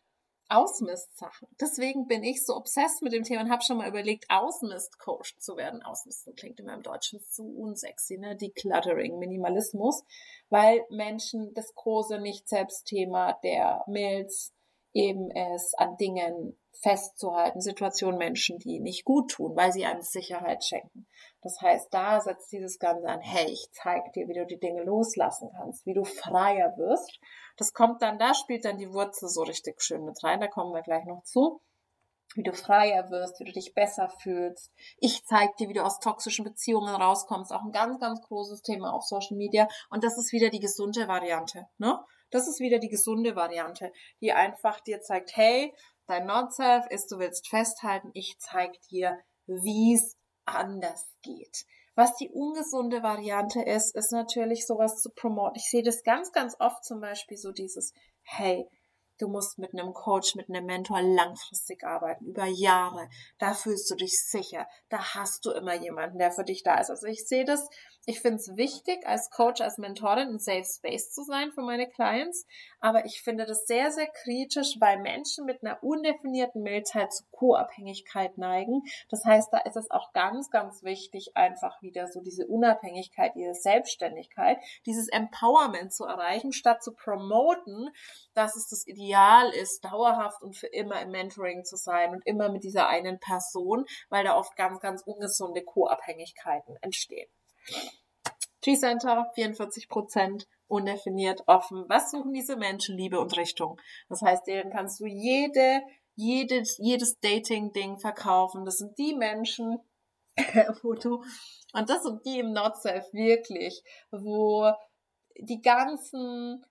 Ausmistsachen. 0.50 1.46
Deswegen 1.61 2.06
bin 2.06 2.24
ich 2.24 2.44
so 2.44 2.56
obsessed 2.56 3.02
mit 3.02 3.12
dem 3.12 3.22
Thema 3.22 3.42
und 3.42 3.50
habe 3.50 3.62
schon 3.62 3.76
mal 3.76 3.88
überlegt, 3.88 4.24
Ausmistcoach 4.30 5.36
zu 5.38 5.56
werden. 5.56 5.82
Ausmisten 5.82 6.34
klingt 6.34 6.59
immer 6.59 6.72
im 6.72 6.82
Deutschen 6.82 7.20
so 7.28 7.42
unsexy, 7.42 8.16
ne? 8.16 8.34
Decluttering, 8.34 9.18
Minimalismus, 9.18 10.02
weil 10.48 10.86
Menschen 10.88 11.52
das 11.52 11.74
große 11.74 12.18
Nicht-Selbst-Thema 12.18 13.38
der 13.42 13.84
Milz 13.88 14.54
eben 14.99 15.30
es 15.30 15.74
an 15.74 15.96
Dingen 15.96 16.59
festzuhalten, 16.72 17.61
Situationen 17.61 18.18
Menschen, 18.18 18.59
die 18.59 18.80
nicht 18.80 19.05
gut 19.05 19.30
tun, 19.30 19.57
weil 19.57 19.72
sie 19.72 19.84
einem 19.84 20.03
Sicherheit 20.03 20.64
schenken. 20.64 21.07
Das 21.42 21.61
heißt, 21.61 21.92
da 21.92 22.20
setzt 22.20 22.53
dieses 22.53 22.78
Ganze 22.78 23.09
an, 23.09 23.20
hey, 23.20 23.46
ich 23.51 23.68
zeig 23.72 24.12
dir, 24.12 24.28
wie 24.28 24.34
du 24.34 24.46
die 24.46 24.61
Dinge 24.61 24.82
loslassen 24.82 25.51
kannst, 25.57 25.86
wie 25.86 25.94
du 25.94 26.05
freier 26.05 26.76
wirst. 26.76 27.20
Das 27.57 27.72
kommt 27.72 28.03
dann, 28.03 28.18
da 28.18 28.34
spielt 28.34 28.64
dann 28.64 28.78
die 28.78 28.92
Wurzel 28.92 29.28
so 29.28 29.42
richtig 29.42 29.80
schön 29.82 30.05
mit 30.05 30.22
rein, 30.22 30.40
da 30.40 30.49
kommen 30.49 30.72
wir 30.72 30.82
gleich 30.82 31.05
noch 31.05 31.22
zu 31.24 31.61
wie 32.34 32.42
du 32.42 32.53
freier 32.53 33.11
wirst, 33.11 33.40
wie 33.40 33.44
du 33.44 33.53
dich 33.53 33.74
besser 33.74 34.11
fühlst. 34.20 34.70
Ich 34.99 35.24
zeig 35.24 35.57
dir, 35.57 35.68
wie 35.68 35.72
du 35.72 35.84
aus 35.84 35.99
toxischen 35.99 36.44
Beziehungen 36.44 36.94
rauskommst. 36.94 37.53
Auch 37.53 37.64
ein 37.64 37.72
ganz, 37.72 37.99
ganz 38.01 38.20
großes 38.22 38.62
Thema 38.62 38.92
auf 38.92 39.03
Social 39.03 39.36
Media. 39.36 39.66
Und 39.90 40.05
das 40.05 40.18
ist 40.18 40.32
wieder 40.32 40.51
die 40.51 40.61
gesunde 40.61 41.09
Variante. 41.09 41.66
Ne? 41.78 41.99
Das 42.31 42.49
ist 42.49 42.61
wieder 42.61 42.79
die 42.79 42.89
gesunde 42.89 43.37
Variante, 43.37 43.93
die 44.20 44.33
einfach 44.33 44.81
dir 44.81 45.01
zeigt, 45.01 45.37
hey, 45.37 45.74
dein 46.07 46.26
Not-Self 46.26 46.87
ist, 46.91 47.11
du 47.11 47.18
willst 47.18 47.49
festhalten, 47.49 48.11
ich 48.14 48.37
zeig 48.39 48.81
dir, 48.91 49.18
wie 49.47 49.95
es 49.95 50.16
anders 50.45 51.09
geht. 51.22 51.64
Was 51.95 52.14
die 52.16 52.31
ungesunde 52.31 53.03
Variante 53.03 53.62
ist, 53.62 53.95
ist 53.97 54.12
natürlich 54.12 54.66
sowas 54.66 55.03
zu 55.03 55.11
promoten. 55.11 55.57
Ich 55.57 55.68
sehe 55.68 55.83
das 55.83 56.05
ganz, 56.05 56.33
ganz 56.33 56.55
oft 56.61 56.85
zum 56.85 57.01
Beispiel 57.01 57.37
so 57.37 57.51
dieses, 57.51 57.93
hey, 58.22 58.68
Du 59.18 59.26
musst 59.26 59.59
mit 59.59 59.72
einem 59.72 59.93
Coach, 59.95 60.37
mit 60.37 60.49
einem 60.49 60.64
Mentor 60.64 61.03
langfristig 61.03 61.83
arbeiten, 61.83 62.26
über 62.26 62.47
Jahre. 62.47 63.09
Da 63.39 63.53
fühlst 63.53 63.91
du 63.91 63.97
dich 63.97 64.16
sicher. 64.16 64.68
Da 64.91 65.14
hast 65.14 65.45
du 65.45 65.51
immer 65.51 65.74
jemanden, 65.74 66.18
der 66.18 66.31
für 66.31 66.45
dich 66.45 66.62
da 66.62 66.79
ist. 66.79 66.89
Also 66.89 67.07
ich 67.07 67.26
sehe 67.26 67.45
das 67.45 67.68
ich 68.09 68.20
finde 68.20 68.36
es 68.38 68.56
wichtig, 68.56 69.06
als 69.06 69.28
Coach, 69.28 69.61
als 69.61 69.76
Mentorin 69.76 70.28
ein 70.28 70.38
Safe 70.38 70.64
Space 70.64 71.12
zu 71.12 71.24
sein 71.24 71.52
für 71.52 71.61
meine 71.61 71.86
Clients, 71.86 72.46
aber 72.80 73.04
ich 73.04 73.20
finde 73.20 73.44
das 73.44 73.66
sehr, 73.66 73.90
sehr 73.90 74.06
kritisch, 74.06 74.76
weil 74.80 74.98
Menschen 74.98 75.44
mit 75.44 75.62
einer 75.62 75.82
undefinierten 75.82 76.62
Milzheit 76.62 77.12
zu 77.12 77.24
Co-Abhängigkeit 77.32 78.38
neigen. 78.38 78.82
Das 79.11 79.26
heißt, 79.26 79.52
da 79.52 79.59
ist 79.59 79.76
es 79.76 79.90
auch 79.90 80.14
ganz, 80.14 80.50
ganz 80.50 80.82
wichtig, 80.82 81.32
einfach 81.36 81.82
wieder 81.82 82.06
so 82.06 82.22
diese 82.22 82.46
Unabhängigkeit, 82.46 83.34
diese 83.34 83.52
Selbstständigkeit, 83.52 84.56
dieses 84.86 85.09
Empowerment 85.09 85.92
zu 85.92 86.06
erreichen, 86.06 86.54
statt 86.54 86.82
zu 86.82 86.94
promoten, 86.94 87.90
dass 88.32 88.56
es 88.56 88.68
das 88.68 88.86
Ideal 88.86 89.50
ist, 89.50 89.84
dauerhaft 89.84 90.42
und 90.42 90.56
für 90.56 90.68
immer 90.68 91.02
im 91.02 91.11
Mentoring 91.11 91.62
zu 91.66 91.76
sein 91.76 92.12
und 92.12 92.26
immer 92.26 92.48
mit 92.48 92.64
dieser 92.64 92.88
einen 92.88 93.20
Person, 93.20 93.84
weil 94.09 94.24
da 94.24 94.34
oft 94.34 94.56
ganz, 94.56 94.80
ganz 94.80 95.02
ungesunde 95.02 95.62
Co-Abhängigkeiten 95.62 96.74
entstehen. 96.80 97.28
G-Center 98.62 99.31
44 99.35 99.89
Prozent, 99.89 100.47
undefiniert, 100.66 101.43
offen. 101.47 101.85
Was 101.89 102.11
suchen 102.11 102.33
diese 102.33 102.57
Menschen? 102.57 102.97
Liebe 102.97 103.21
und 103.21 103.37
Richtung. 103.37 103.79
Das 104.09 104.23
heißt, 104.23 104.47
denen 104.47 104.71
kannst 104.71 105.01
du 105.01 105.07
jede, 105.07 105.83
jedes, 106.14 106.79
jedes 106.79 107.21
Dating-Ding 107.21 107.99
verkaufen. 107.99 108.64
Das 108.64 108.79
sind 108.79 108.97
die 108.99 109.14
Menschen, 109.14 109.79
du, 110.83 111.23
und 111.73 111.89
das 111.89 112.03
sind 112.03 112.27
die 112.27 112.41
im 112.41 112.53
Not-Self 112.53 113.12
wirklich, 113.12 113.83
wo 114.11 114.73
die 115.39 115.62
ganzen 115.62 116.64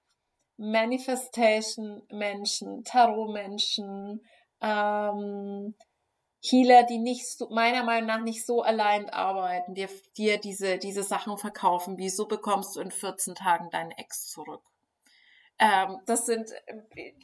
Manifestation-Menschen, 0.58 2.84
Tarot-Menschen, 2.84 4.22
ähm, 4.62 5.74
Healer, 6.42 6.84
die 6.84 7.00
nicht 7.00 7.28
so, 7.28 7.50
meiner 7.50 7.84
Meinung 7.84 8.08
nach 8.08 8.22
nicht 8.22 8.46
so 8.46 8.62
allein 8.62 9.10
arbeiten, 9.10 9.74
dir, 9.74 9.90
dir 10.18 10.40
diese, 10.40 10.78
diese 10.78 11.04
Sachen 11.04 11.38
verkaufen, 11.38 11.98
wie 11.98 12.10
so 12.10 12.28
bekommst 12.28 12.76
du 12.76 12.82
in 12.82 12.92
14 12.92 13.36
Tagen 13.36 13.70
deinen 13.70 13.92
Ex 13.92 14.28
zurück. 14.28 14.62
Ähm, 15.60 16.00
das 16.06 16.28
sind, 16.28 16.52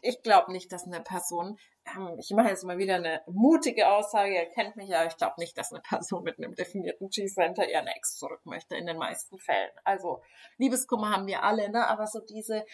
ich 0.01 0.23
glaube 0.23 0.51
nicht, 0.51 0.71
dass 0.71 0.85
eine 0.85 1.01
Person, 1.01 1.59
ähm, 1.95 2.15
ich 2.17 2.31
mache 2.31 2.49
jetzt 2.49 2.63
mal 2.63 2.79
wieder 2.79 2.95
eine 2.95 3.21
mutige 3.27 3.87
Aussage, 3.87 4.33
ihr 4.33 4.45
kennt 4.45 4.75
mich 4.75 4.89
ja, 4.89 5.05
ich 5.05 5.17
glaube 5.17 5.35
nicht, 5.37 5.55
dass 5.55 5.71
eine 5.71 5.81
Person 5.81 6.23
mit 6.23 6.39
einem 6.39 6.55
definierten 6.55 7.09
G-Center 7.09 7.69
ihren 7.69 7.85
Ex 7.85 8.17
zurück 8.17 8.41
möchte, 8.45 8.75
in 8.75 8.87
den 8.87 8.97
meisten 8.97 9.37
Fällen. 9.37 9.69
Also, 9.83 10.23
Liebeskummer 10.57 11.11
haben 11.11 11.27
wir 11.27 11.43
alle, 11.43 11.69
ne, 11.69 11.87
aber 11.87 12.07
so 12.07 12.21
diese, 12.21 12.65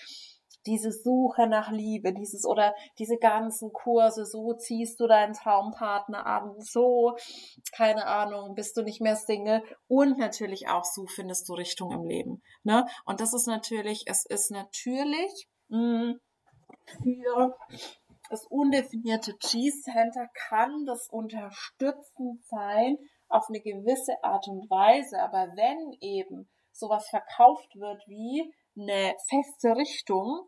diese 0.66 0.92
Suche 0.92 1.48
nach 1.48 1.72
Liebe, 1.72 2.14
dieses 2.14 2.46
oder 2.46 2.76
diese 2.98 3.18
ganzen 3.18 3.72
Kurse, 3.72 4.26
so 4.26 4.54
ziehst 4.54 5.00
du 5.00 5.08
deinen 5.08 5.34
Traumpartner 5.34 6.26
an, 6.26 6.56
so, 6.60 7.16
keine 7.76 8.06
Ahnung, 8.08 8.56
bist 8.56 8.76
du 8.78 8.82
nicht 8.82 9.02
mehr 9.02 9.16
Single 9.16 9.64
und 9.88 10.18
natürlich 10.18 10.68
auch 10.68 10.84
so 10.84 11.06
findest 11.08 11.48
du 11.50 11.54
Richtung 11.54 11.92
im 11.92 12.04
Leben. 12.04 12.42
Ne? 12.64 12.86
Und 13.06 13.22
das 13.22 13.34
ist 13.34 13.48
natürlich, 13.48 14.04
es 14.08 14.26
ist 14.26 14.52
natürlich 14.52 15.48
mh, 15.70 15.78
hm, 15.78 16.20
für 17.04 17.58
das 18.30 18.46
undefinierte 18.48 19.34
G-Center 19.38 20.28
kann 20.48 20.86
das 20.86 21.08
unterstützend 21.10 22.44
sein 22.46 22.98
auf 23.28 23.46
eine 23.50 23.60
gewisse 23.60 24.24
Art 24.24 24.48
und 24.48 24.70
Weise, 24.70 25.20
aber 25.22 25.52
wenn 25.56 25.98
eben 26.02 26.50
sowas 26.72 27.08
verkauft 27.10 27.76
wird 27.76 28.02
wie 28.08 28.54
eine 28.80 29.16
feste 29.28 29.76
Richtung, 29.76 30.48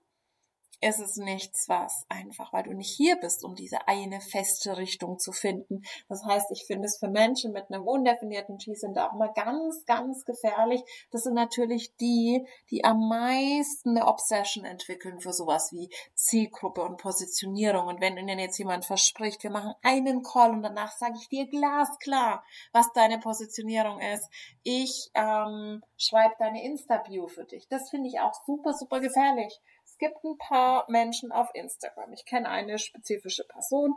ist 0.81 0.99
es 0.99 1.17
nichts, 1.17 1.69
was 1.69 2.05
einfach, 2.09 2.51
weil 2.53 2.63
du 2.63 2.73
nicht 2.73 2.89
hier 2.89 3.15
bist, 3.15 3.43
um 3.43 3.55
diese 3.55 3.87
eine 3.87 4.19
feste 4.19 4.77
Richtung 4.77 5.19
zu 5.19 5.31
finden. 5.31 5.83
Das 6.09 6.25
heißt, 6.25 6.51
ich 6.51 6.65
finde 6.65 6.87
es 6.87 6.97
für 6.97 7.07
Menschen 7.07 7.53
mit 7.53 7.69
einem 7.69 7.87
undefinierten 7.87 8.57
G 8.57 8.73
sind 8.73 8.97
auch 8.97 9.13
mal 9.13 9.31
ganz, 9.33 9.85
ganz 9.85 10.25
gefährlich. 10.25 10.81
Das 11.11 11.23
sind 11.23 11.35
natürlich 11.35 11.95
die, 11.97 12.47
die 12.71 12.83
am 12.83 13.07
meisten 13.07 13.91
eine 13.91 14.07
Obsession 14.07 14.65
entwickeln 14.65 15.19
für 15.19 15.33
sowas 15.33 15.71
wie 15.71 15.89
Zielgruppe 16.15 16.81
und 16.81 16.97
Positionierung. 16.97 17.87
Und 17.87 18.01
wenn 18.01 18.17
ihnen 18.17 18.39
jetzt 18.39 18.57
jemand 18.57 18.85
verspricht, 18.85 19.43
wir 19.43 19.51
machen 19.51 19.75
einen 19.83 20.23
Call 20.23 20.51
und 20.51 20.63
danach 20.63 20.91
sage 20.97 21.13
ich 21.21 21.29
dir 21.29 21.45
glasklar, 21.47 22.43
was 22.73 22.91
deine 22.93 23.19
Positionierung 23.19 23.99
ist. 23.99 24.27
Ich 24.63 25.11
ähm, 25.13 25.83
schreibe 25.97 26.35
deine 26.39 26.63
Insta-Bio 26.63 27.27
für 27.27 27.45
dich. 27.45 27.67
Das 27.67 27.91
finde 27.91 28.09
ich 28.09 28.19
auch 28.19 28.33
super, 28.45 28.73
super 28.73 28.99
gefährlich 28.99 29.61
gibt 30.01 30.23
ein 30.25 30.37
paar 30.37 30.85
Menschen 30.89 31.31
auf 31.31 31.49
Instagram. 31.53 32.11
Ich 32.11 32.25
kenne 32.25 32.49
eine 32.49 32.79
spezifische 32.79 33.45
Person, 33.45 33.93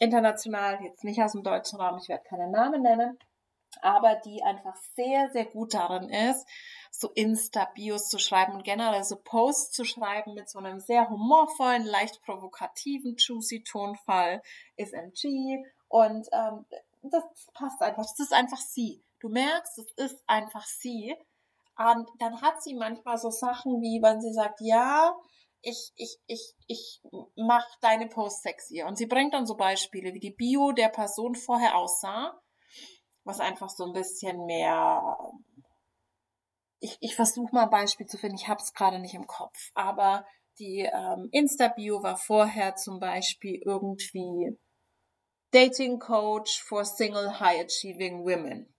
international, 0.00 0.82
jetzt 0.82 1.04
nicht 1.04 1.22
aus 1.22 1.32
dem 1.32 1.44
deutschen 1.44 1.80
Raum, 1.80 1.98
ich 2.02 2.08
werde 2.08 2.24
keinen 2.28 2.50
Namen 2.50 2.82
nennen. 2.82 3.18
aber 3.82 4.16
die 4.24 4.42
einfach 4.42 4.74
sehr, 4.94 5.28
sehr 5.32 5.44
gut 5.44 5.74
darin 5.74 6.08
ist, 6.08 6.46
so 6.90 7.10
Insta-Bios 7.10 8.08
zu 8.08 8.18
schreiben 8.18 8.54
und 8.54 8.64
generell 8.64 9.04
so 9.04 9.16
Posts 9.16 9.70
zu 9.72 9.84
schreiben 9.84 10.34
mit 10.34 10.48
so 10.48 10.58
einem 10.58 10.80
sehr 10.80 11.10
humorvollen, 11.10 11.84
leicht 11.84 12.22
provokativen, 12.22 13.16
juicy 13.18 13.64
Tonfall, 13.64 14.42
ist 14.76 14.94
MG 14.94 15.62
und 15.88 16.26
ähm, 16.32 16.64
das 17.02 17.22
passt 17.52 17.80
einfach, 17.82 18.02
das 18.02 18.18
ist 18.18 18.32
einfach 18.32 18.58
sie. 18.58 19.02
Du 19.20 19.28
merkst, 19.28 19.78
es 19.78 19.92
ist 19.92 20.24
einfach 20.26 20.66
sie. 20.66 21.14
Und 21.78 22.08
dann 22.18 22.40
hat 22.40 22.62
sie 22.62 22.74
manchmal 22.74 23.18
so 23.18 23.30
Sachen 23.30 23.80
wie, 23.80 24.00
wenn 24.02 24.20
sie 24.20 24.32
sagt, 24.32 24.60
ja, 24.60 25.14
ich, 25.60 25.92
ich, 25.96 26.18
ich, 26.26 26.54
ich 26.66 27.02
mach 27.36 27.66
deine 27.80 28.08
Post 28.08 28.42
sexier. 28.42 28.86
Und 28.86 28.96
sie 28.96 29.06
bringt 29.06 29.34
dann 29.34 29.46
so 29.46 29.56
Beispiele, 29.56 30.14
wie 30.14 30.20
die 30.20 30.34
Bio 30.34 30.72
der 30.72 30.88
Person 30.88 31.34
vorher 31.34 31.76
aussah, 31.76 32.40
was 33.24 33.40
einfach 33.40 33.68
so 33.68 33.84
ein 33.84 33.92
bisschen 33.92 34.46
mehr. 34.46 35.16
Ich, 36.78 36.96
ich 37.00 37.16
versuche 37.16 37.54
mal 37.54 37.64
ein 37.64 37.70
Beispiel 37.70 38.06
zu 38.06 38.16
finden, 38.16 38.36
ich 38.36 38.48
habe 38.48 38.60
es 38.60 38.72
gerade 38.72 38.98
nicht 38.98 39.14
im 39.14 39.26
Kopf, 39.26 39.70
aber 39.74 40.26
die 40.58 40.80
ähm, 40.80 41.28
Insta-Bio 41.32 42.02
war 42.02 42.16
vorher 42.16 42.76
zum 42.76 43.00
Beispiel 43.00 43.60
irgendwie 43.64 44.56
Dating 45.50 45.98
Coach 45.98 46.62
for 46.62 46.84
Single 46.84 47.40
High 47.40 47.64
Achieving 47.64 48.24
Women 48.24 48.75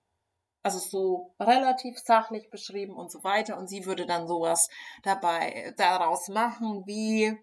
also 0.67 0.79
so 0.79 1.33
relativ 1.39 1.97
sachlich 1.97 2.49
beschrieben 2.49 2.97
und 2.97 3.09
so 3.09 3.23
weiter. 3.23 3.57
Und 3.57 3.67
sie 3.67 3.85
würde 3.85 4.05
dann 4.05 4.27
sowas 4.27 4.67
dabei 5.01 5.73
daraus 5.77 6.27
machen 6.27 6.83
wie 6.85 7.37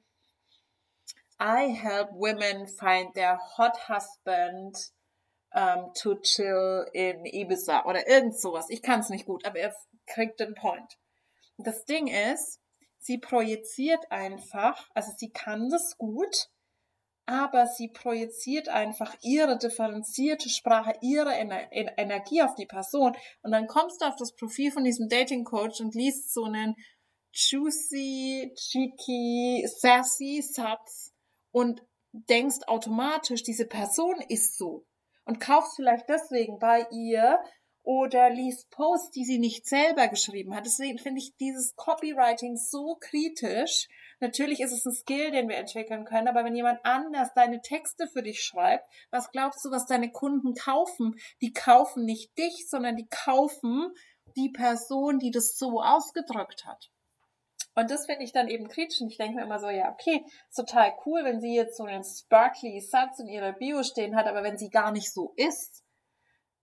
I 1.40 1.72
help 1.72 2.10
women 2.12 2.66
find 2.66 3.14
their 3.14 3.40
hot 3.56 3.88
husband 3.88 4.76
um, 5.54 5.90
to 5.94 6.16
chill 6.16 6.86
in 6.92 7.24
Ibiza 7.24 7.86
oder 7.86 8.06
irgend 8.06 8.38
sowas. 8.38 8.66
Ich 8.68 8.82
kann 8.82 9.00
es 9.00 9.08
nicht 9.08 9.24
gut, 9.24 9.46
aber 9.46 9.58
er 9.58 9.74
kriegt 10.06 10.38
den 10.38 10.54
Point. 10.54 10.98
Das 11.56 11.86
Ding 11.86 12.08
ist, 12.08 12.60
sie 12.98 13.16
projiziert 13.16 14.04
einfach, 14.10 14.90
also 14.92 15.12
sie 15.16 15.30
kann 15.30 15.70
das 15.70 15.96
gut, 15.96 16.50
aber 17.26 17.66
sie 17.66 17.88
projiziert 17.88 18.68
einfach 18.68 19.14
ihre 19.22 19.56
differenzierte 19.56 20.48
Sprache, 20.48 20.92
ihre 21.00 21.34
Ener 21.34 21.72
Energie 21.72 22.42
auf 22.42 22.54
die 22.54 22.66
Person. 22.66 23.16
Und 23.42 23.52
dann 23.52 23.66
kommst 23.66 24.02
du 24.02 24.06
auf 24.06 24.16
das 24.16 24.34
Profil 24.34 24.70
von 24.70 24.84
diesem 24.84 25.08
Dating 25.08 25.44
Coach 25.44 25.80
und 25.80 25.94
liest 25.94 26.32
so 26.32 26.44
einen 26.44 26.76
juicy, 27.32 28.52
cheeky, 28.54 29.66
sassy 29.66 30.42
Satz 30.42 31.12
und 31.50 31.82
denkst 32.12 32.66
automatisch, 32.66 33.42
diese 33.42 33.66
Person 33.66 34.20
ist 34.28 34.56
so. 34.56 34.86
Und 35.24 35.40
kaufst 35.40 35.76
vielleicht 35.76 36.08
deswegen 36.08 36.58
bei 36.58 36.86
ihr 36.90 37.40
oder 37.82 38.30
liest 38.30 38.70
Posts, 38.70 39.10
die 39.10 39.24
sie 39.24 39.38
nicht 39.38 39.66
selber 39.66 40.08
geschrieben 40.08 40.54
hat. 40.54 40.66
Deswegen 40.66 40.98
finde 40.98 41.20
ich 41.20 41.36
dieses 41.36 41.74
Copywriting 41.76 42.56
so 42.56 42.96
kritisch 43.00 43.88
Natürlich 44.24 44.60
ist 44.60 44.72
es 44.72 44.86
ein 44.86 44.92
Skill, 44.92 45.32
den 45.32 45.50
wir 45.50 45.58
entwickeln 45.58 46.06
können, 46.06 46.28
aber 46.28 46.46
wenn 46.46 46.56
jemand 46.56 46.80
anders 46.82 47.34
deine 47.34 47.60
Texte 47.60 48.08
für 48.08 48.22
dich 48.22 48.42
schreibt, 48.42 48.88
was 49.10 49.30
glaubst 49.30 49.62
du, 49.62 49.70
was 49.70 49.84
deine 49.84 50.10
Kunden 50.10 50.54
kaufen? 50.54 51.16
Die 51.42 51.52
kaufen 51.52 52.06
nicht 52.06 52.36
dich, 52.38 52.66
sondern 52.70 52.96
die 52.96 53.06
kaufen 53.06 53.92
die 54.34 54.48
Person, 54.48 55.18
die 55.18 55.30
das 55.30 55.58
so 55.58 55.82
ausgedrückt 55.82 56.64
hat. 56.64 56.90
Und 57.74 57.90
das 57.90 58.06
finde 58.06 58.24
ich 58.24 58.32
dann 58.32 58.48
eben 58.48 58.66
kritisch. 58.68 59.02
Und 59.02 59.10
ich 59.10 59.18
denke 59.18 59.36
mir 59.36 59.42
immer 59.42 59.58
so, 59.58 59.68
ja, 59.68 59.92
okay, 59.92 60.24
ist 60.48 60.56
total 60.56 60.94
cool, 61.04 61.22
wenn 61.24 61.42
sie 61.42 61.54
jetzt 61.54 61.76
so 61.76 61.84
einen 61.84 62.02
sparkly 62.02 62.80
Satz 62.80 63.18
in 63.18 63.28
ihrer 63.28 63.52
Bio 63.52 63.82
stehen 63.82 64.16
hat, 64.16 64.26
aber 64.26 64.42
wenn 64.42 64.56
sie 64.56 64.70
gar 64.70 64.90
nicht 64.90 65.12
so 65.12 65.34
ist, 65.36 65.84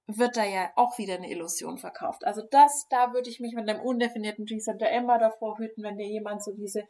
wird 0.07 0.35
da 0.35 0.43
ja 0.43 0.71
auch 0.75 0.97
wieder 0.97 1.15
eine 1.15 1.29
Illusion 1.29 1.77
verkauft. 1.77 2.25
Also 2.25 2.41
das, 2.49 2.87
da 2.89 3.13
würde 3.13 3.29
ich 3.29 3.39
mich 3.39 3.53
mit 3.53 3.69
einem 3.69 3.81
undefinierten 3.81 4.45
G-Center 4.45 4.89
immer 4.91 5.19
davor 5.19 5.57
hüten, 5.57 5.83
wenn 5.83 5.97
dir 5.97 6.07
jemand 6.07 6.43
so 6.43 6.53
diese 6.53 6.83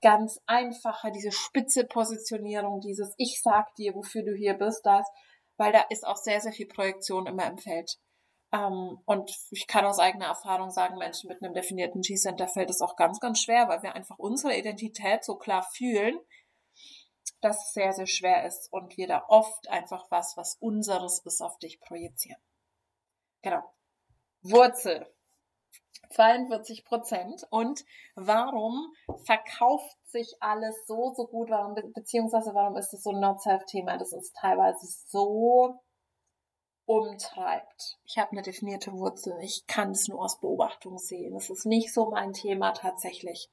ganz 0.00 0.40
einfache, 0.46 1.10
diese 1.12 1.32
spitze 1.32 1.84
Positionierung, 1.84 2.80
dieses 2.80 3.14
Ich 3.16 3.40
sag 3.42 3.74
dir, 3.76 3.94
wofür 3.94 4.22
du 4.22 4.34
hier 4.34 4.54
bist, 4.54 4.84
das, 4.84 5.06
weil 5.56 5.72
da 5.72 5.84
ist 5.90 6.06
auch 6.06 6.16
sehr, 6.16 6.40
sehr 6.40 6.52
viel 6.52 6.68
Projektion 6.68 7.26
immer 7.26 7.46
im 7.46 7.58
Feld. 7.58 7.98
Ähm, 8.52 8.98
und 9.04 9.30
ich 9.50 9.66
kann 9.66 9.84
aus 9.84 9.98
eigener 9.98 10.26
Erfahrung 10.26 10.70
sagen, 10.70 10.96
Menschen 10.98 11.28
mit 11.28 11.42
einem 11.42 11.54
definierten 11.54 12.00
G-Center 12.00 12.48
fällt 12.48 12.70
es 12.70 12.80
auch 12.80 12.96
ganz, 12.96 13.20
ganz 13.20 13.40
schwer, 13.42 13.68
weil 13.68 13.82
wir 13.82 13.94
einfach 13.94 14.18
unsere 14.18 14.56
Identität 14.56 15.24
so 15.24 15.36
klar 15.36 15.62
fühlen, 15.74 16.18
dass 17.40 17.66
es 17.66 17.72
sehr, 17.74 17.92
sehr 17.92 18.06
schwer 18.06 18.46
ist 18.46 18.72
und 18.72 18.96
wir 18.96 19.06
da 19.06 19.24
oft 19.28 19.68
einfach 19.68 20.10
was, 20.10 20.36
was 20.36 20.56
unseres 20.60 21.20
ist, 21.20 21.42
auf 21.42 21.58
dich 21.58 21.80
projizieren. 21.80 22.40
Genau. 23.42 23.62
Wurzel. 24.42 25.06
42 26.10 26.84
Prozent. 26.84 27.46
Und 27.50 27.84
warum 28.14 28.92
verkauft 29.24 29.96
sich 30.06 30.36
alles 30.40 30.74
so, 30.86 31.12
so 31.14 31.26
gut? 31.26 31.50
Warum, 31.50 31.74
beziehungsweise 31.92 32.54
warum 32.54 32.76
ist 32.76 32.92
es 32.92 33.02
so 33.02 33.10
ein 33.10 33.20
Not-Self-Thema, 33.20 33.98
das 33.98 34.12
uns 34.12 34.32
teilweise 34.32 34.86
so 35.06 35.78
umtreibt? 36.86 37.98
Ich 38.04 38.18
habe 38.18 38.32
eine 38.32 38.42
definierte 38.42 38.92
Wurzel. 38.92 39.36
Ich 39.42 39.66
kann 39.66 39.90
es 39.90 40.08
nur 40.08 40.22
aus 40.22 40.40
Beobachtung 40.40 40.98
sehen. 40.98 41.36
Es 41.36 41.50
ist 41.50 41.66
nicht 41.66 41.92
so 41.92 42.10
mein 42.10 42.32
Thema 42.32 42.72
tatsächlich. 42.72 43.50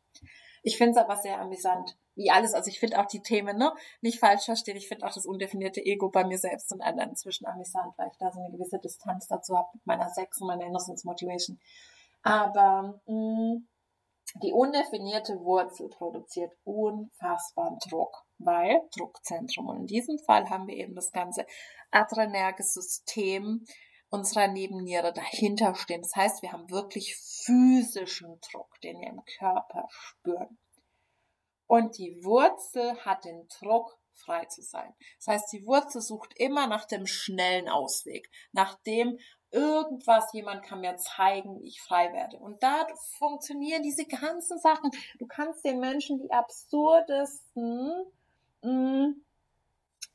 Ich 0.66 0.78
finde 0.78 0.93
es 0.93 0.97
aber 0.97 1.16
sehr 1.16 1.39
amüsant, 1.39 1.95
wie 2.16 2.32
alles. 2.32 2.56
Also 2.56 2.70
ich 2.70 2.80
finde 2.80 2.99
auch 2.99 3.06
die 3.06 3.22
Themen, 3.22 3.56
ne, 3.56 3.72
nicht 4.01 4.20
falsch 4.20 4.45
verstehen. 4.45 4.78
Ich 4.78 4.88
finde 4.88 5.06
auch 5.06 5.14
das 5.14 5.28
undefinierte 5.28 5.80
Ego 5.86 6.10
bei 6.10 6.24
mir 6.24 6.39
selbst 6.39 6.74
und 6.74 6.82
anderen 6.82 7.12
inzwischen 7.12 7.45
amüsant, 7.45 7.93
weil 7.97 8.10
ich 8.12 8.18
da 8.18 8.32
so 8.32 8.39
eine 8.39 8.51
gewisse 8.51 8.80
Distanz 8.80 9.28
dazu 9.28 9.56
habe 9.56 9.68
mit 9.74 9.86
meiner 9.86 10.10
Sex 10.10 10.41
und 10.41 10.47
meiner 10.47 10.66
Innocence 10.66 11.03
Motivation. 11.03 11.60
Aber 12.26 12.99
mh, 13.05 13.13
mm, 13.13 13.67
die 14.41 14.51
undefinierte 14.51 15.39
Wurzel 15.41 15.89
produziert 15.89 16.51
unfassbaren 16.63 17.78
Druck, 17.88 18.26
weil 18.39 18.82
Druckzentrum. 18.97 19.67
Und 19.67 19.82
in 19.82 19.86
diesem 19.86 20.17
Fall 20.17 20.49
haben 20.49 20.67
wir 20.67 20.76
eben 20.76 20.95
das 20.95 21.11
ganze 21.11 21.45
adrenerge 21.91 22.63
System 22.63 23.63
unserer 24.09 24.47
Nebenniere 24.47 25.13
dahinter 25.13 25.76
stehen. 25.76 26.01
Das 26.01 26.15
heißt, 26.15 26.41
wir 26.41 26.51
haben 26.51 26.69
wirklich 26.71 27.15
physischen 27.15 28.39
Druck, 28.51 28.82
den 28.82 28.99
wir 28.99 29.07
im 29.07 29.23
Körper 29.38 29.88
spüren. 29.89 30.57
Und 31.67 31.97
die 31.97 32.19
Wurzel 32.23 32.97
hat 33.05 33.23
den 33.26 33.47
Druck, 33.59 33.99
frei 34.15 34.45
zu 34.45 34.61
sein. 34.61 34.93
Das 35.19 35.28
heißt, 35.28 35.53
die 35.53 35.65
Wurzel 35.65 36.01
sucht 36.01 36.34
immer 36.38 36.67
nach 36.67 36.86
dem 36.86 37.05
schnellen 37.05 37.69
Ausweg, 37.69 38.30
nach 38.51 38.76
dem, 38.84 39.19
irgendwas, 39.52 40.32
jemand 40.34 40.64
kann 40.64 40.82
mir 40.82 40.98
zeigen, 40.98 41.60
wie 41.60 41.68
ich 41.68 41.82
frei 41.82 42.12
werde. 42.14 42.38
Und 42.38 42.62
da 42.62 42.88
funktionieren 43.18 43.84
diese 43.84 44.06
ganzen 44.06 44.60
Sachen. 44.60 44.91
Du 45.20 45.28
kannst 45.28 45.64
den 45.64 45.80
Menschen 45.80 46.20
die 46.20 46.32
absurdesten 46.32 48.06
mm, 48.62 49.12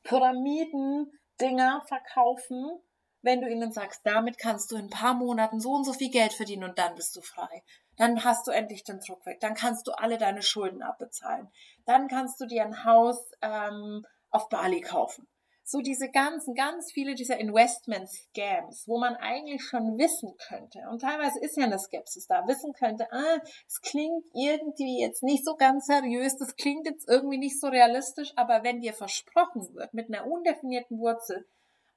Pyramiden-Dinger 0.03 1.81
verkaufen, 1.87 2.79
wenn 3.23 3.41
du 3.41 3.49
ihnen 3.49 3.71
sagst, 3.71 4.01
damit 4.03 4.37
kannst 4.37 4.71
du 4.71 4.75
in 4.75 4.85
ein 4.85 4.89
paar 4.89 5.13
Monaten 5.13 5.59
so 5.59 5.73
und 5.73 5.85
so 5.85 5.93
viel 5.93 6.09
Geld 6.09 6.33
verdienen 6.33 6.63
und 6.63 6.79
dann 6.79 6.95
bist 6.95 7.15
du 7.15 7.21
frei. 7.21 7.63
Dann 7.97 8.23
hast 8.23 8.47
du 8.47 8.51
endlich 8.51 8.83
den 8.83 8.99
Druck 8.99 9.25
weg. 9.25 9.39
Dann 9.41 9.53
kannst 9.53 9.85
du 9.85 9.91
alle 9.91 10.17
deine 10.17 10.41
Schulden 10.41 10.81
abbezahlen. 10.81 11.49
Dann 11.85 12.07
kannst 12.07 12.41
du 12.41 12.47
dir 12.47 12.63
ein 12.63 12.83
Haus 12.83 13.31
ähm, 13.41 14.05
auf 14.31 14.49
Bali 14.49 14.81
kaufen 14.81 15.27
so 15.71 15.81
diese 15.81 16.09
ganzen, 16.09 16.53
ganz 16.53 16.91
viele 16.91 17.15
dieser 17.15 17.37
Investment-Scams, 17.37 18.87
wo 18.87 18.99
man 18.99 19.15
eigentlich 19.15 19.63
schon 19.63 19.97
wissen 19.97 20.35
könnte, 20.37 20.79
und 20.89 20.99
teilweise 20.99 21.39
ist 21.39 21.57
ja 21.57 21.65
eine 21.65 21.79
Skepsis 21.79 22.27
da, 22.27 22.45
wissen 22.47 22.73
könnte, 22.73 23.07
ah, 23.11 23.37
es 23.67 23.81
klingt 23.81 24.25
irgendwie 24.33 25.01
jetzt 25.01 25.23
nicht 25.23 25.45
so 25.45 25.55
ganz 25.55 25.85
seriös, 25.85 26.37
das 26.37 26.55
klingt 26.55 26.85
jetzt 26.85 27.07
irgendwie 27.07 27.37
nicht 27.37 27.59
so 27.59 27.67
realistisch, 27.67 28.33
aber 28.35 28.63
wenn 28.63 28.81
dir 28.81 28.93
versprochen 28.93 29.73
wird, 29.73 29.93
mit 29.93 30.09
einer 30.09 30.27
undefinierten 30.27 30.99
Wurzel, 30.99 31.47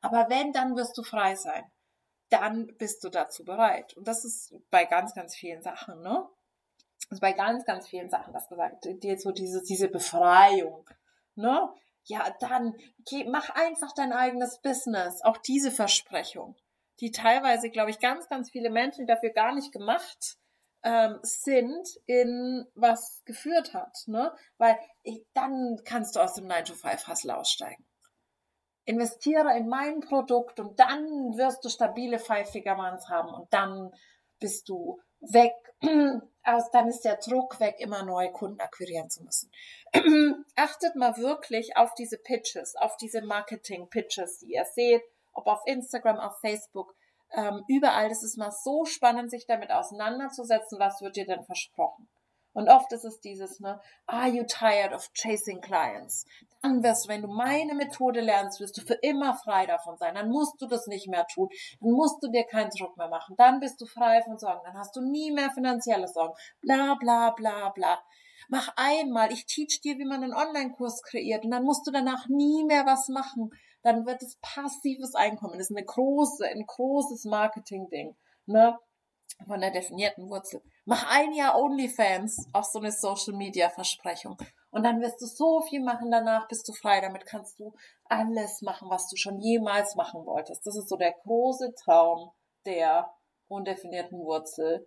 aber 0.00 0.28
wenn, 0.28 0.52
dann 0.52 0.76
wirst 0.76 0.96
du 0.96 1.02
frei 1.02 1.34
sein, 1.34 1.64
dann 2.30 2.68
bist 2.78 3.02
du 3.04 3.08
dazu 3.08 3.44
bereit. 3.44 3.96
Und 3.96 4.06
das 4.08 4.24
ist 4.24 4.54
bei 4.70 4.84
ganz, 4.84 5.14
ganz 5.14 5.34
vielen 5.34 5.62
Sachen, 5.62 6.00
ne? 6.00 6.28
Also 7.10 7.20
bei 7.20 7.32
ganz, 7.32 7.64
ganz 7.64 7.88
vielen 7.88 8.08
Sachen, 8.08 8.32
das 8.32 8.48
gesagt, 8.48 8.84
dir 8.84 9.18
so 9.18 9.30
diese, 9.30 9.62
diese 9.62 9.88
Befreiung, 9.88 10.88
ne? 11.34 11.68
Ja, 12.06 12.34
dann 12.40 12.74
geh, 13.06 13.24
mach 13.24 13.50
einfach 13.50 13.92
dein 13.92 14.12
eigenes 14.12 14.60
Business. 14.60 15.22
Auch 15.22 15.38
diese 15.38 15.70
Versprechung, 15.70 16.56
die 17.00 17.10
teilweise, 17.10 17.70
glaube 17.70 17.90
ich, 17.90 17.98
ganz, 17.98 18.28
ganz 18.28 18.50
viele 18.50 18.70
Menschen 18.70 19.06
dafür 19.06 19.30
gar 19.30 19.54
nicht 19.54 19.72
gemacht 19.72 20.36
ähm, 20.82 21.18
sind, 21.22 21.88
in 22.06 22.66
was 22.74 23.22
geführt 23.24 23.72
hat. 23.74 23.96
Ne? 24.06 24.32
Weil 24.58 24.78
ich, 25.02 25.24
dann 25.32 25.80
kannst 25.84 26.16
du 26.16 26.20
aus 26.20 26.34
dem 26.34 26.46
9-to-5-Hustle 26.46 27.36
aussteigen. 27.36 27.84
Investiere 28.84 29.56
in 29.56 29.66
mein 29.66 30.00
Produkt 30.00 30.60
und 30.60 30.78
dann 30.78 31.06
wirst 31.38 31.64
du 31.64 31.70
stabile 31.70 32.18
Five-Figure-Months 32.18 33.08
haben 33.08 33.32
und 33.32 33.50
dann 33.52 33.90
bist 34.38 34.68
du 34.68 35.00
weg 35.32 35.54
aus, 36.44 36.70
dann 36.70 36.88
ist 36.88 37.02
der 37.02 37.16
Druck 37.16 37.60
weg, 37.60 37.76
immer 37.78 38.02
neue 38.04 38.32
Kunden 38.32 38.60
akquirieren 38.60 39.10
zu 39.10 39.22
müssen. 39.22 39.50
Achtet 40.56 40.96
mal 40.96 41.16
wirklich 41.16 41.76
auf 41.76 41.94
diese 41.94 42.18
Pitches, 42.18 42.76
auf 42.76 42.96
diese 42.96 43.22
Marketing-Pitches, 43.22 44.38
die 44.40 44.54
ihr 44.54 44.64
seht, 44.64 45.02
ob 45.32 45.46
auf 45.46 45.62
Instagram, 45.66 46.18
auf 46.18 46.38
Facebook, 46.40 46.94
ähm, 47.32 47.64
überall, 47.68 48.08
das 48.08 48.22
ist 48.22 48.36
mal 48.36 48.52
so 48.52 48.84
spannend, 48.84 49.30
sich 49.30 49.46
damit 49.46 49.72
auseinanderzusetzen, 49.72 50.78
was 50.78 51.00
wird 51.00 51.16
dir 51.16 51.26
denn 51.26 51.44
versprochen. 51.44 52.08
Und 52.54 52.68
oft 52.68 52.90
ist 52.92 53.04
es 53.04 53.20
dieses, 53.20 53.60
ne, 53.60 53.80
are 54.06 54.28
you 54.28 54.44
tired 54.44 54.92
of 54.92 55.12
chasing 55.12 55.60
clients? 55.60 56.24
Dann 56.62 56.82
wirst 56.82 57.04
du, 57.04 57.08
wenn 57.10 57.22
du 57.22 57.28
meine 57.28 57.74
Methode 57.74 58.20
lernst, 58.20 58.60
wirst 58.60 58.78
du 58.78 58.82
für 58.82 58.94
immer 58.94 59.34
frei 59.34 59.66
davon 59.66 59.98
sein. 59.98 60.14
Dann 60.14 60.30
musst 60.30 60.62
du 60.62 60.66
das 60.66 60.86
nicht 60.86 61.08
mehr 61.08 61.26
tun. 61.26 61.48
Dann 61.80 61.90
musst 61.90 62.22
du 62.22 62.30
dir 62.30 62.44
keinen 62.44 62.70
Druck 62.70 62.96
mehr 62.96 63.08
machen. 63.08 63.34
Dann 63.36 63.60
bist 63.60 63.80
du 63.80 63.86
frei 63.86 64.22
von 64.22 64.38
Sorgen. 64.38 64.62
Dann 64.64 64.78
hast 64.78 64.96
du 64.96 65.02
nie 65.02 65.30
mehr 65.30 65.50
finanzielle 65.50 66.08
Sorgen. 66.08 66.34
Bla, 66.62 66.94
bla, 66.94 67.30
bla, 67.32 67.68
bla. 67.70 68.02
Mach 68.48 68.68
einmal, 68.76 69.32
ich 69.32 69.46
teach 69.46 69.80
dir, 69.80 69.98
wie 69.98 70.04
man 70.04 70.22
einen 70.22 70.34
Online-Kurs 70.34 71.02
kreiert 71.02 71.44
und 71.44 71.50
dann 71.50 71.64
musst 71.64 71.86
du 71.86 71.90
danach 71.90 72.28
nie 72.28 72.64
mehr 72.64 72.86
was 72.86 73.08
machen. 73.08 73.50
Dann 73.82 74.06
wird 74.06 74.22
es 74.22 74.38
passives 74.40 75.14
Einkommen. 75.14 75.58
Das 75.58 75.70
ist 75.70 75.76
eine 75.76 75.84
große, 75.84 76.46
ein 76.46 76.64
großes 76.66 77.24
Marketing-Ding. 77.24 78.16
Ne? 78.46 78.78
von 79.46 79.60
der 79.60 79.70
definierten 79.70 80.28
Wurzel. 80.28 80.62
Mach 80.86 81.10
ein 81.10 81.32
Jahr 81.32 81.58
OnlyFans, 81.58 82.48
auch 82.52 82.64
so 82.64 82.78
eine 82.78 82.92
Social 82.92 83.34
Media 83.34 83.70
Versprechung. 83.70 84.36
Und 84.70 84.82
dann 84.82 85.00
wirst 85.00 85.20
du 85.22 85.26
so 85.26 85.62
viel 85.62 85.82
machen, 85.82 86.10
danach 86.10 86.46
bist 86.48 86.68
du 86.68 86.72
frei. 86.72 87.00
Damit 87.00 87.24
kannst 87.24 87.58
du 87.58 87.72
alles 88.04 88.60
machen, 88.60 88.90
was 88.90 89.08
du 89.08 89.16
schon 89.16 89.40
jemals 89.40 89.94
machen 89.94 90.26
wolltest. 90.26 90.66
Das 90.66 90.76
ist 90.76 90.88
so 90.88 90.96
der 90.96 91.14
große 91.22 91.74
Traum 91.82 92.32
der 92.66 93.10
undefinierten 93.48 94.18
Wurzel, 94.18 94.86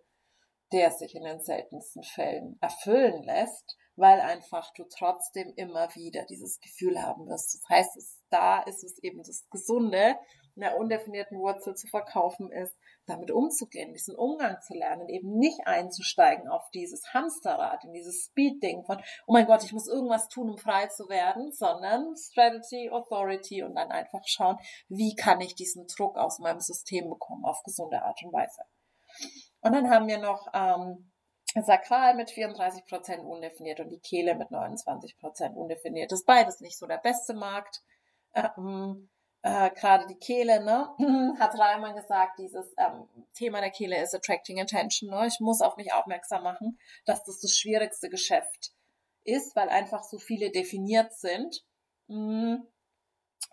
der 0.72 0.92
sich 0.92 1.16
in 1.16 1.24
den 1.24 1.40
seltensten 1.40 2.04
Fällen 2.04 2.58
erfüllen 2.62 3.24
lässt, 3.24 3.76
weil 3.96 4.20
einfach 4.20 4.72
du 4.74 4.84
trotzdem 4.84 5.54
immer 5.56 5.88
wieder 5.96 6.26
dieses 6.26 6.60
Gefühl 6.60 7.02
haben 7.02 7.28
wirst. 7.28 7.56
Das 7.56 7.70
heißt, 7.70 7.98
es, 7.98 8.22
da 8.30 8.62
ist 8.64 8.84
es 8.84 9.02
eben 9.02 9.24
das 9.24 9.48
Gesunde, 9.50 10.16
einer 10.56 10.78
undefinierten 10.78 11.40
Wurzel 11.40 11.76
zu 11.76 11.88
verkaufen 11.88 12.52
ist, 12.52 12.76
damit 13.08 13.32
umzugehen, 13.32 13.94
diesen 13.94 14.16
Umgang 14.16 14.62
zu 14.62 14.74
lernen, 14.74 15.08
eben 15.10 15.38
nicht 15.38 15.66
einzusteigen 15.66 16.48
auf 16.48 16.70
dieses 16.72 17.14
Hamsterrad, 17.14 17.84
in 17.86 17.94
dieses 17.94 18.26
Speed-Ding 18.26 18.84
von, 18.84 18.98
oh 19.26 19.34
mein 19.34 19.46
Gott, 19.46 19.64
ich 19.64 19.74
muss 19.74 19.88
irgendwas 19.88 20.28
tun, 20.28 20.50
um 20.50 20.58
frei 20.58 20.88
zu 20.88 21.08
werden, 21.10 21.52
sondern 21.52 22.16
Strategy, 22.16 22.90
Authority 22.90 23.64
und 23.64 23.76
dann 23.76 23.92
einfach 23.92 24.22
schauen, 24.26 24.58
wie 24.90 25.16
kann 25.16 25.42
ich 25.42 25.56
diesen 25.56 25.88
Druck 25.88 26.18
aus 26.18 26.40
meinem 26.40 26.60
System 26.60 27.10
bekommen 27.10 27.46
auf 27.46 27.64
gesunde 27.64 28.02
Art 28.04 28.22
und 28.24 28.34
Weise. 28.34 28.62
Und 29.62 29.74
dann 29.74 29.90
haben 29.90 30.08
wir 30.08 30.20
noch 30.20 30.48
ähm, 30.54 31.12
Sakral 31.56 32.16
mit 32.16 32.30
34% 32.30 33.20
undefiniert 33.20 33.80
und 33.80 33.90
die 33.90 34.00
Kehle 34.00 34.36
mit 34.36 34.50
29% 34.50 35.54
undefiniert. 35.56 36.12
Das 36.12 36.20
ist 36.20 36.26
beides 36.26 36.60
nicht 36.60 36.78
so 36.78 36.86
der 36.86 36.98
beste 36.98 37.34
Markt. 37.34 37.82
Ähm, 38.36 39.10
äh, 39.44 39.70
gerade 39.72 40.08
die 40.08 40.18
Kehle, 40.18 40.64
ne, 40.64 40.90
hat 41.40 41.58
Reimann 41.58 41.96
gesagt, 41.96 42.40
dieses 42.40 42.74
ähm, 42.78 43.08
Thema 43.34 43.62
der 43.62 43.70
Kehle 43.70 44.02
ist 44.02 44.16
attracting 44.16 44.60
attention. 44.60 45.10
Ne? 45.10 45.28
Ich 45.28 45.40
muss 45.40 45.62
auf 45.62 45.78
mich 45.78 45.94
aufmerksam 45.94 46.44
machen, 46.44 46.80
dass 47.06 47.24
das 47.24 47.40
das 47.40 47.56
schwierigste 47.56 48.10
Geschäft 48.10 48.74
ist, 49.24 49.56
weil 49.56 49.70
einfach 49.70 50.04
so 50.04 50.18
viele 50.18 50.52
definiert 50.52 51.14
sind. 51.14 51.64
Mm. 52.08 52.56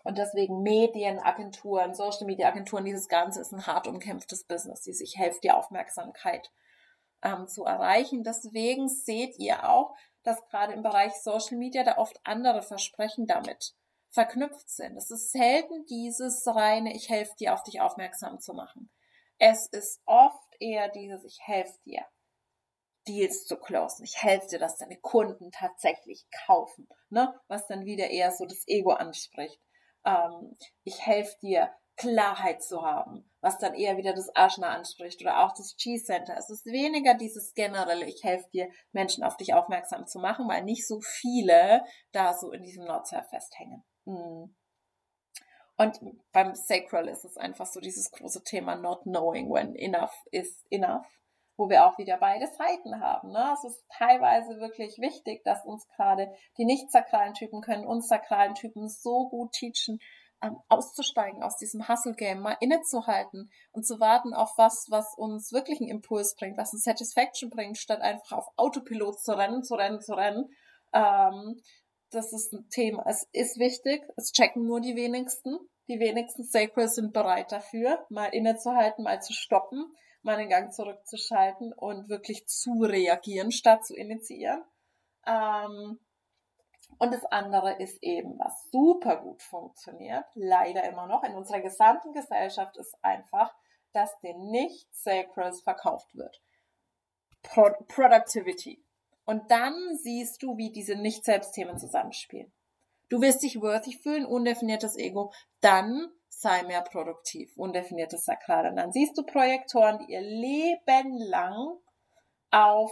Und 0.03 0.19
deswegen 0.19 0.61
Medien, 0.61 1.19
Agenturen, 1.19 1.95
Social 1.95 2.25
Media 2.25 2.47
Agenturen, 2.47 2.85
dieses 2.85 3.07
Ganze 3.07 3.41
ist 3.41 3.51
ein 3.51 3.65
hart 3.65 3.87
umkämpftes 3.87 4.43
Business, 4.43 4.81
die 4.81 4.93
sich 4.93 5.15
hilft, 5.17 5.43
die 5.43 5.51
Aufmerksamkeit 5.51 6.51
ähm, 7.23 7.47
zu 7.47 7.65
erreichen. 7.65 8.23
Deswegen 8.23 8.87
seht 8.87 9.39
ihr 9.39 9.67
auch, 9.67 9.95
dass 10.23 10.45
gerade 10.45 10.73
im 10.73 10.83
Bereich 10.83 11.13
Social 11.13 11.57
Media 11.57 11.83
da 11.83 11.97
oft 11.97 12.19
andere 12.23 12.61
Versprechen 12.61 13.25
damit 13.25 13.75
verknüpft 14.15 14.69
sind. 14.69 14.97
Es 14.97 15.11
ist 15.11 15.31
selten 15.31 15.85
dieses 15.85 16.47
reine, 16.47 16.95
ich 16.95 17.09
helfe 17.09 17.35
dir, 17.35 17.53
auf 17.53 17.61
dich 17.63 17.81
aufmerksam 17.81 18.39
zu 18.39 18.53
machen. 18.53 18.89
Es 19.37 19.67
ist 19.67 20.01
oft 20.05 20.55
eher 20.59 20.89
dieses, 20.89 21.23
ich 21.25 21.37
helfe 21.41 21.77
dir, 21.85 22.01
Deals 23.07 23.45
zu 23.45 23.57
closen. 23.57 24.03
Ich 24.03 24.23
helfe 24.23 24.47
dir, 24.47 24.59
dass 24.59 24.77
deine 24.77 24.97
Kunden 24.97 25.51
tatsächlich 25.51 26.25
kaufen, 26.47 26.87
ne? 27.09 27.39
was 27.47 27.67
dann 27.67 27.85
wieder 27.85 28.09
eher 28.09 28.31
so 28.31 28.45
das 28.45 28.63
Ego 28.67 28.91
anspricht. 28.91 29.61
Ähm, 30.05 30.57
ich 30.83 31.05
helfe 31.05 31.35
dir, 31.41 31.71
Klarheit 31.97 32.61
zu 32.61 32.81
haben, 32.81 33.29
was 33.39 33.57
dann 33.57 33.73
eher 33.73 33.95
wieder 33.95 34.13
das 34.13 34.29
Ashna 34.35 34.69
anspricht 34.69 35.21
oder 35.21 35.45
auch 35.45 35.53
das 35.53 35.77
G-Center. 35.77 36.35
Es 36.37 36.49
ist 36.49 36.65
weniger 36.65 37.13
dieses 37.13 37.53
generelle, 37.53 38.05
ich 38.05 38.21
helfe 38.23 38.49
dir, 38.51 38.69
Menschen 38.91 39.23
auf 39.23 39.37
dich 39.37 39.53
aufmerksam 39.53 40.05
zu 40.05 40.19
machen, 40.19 40.47
weil 40.49 40.63
nicht 40.63 40.85
so 40.85 40.99
viele 41.01 41.85
da 42.11 42.33
so 42.33 42.51
in 42.51 42.63
diesem 42.63 42.83
Nordsurf 42.85 43.29
festhängen. 43.29 43.83
Mhm. 44.05 44.55
Und 45.77 45.99
beim 46.31 46.55
Sacral 46.55 47.09
ist 47.09 47.25
es 47.25 47.37
einfach 47.37 47.65
so 47.65 47.81
dieses 47.81 48.11
große 48.11 48.43
Thema 48.43 48.75
not 48.75 49.03
knowing 49.03 49.51
when 49.51 49.75
enough 49.75 50.15
is 50.31 50.63
enough, 50.69 51.05
wo 51.57 51.69
wir 51.69 51.85
auch 51.85 51.97
wieder 51.97 52.17
beide 52.17 52.47
Seiten 52.47 53.01
haben. 53.01 53.31
Ne? 53.31 53.53
Es 53.53 53.65
ist 53.65 53.85
teilweise 53.89 54.59
wirklich 54.61 54.97
wichtig, 54.99 55.43
dass 55.43 55.65
uns 55.65 55.85
gerade 55.89 56.33
die 56.57 56.65
nicht 56.65 56.91
sakralen 56.91 57.33
Typen 57.33 57.61
können 57.61 57.85
uns 57.85 58.07
sakralen 58.07 58.55
Typen 58.55 58.87
so 58.87 59.27
gut 59.27 59.51
teachen, 59.51 59.99
ähm, 60.41 60.57
auszusteigen 60.69 61.43
aus 61.43 61.57
diesem 61.57 61.87
Hustle-Game, 61.87 62.39
mal 62.39 62.57
innezuhalten 62.61 63.49
und 63.71 63.85
zu 63.85 63.99
warten 63.99 64.33
auf 64.33 64.51
was, 64.57 64.87
was 64.89 65.13
uns 65.17 65.51
wirklich 65.51 65.81
einen 65.81 65.89
Impuls 65.89 66.35
bringt, 66.37 66.57
was 66.57 66.71
eine 66.73 66.79
Satisfaction 66.79 67.49
bringt, 67.49 67.77
statt 67.77 68.01
einfach 68.01 68.37
auf 68.37 68.47
Autopilot 68.55 69.19
zu 69.19 69.33
rennen, 69.33 69.63
zu 69.63 69.75
rennen, 69.75 70.01
zu 70.01 70.13
rennen. 70.13 70.49
Ähm, 70.93 71.59
das 72.15 72.33
ist 72.33 72.53
ein 72.53 72.69
Thema. 72.69 73.03
Es 73.07 73.27
ist 73.31 73.59
wichtig. 73.59 74.03
Es 74.15 74.31
checken 74.31 74.65
nur 74.65 74.81
die 74.81 74.95
wenigsten. 74.95 75.57
Die 75.87 75.99
wenigsten 75.99 76.43
Sacrals 76.43 76.95
sind 76.95 77.13
bereit 77.13 77.51
dafür, 77.51 78.05
mal 78.09 78.27
innezuhalten, 78.27 79.03
mal 79.03 79.21
zu 79.21 79.33
stoppen, 79.33 79.93
mal 80.23 80.37
den 80.37 80.49
Gang 80.49 80.73
zurückzuschalten 80.73 81.73
und 81.73 82.09
wirklich 82.09 82.47
zu 82.47 82.71
reagieren, 82.81 83.51
statt 83.51 83.85
zu 83.85 83.95
initiieren. 83.95 84.63
Ähm, 85.27 85.99
und 86.97 87.13
das 87.13 87.25
andere 87.25 87.73
ist 87.81 88.01
eben, 88.01 88.37
was 88.39 88.69
super 88.71 89.17
gut 89.17 89.41
funktioniert, 89.41 90.25
leider 90.33 90.83
immer 90.85 91.07
noch 91.07 91.23
in 91.23 91.35
unserer 91.35 91.61
gesamten 91.61 92.13
Gesellschaft, 92.13 92.77
ist 92.77 92.95
einfach, 93.01 93.53
dass 93.91 94.17
den 94.21 94.49
Nicht-Sacrals 94.49 95.61
verkauft 95.61 96.15
wird. 96.15 96.41
Pro 97.43 97.69
Productivity. 97.87 98.84
Und 99.25 99.49
dann 99.51 99.73
siehst 99.97 100.41
du, 100.43 100.57
wie 100.57 100.71
diese 100.71 100.95
Nicht-Selbst-Themen 100.95 101.77
zusammenspielen. 101.77 102.53
Du 103.09 103.21
wirst 103.21 103.43
dich 103.43 103.61
worthy 103.61 103.93
fühlen, 103.93 104.25
undefiniertes 104.25 104.97
Ego, 104.97 105.31
dann 105.61 106.07
sei 106.29 106.63
mehr 106.63 106.81
produktiv, 106.81 107.55
undefiniertes 107.55 108.25
Sakral. 108.25 108.69
Und 108.69 108.75
dann 108.75 108.91
siehst 108.91 109.17
du 109.17 109.23
Projektoren, 109.23 109.99
die 109.99 110.13
ihr 110.13 110.21
Leben 110.21 111.17
lang 111.17 111.77
auf 112.51 112.91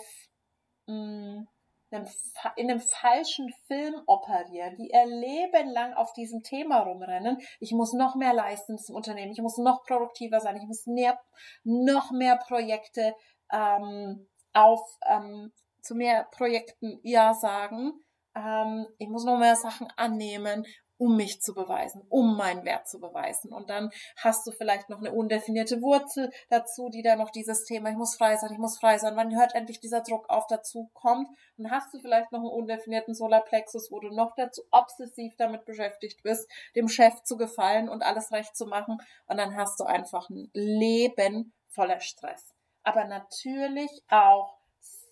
mh, 0.87 0.95
mm, 0.95 1.47
einem, 1.93 2.07
in 2.55 2.69
einem 2.69 2.79
falschen 2.79 3.49
Film 3.67 3.95
operieren, 4.07 4.75
die 4.77 4.89
ihr 4.91 5.05
Leben 5.05 5.69
lang 5.69 5.93
auf 5.93 6.13
diesem 6.13 6.41
Thema 6.41 6.79
rumrennen. 6.79 7.37
Ich 7.59 7.71
muss 7.71 7.93
noch 7.93 8.15
mehr 8.15 8.33
leisten 8.33 8.77
zum 8.77 8.95
Unternehmen, 8.95 9.31
ich 9.31 9.41
muss 9.41 9.57
noch 9.57 9.83
produktiver 9.83 10.39
sein, 10.39 10.57
ich 10.57 10.65
muss 10.65 10.85
mehr, 10.87 11.19
noch 11.63 12.11
mehr 12.11 12.37
Projekte 12.37 13.15
ähm, 13.51 14.27
auf 14.53 14.81
ähm, 15.07 15.51
zu 15.83 15.95
mehr 15.95 16.27
Projekten 16.31 16.99
Ja 17.03 17.33
sagen. 17.33 17.93
Ähm, 18.35 18.87
ich 18.97 19.09
muss 19.09 19.25
noch 19.25 19.37
mehr 19.37 19.55
Sachen 19.55 19.87
annehmen, 19.95 20.65
um 20.97 21.17
mich 21.17 21.41
zu 21.41 21.53
beweisen, 21.53 22.01
um 22.09 22.37
meinen 22.37 22.63
Wert 22.65 22.87
zu 22.87 22.99
beweisen. 22.99 23.51
Und 23.51 23.69
dann 23.69 23.89
hast 24.17 24.45
du 24.47 24.51
vielleicht 24.51 24.89
noch 24.89 24.99
eine 24.99 25.11
undefinierte 25.11 25.81
Wurzel 25.81 26.31
dazu, 26.49 26.89
die 26.89 27.01
da 27.01 27.15
noch 27.15 27.29
dieses 27.29 27.65
Thema, 27.65 27.89
ich 27.89 27.97
muss 27.97 28.15
frei 28.15 28.37
sein, 28.37 28.51
ich 28.53 28.57
muss 28.57 28.77
frei 28.77 28.97
sein, 28.97 29.15
wann 29.15 29.35
hört 29.35 29.55
endlich 29.55 29.79
dieser 29.79 30.01
Druck 30.01 30.29
auf 30.29 30.45
dazu 30.47 30.89
kommt. 30.93 31.27
Dann 31.57 31.71
hast 31.71 31.93
du 31.93 31.99
vielleicht 31.99 32.31
noch 32.31 32.39
einen 32.39 32.49
undefinierten 32.49 33.15
Solarplexus, 33.15 33.91
wo 33.91 33.99
du 33.99 34.09
noch 34.15 34.33
dazu 34.35 34.61
obsessiv 34.71 35.33
damit 35.37 35.65
beschäftigt 35.65 36.23
bist, 36.23 36.49
dem 36.75 36.87
Chef 36.87 37.21
zu 37.23 37.37
gefallen 37.37 37.89
und 37.89 38.03
alles 38.03 38.31
recht 38.31 38.55
zu 38.55 38.65
machen. 38.65 38.97
Und 39.27 39.37
dann 39.37 39.57
hast 39.57 39.79
du 39.79 39.83
einfach 39.83 40.29
ein 40.29 40.49
Leben 40.53 41.53
voller 41.69 41.99
Stress. 41.99 42.53
Aber 42.83 43.05
natürlich 43.05 43.91
auch 44.09 44.62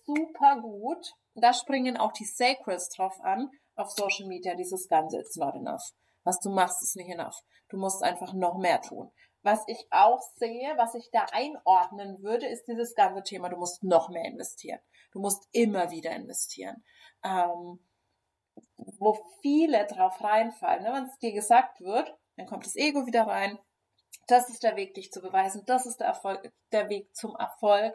super 0.04 0.60
gut. 0.60 1.12
Da 1.34 1.52
springen 1.52 1.96
auch 1.96 2.12
die 2.12 2.24
Sacreds 2.24 2.90
drauf 2.90 3.20
an, 3.20 3.50
auf 3.74 3.90
Social 3.90 4.26
Media, 4.26 4.54
dieses 4.54 4.88
Ganze, 4.88 5.18
it's 5.18 5.36
not 5.36 5.54
enough. 5.54 5.82
Was 6.24 6.40
du 6.40 6.50
machst, 6.50 6.82
ist 6.82 6.96
nicht 6.96 7.08
enough. 7.08 7.40
Du 7.68 7.78
musst 7.78 8.02
einfach 8.02 8.32
noch 8.32 8.58
mehr 8.58 8.80
tun. 8.80 9.10
Was 9.42 9.64
ich 9.66 9.86
auch 9.90 10.20
sehe, 10.36 10.74
was 10.76 10.94
ich 10.94 11.10
da 11.10 11.26
einordnen 11.32 12.22
würde, 12.22 12.46
ist 12.46 12.66
dieses 12.68 12.94
ganze 12.94 13.22
Thema, 13.22 13.48
du 13.48 13.56
musst 13.56 13.82
noch 13.82 14.08
mehr 14.08 14.24
investieren. 14.24 14.78
Du 15.12 15.20
musst 15.20 15.48
immer 15.52 15.90
wieder 15.90 16.12
investieren. 16.12 16.84
Ähm, 17.24 17.80
wo 18.98 19.18
viele 19.40 19.86
drauf 19.86 20.22
reinfallen. 20.22 20.84
Ne? 20.84 20.92
Wenn 20.92 21.04
es 21.04 21.18
dir 21.18 21.32
gesagt 21.32 21.80
wird, 21.80 22.14
dann 22.36 22.46
kommt 22.46 22.66
das 22.66 22.76
Ego 22.76 23.06
wieder 23.06 23.26
rein. 23.26 23.58
Das 24.28 24.48
ist 24.48 24.62
der 24.62 24.76
Weg, 24.76 24.94
dich 24.94 25.10
zu 25.10 25.20
beweisen. 25.20 25.64
Das 25.66 25.86
ist 25.86 25.98
der 25.98 26.08
Erfolg, 26.08 26.52
der 26.70 26.88
Weg 26.88 27.14
zum 27.14 27.34
Erfolg. 27.36 27.94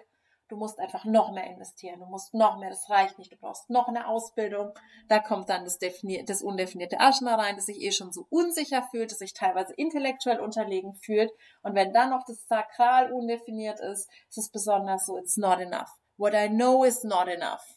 Du 0.50 0.56
musst 0.56 0.80
einfach 0.80 1.06
noch 1.06 1.32
mehr 1.32 1.48
investieren. 1.48 2.00
Du 2.00 2.06
musst 2.06 2.34
noch 2.34 2.58
mehr. 2.58 2.70
Das 2.70 2.90
reicht 2.90 3.18
nicht. 3.18 3.32
Du 3.32 3.38
brauchst 3.38 3.70
noch 3.70 3.88
eine 3.88 4.08
Ausbildung. 4.08 4.72
Da 5.08 5.20
kommt 5.20 5.50
dann 5.50 5.66
das, 5.66 5.80
das 5.80 6.42
undefinierte 6.42 7.00
Aschma 7.00 7.36
rein, 7.36 7.56
das 7.56 7.66
sich 7.66 7.82
eh 7.82 7.92
schon 7.92 8.12
so 8.12 8.26
unsicher 8.30 8.88
fühlt, 8.92 9.12
das 9.12 9.20
sich 9.20 9.34
teilweise 9.34 9.74
intellektuell 9.74 10.40
unterlegen 10.40 10.94
fühlt. 10.94 11.32
Und 11.64 11.76
wenn 11.76 11.94
dann 11.94 12.12
noch 12.12 12.24
das 12.26 12.48
Sakral 12.48 13.12
undefiniert 13.12 13.80
ist, 13.80 14.10
ist 14.30 14.38
es 14.38 14.50
besonders 14.50 15.06
so, 15.06 15.18
it's 15.18 15.38
not 15.38 15.60
enough. 15.60 15.90
What 16.18 16.34
I 16.34 16.50
know 16.50 16.84
is 16.84 17.04
not 17.04 17.28
enough. 17.28 17.77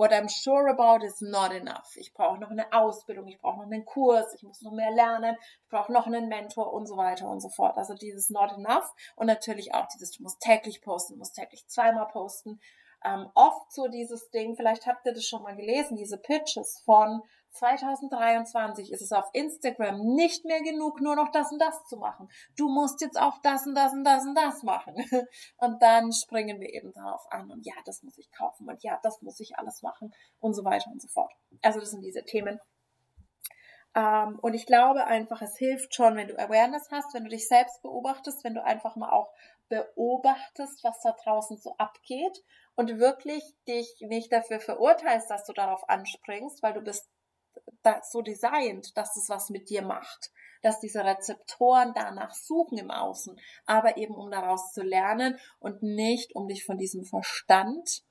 What 0.00 0.14
I'm 0.14 0.30
sure 0.30 0.70
about 0.70 1.04
is 1.04 1.20
not 1.20 1.52
enough. 1.52 1.94
Ich 1.96 2.14
brauche 2.14 2.38
noch 2.40 2.50
eine 2.50 2.72
Ausbildung, 2.72 3.28
ich 3.28 3.38
brauche 3.38 3.58
noch 3.58 3.66
einen 3.66 3.84
Kurs, 3.84 4.32
ich 4.32 4.42
muss 4.42 4.62
noch 4.62 4.72
mehr 4.72 4.90
lernen, 4.90 5.36
ich 5.62 5.68
brauche 5.68 5.92
noch 5.92 6.06
einen 6.06 6.26
Mentor 6.28 6.72
und 6.72 6.86
so 6.86 6.96
weiter 6.96 7.28
und 7.28 7.40
so 7.40 7.50
fort. 7.50 7.76
Also 7.76 7.92
dieses 7.92 8.30
not 8.30 8.50
enough 8.52 8.90
und 9.16 9.26
natürlich 9.26 9.74
auch 9.74 9.86
dieses, 9.88 10.12
du 10.12 10.22
musst 10.22 10.40
täglich 10.40 10.80
posten, 10.80 11.12
du 11.12 11.18
musst 11.18 11.34
täglich 11.34 11.68
zweimal 11.68 12.06
posten. 12.06 12.62
Ähm, 13.04 13.28
oft 13.34 13.70
so 13.74 13.88
dieses 13.88 14.30
Ding, 14.30 14.56
vielleicht 14.56 14.86
habt 14.86 15.04
ihr 15.04 15.12
das 15.12 15.26
schon 15.26 15.42
mal 15.42 15.54
gelesen, 15.54 15.98
diese 15.98 16.16
Pitches 16.16 16.80
von 16.86 17.20
2023 17.52 18.92
ist 18.92 19.02
es 19.02 19.12
auf 19.12 19.28
Instagram 19.32 20.00
nicht 20.14 20.44
mehr 20.44 20.62
genug, 20.62 21.00
nur 21.00 21.16
noch 21.16 21.30
das 21.30 21.52
und 21.52 21.58
das 21.58 21.84
zu 21.86 21.96
machen. 21.96 22.28
Du 22.56 22.68
musst 22.68 23.00
jetzt 23.00 23.20
auch 23.20 23.38
das 23.42 23.66
und 23.66 23.74
das 23.74 23.92
und 23.92 24.04
das 24.04 24.24
und 24.24 24.34
das 24.34 24.62
machen. 24.62 24.94
Und 25.58 25.82
dann 25.82 26.12
springen 26.12 26.60
wir 26.60 26.72
eben 26.72 26.92
darauf 26.92 27.20
an 27.30 27.50
und 27.50 27.66
ja, 27.66 27.74
das 27.84 28.02
muss 28.02 28.16
ich 28.18 28.30
kaufen 28.32 28.68
und 28.68 28.82
ja, 28.82 28.98
das 29.02 29.20
muss 29.22 29.38
ich 29.40 29.58
alles 29.58 29.82
machen 29.82 30.14
und 30.40 30.54
so 30.54 30.64
weiter 30.64 30.90
und 30.90 31.00
so 31.02 31.08
fort. 31.08 31.32
Also 31.62 31.80
das 31.80 31.90
sind 31.90 32.02
diese 32.02 32.24
Themen. 32.24 32.58
Ähm, 33.94 34.38
und 34.40 34.54
ich 34.54 34.66
glaube 34.66 35.04
einfach, 35.06 35.42
es 35.42 35.56
hilft 35.56 35.94
schon, 35.94 36.16
wenn 36.16 36.28
du 36.28 36.38
Awareness 36.38 36.88
hast, 36.90 37.12
wenn 37.14 37.24
du 37.24 37.30
dich 37.30 37.48
selbst 37.48 37.82
beobachtest, 37.82 38.44
wenn 38.44 38.54
du 38.54 38.64
einfach 38.64 38.96
mal 38.96 39.10
auch 39.10 39.32
beobachtest, 39.68 40.84
was 40.84 41.00
da 41.00 41.12
draußen 41.12 41.58
so 41.58 41.74
abgeht 41.76 42.42
und 42.76 42.98
wirklich 42.98 43.42
dich 43.66 43.96
nicht 44.00 44.32
dafür 44.32 44.60
verurteilst, 44.60 45.30
dass 45.30 45.44
du 45.44 45.52
darauf 45.52 45.88
anspringst, 45.88 46.62
weil 46.62 46.74
du 46.74 46.82
bist 46.82 47.08
so 48.02 48.22
designt, 48.22 48.96
dass 48.96 49.16
es 49.16 49.28
was 49.28 49.50
mit 49.50 49.70
dir 49.70 49.82
macht, 49.82 50.30
dass 50.62 50.80
diese 50.80 51.04
Rezeptoren 51.04 51.92
danach 51.94 52.34
suchen 52.34 52.78
im 52.78 52.90
Außen, 52.90 53.38
aber 53.66 53.96
eben 53.96 54.14
um 54.14 54.30
daraus 54.30 54.72
zu 54.72 54.82
lernen 54.82 55.38
und 55.58 55.82
nicht 55.82 56.34
um 56.34 56.48
dich 56.48 56.64
von 56.64 56.76
diesem 56.78 57.04
Verstand, 57.04 58.02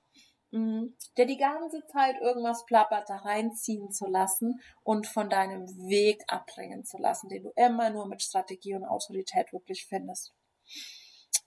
mm, 0.52 0.88
der 1.18 1.26
die 1.26 1.38
ganze 1.38 1.86
Zeit 1.88 2.16
irgendwas 2.22 2.66
plappert, 2.66 3.10
da 3.10 3.18
reinziehen 3.18 3.92
zu 3.92 4.08
lassen 4.08 4.60
und 4.84 5.08
von 5.08 5.30
deinem 5.30 5.68
Weg 5.88 6.24
abbringen 6.28 6.84
zu 6.84 6.98
lassen, 6.98 7.30
den 7.30 7.44
du 7.44 7.52
immer 7.56 7.90
nur 7.90 8.08
mit 8.08 8.22
Strategie 8.22 8.76
und 8.76 8.86
Autorität 8.86 9.54
wirklich 9.54 9.86
findest. 9.88 10.34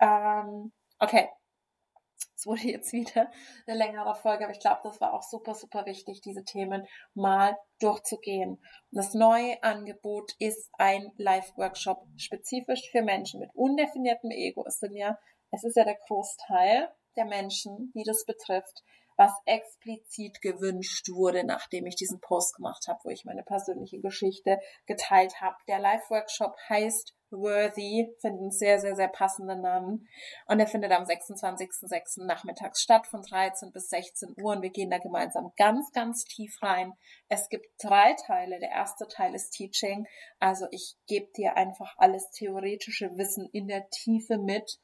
Ähm, 0.00 0.72
okay, 0.98 1.28
es 2.36 2.46
wurde 2.46 2.62
jetzt 2.62 2.92
wieder 2.92 3.30
eine 3.66 3.76
längere 3.76 4.14
Folge, 4.14 4.44
aber 4.44 4.52
ich 4.52 4.60
glaube, 4.60 4.80
das 4.84 5.00
war 5.00 5.14
auch 5.14 5.22
super, 5.22 5.54
super 5.54 5.86
wichtig, 5.86 6.20
diese 6.20 6.44
Themen 6.44 6.86
mal 7.14 7.56
durchzugehen. 7.80 8.62
Das 8.90 9.14
neue 9.14 9.62
Angebot 9.62 10.32
ist 10.38 10.70
ein 10.78 11.12
Live-Workshop 11.16 12.06
spezifisch 12.16 12.90
für 12.90 13.02
Menschen 13.02 13.40
mit 13.40 13.50
undefiniertem 13.54 14.30
Ego. 14.30 14.64
Es 14.66 14.78
sind 14.78 14.94
ja, 14.96 15.18
es 15.50 15.64
ist 15.64 15.76
ja 15.76 15.84
der 15.84 15.98
Großteil 16.06 16.88
der 17.16 17.24
Menschen, 17.26 17.92
die 17.94 18.04
das 18.04 18.24
betrifft, 18.24 18.82
was 19.16 19.32
explizit 19.44 20.40
gewünscht 20.40 21.08
wurde, 21.10 21.44
nachdem 21.44 21.86
ich 21.86 21.96
diesen 21.96 22.20
Post 22.20 22.56
gemacht 22.56 22.86
habe, 22.88 23.00
wo 23.04 23.10
ich 23.10 23.24
meine 23.24 23.42
persönliche 23.42 24.00
Geschichte 24.00 24.58
geteilt 24.86 25.40
habe. 25.40 25.56
Der 25.68 25.78
Live-Workshop 25.78 26.56
heißt 26.68 27.14
Worthy, 27.32 28.14
finden 28.20 28.50
sehr, 28.50 28.78
sehr, 28.78 28.94
sehr 28.94 29.08
passenden 29.08 29.60
Namen. 29.60 30.08
Und 30.46 30.60
er 30.60 30.66
findet 30.66 30.92
am 30.92 31.04
26.06. 31.04 32.24
nachmittags 32.24 32.82
statt 32.82 33.06
von 33.06 33.22
13 33.22 33.72
bis 33.72 33.88
16 33.88 34.34
Uhr 34.36 34.52
und 34.52 34.62
wir 34.62 34.70
gehen 34.70 34.90
da 34.90 34.98
gemeinsam 34.98 35.52
ganz, 35.56 35.90
ganz 35.92 36.24
tief 36.24 36.62
rein. 36.62 36.92
Es 37.28 37.48
gibt 37.48 37.66
drei 37.82 38.14
Teile. 38.26 38.58
Der 38.58 38.70
erste 38.70 39.06
Teil 39.08 39.34
ist 39.34 39.50
Teaching. 39.50 40.06
Also 40.38 40.66
ich 40.70 40.96
gebe 41.06 41.30
dir 41.36 41.56
einfach 41.56 41.94
alles 41.98 42.30
theoretische 42.30 43.16
Wissen 43.16 43.48
in 43.52 43.68
der 43.68 43.88
Tiefe 43.90 44.38
mit 44.38 44.78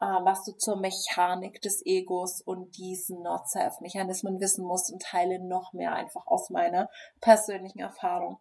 äh, 0.00 0.06
was 0.06 0.44
du 0.44 0.52
zur 0.52 0.80
Mechanik 0.80 1.60
des 1.60 1.84
Egos 1.84 2.40
und 2.40 2.76
diesen 2.78 3.22
Not-Self-Mechanismen 3.22 4.40
wissen 4.40 4.64
musst 4.64 4.90
und 4.90 5.02
teile 5.02 5.38
noch 5.38 5.74
mehr 5.74 5.92
einfach 5.92 6.26
aus 6.26 6.48
meiner 6.48 6.88
persönlichen 7.20 7.80
Erfahrung. 7.80 8.38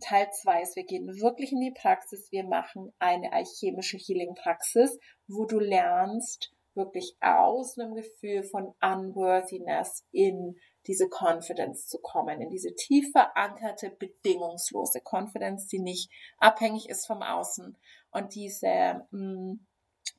Teil 0.00 0.28
2 0.30 0.62
ist, 0.62 0.76
wir 0.76 0.84
gehen 0.84 1.06
wirklich 1.20 1.52
in 1.52 1.60
die 1.60 1.72
Praxis. 1.72 2.30
Wir 2.30 2.44
machen 2.44 2.92
eine 2.98 3.32
alchemische 3.32 3.96
Healing-Praxis, 3.96 4.98
wo 5.26 5.44
du 5.44 5.58
lernst, 5.58 6.52
wirklich 6.74 7.16
aus 7.20 7.76
einem 7.76 7.94
Gefühl 7.94 8.44
von 8.44 8.72
Unworthiness 8.80 10.06
in 10.12 10.56
diese 10.86 11.08
Confidence 11.08 11.86
zu 11.86 11.98
kommen, 12.00 12.40
in 12.40 12.48
diese 12.48 12.74
tief 12.74 13.10
verankerte, 13.12 13.90
bedingungslose 13.90 15.00
Confidence, 15.04 15.66
die 15.66 15.80
nicht 15.80 16.10
abhängig 16.38 16.88
ist 16.88 17.06
vom 17.06 17.22
Außen 17.22 17.76
und 18.10 18.34
diese 18.34 19.06
mh, 19.10 19.52
mm, 19.52 19.67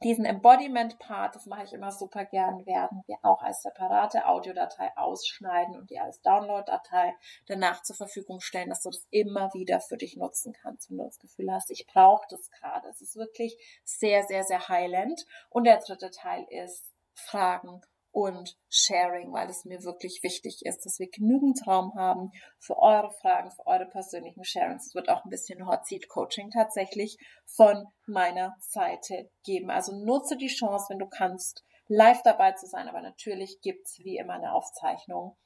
diesen 0.03 0.25
Embodiment-Part, 0.25 1.35
das 1.35 1.45
mache 1.45 1.63
ich 1.63 1.73
immer 1.73 1.91
super 1.91 2.25
gern, 2.25 2.65
werden 2.65 3.03
wir 3.07 3.17
auch 3.23 3.41
als 3.41 3.61
separate 3.61 4.25
Audiodatei 4.25 4.91
ausschneiden 4.95 5.75
und 5.77 5.89
die 5.89 5.99
als 5.99 6.21
Download-Datei 6.21 7.15
danach 7.47 7.81
zur 7.83 7.95
Verfügung 7.95 8.39
stellen, 8.39 8.69
dass 8.69 8.81
du 8.81 8.89
das 8.89 9.07
immer 9.09 9.53
wieder 9.53 9.79
für 9.79 9.97
dich 9.97 10.15
nutzen 10.15 10.53
kannst, 10.53 10.89
wenn 10.89 10.97
du 10.97 11.03
das 11.03 11.19
Gefühl 11.19 11.51
hast, 11.51 11.71
ich 11.71 11.87
brauche 11.87 12.25
das 12.29 12.49
gerade. 12.51 12.87
Es 12.89 13.01
ist 13.01 13.15
wirklich 13.15 13.57
sehr, 13.83 14.23
sehr, 14.23 14.43
sehr 14.43 14.67
heilend. 14.67 15.25
Und 15.49 15.65
der 15.65 15.79
dritte 15.79 16.11
Teil 16.11 16.45
ist 16.49 16.93
Fragen 17.13 17.81
und 18.12 18.57
Sharing, 18.70 19.32
weil 19.32 19.49
es 19.49 19.66
mir 19.66 19.84
wirklich 19.84 20.20
wichtig 20.24 20.62
ist, 20.64 20.86
dass 20.86 20.99
wir 20.99 21.10
genügend 21.10 21.66
Raum 21.68 21.93
haben 21.95 22.32
für 22.60 22.78
eure 22.78 23.12
Fragen, 23.12 23.51
für 23.51 23.68
eure 23.68 23.86
persönlichen 23.86 24.43
Sharings. 24.43 24.88
Es 24.88 24.95
wird 24.95 25.10
auch 25.10 25.24
ein 25.24 25.30
bisschen 25.30 25.68
Hot 25.68 25.86
Seat 25.86 26.07
Coaching 26.10 26.49
tatsächlich 26.49 27.18
von 27.45 27.86
meiner 28.07 28.55
Seite 28.60 29.30
geben. 29.43 29.70
Also 29.70 29.93
nutze 29.93 30.38
die 30.38 30.47
Chance, 30.47 30.88
wenn 30.89 30.99
du 30.99 31.07
kannst, 31.07 31.64
live 31.88 32.22
dabei 32.24 32.53
zu 32.53 32.66
sein. 32.66 32.88
Aber 32.88 33.01
natürlich 33.01 33.60
gibt's 33.62 33.99
wie 33.99 34.18
immer 34.18 34.34
eine 34.34 34.53
Aufzeichnung, 34.53 35.38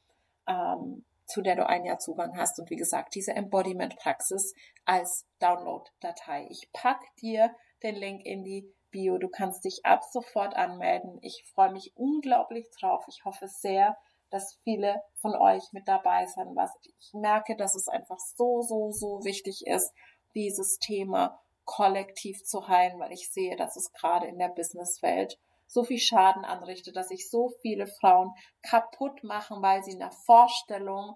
ähm, 0.47 1.05
zu 1.25 1.41
der 1.41 1.55
du 1.55 1.67
ein 1.67 1.85
Jahr 1.85 1.99
Zugang 1.99 2.37
hast. 2.37 2.59
Und 2.59 2.69
wie 2.69 2.75
gesagt, 2.75 3.15
diese 3.15 3.33
Embodiment-Praxis 3.33 4.53
als 4.85 5.25
Download-Datei. 5.39 6.47
Ich 6.49 6.69
pack 6.71 7.01
dir 7.21 7.53
den 7.81 7.95
Link 7.95 8.25
in 8.25 8.43
die 8.43 8.73
Bio. 8.93 9.17
Du 9.17 9.27
kannst 9.27 9.65
dich 9.65 9.81
ab 9.83 10.03
sofort 10.09 10.55
anmelden. 10.55 11.17
Ich 11.21 11.43
freue 11.53 11.73
mich 11.73 11.91
unglaublich 11.95 12.69
drauf. 12.79 13.03
Ich 13.09 13.25
hoffe 13.25 13.47
sehr, 13.47 13.97
dass 14.29 14.57
viele 14.63 15.01
von 15.19 15.35
euch 15.35 15.63
mit 15.73 15.87
dabei 15.87 16.25
sind. 16.27 16.55
Was 16.55 16.71
ich 16.83 17.11
merke, 17.13 17.57
dass 17.57 17.75
es 17.75 17.89
einfach 17.89 18.19
so, 18.19 18.61
so, 18.61 18.91
so 18.91 19.19
wichtig 19.25 19.63
ist, 19.65 19.91
dieses 20.33 20.77
Thema 20.79 21.39
kollektiv 21.65 22.43
zu 22.43 22.67
heilen, 22.67 22.99
weil 22.99 23.11
ich 23.11 23.31
sehe, 23.31 23.55
dass 23.55 23.75
es 23.75 23.91
gerade 23.91 24.27
in 24.27 24.37
der 24.37 24.49
Businesswelt 24.49 25.37
so 25.67 25.83
viel 25.83 25.99
Schaden 25.99 26.45
anrichtet, 26.45 26.95
dass 26.95 27.07
sich 27.07 27.29
so 27.29 27.51
viele 27.61 27.87
Frauen 27.87 28.31
kaputt 28.61 29.23
machen, 29.23 29.61
weil 29.61 29.83
sie 29.83 29.93
in 29.93 29.99
der 29.99 30.11
Vorstellung 30.25 31.15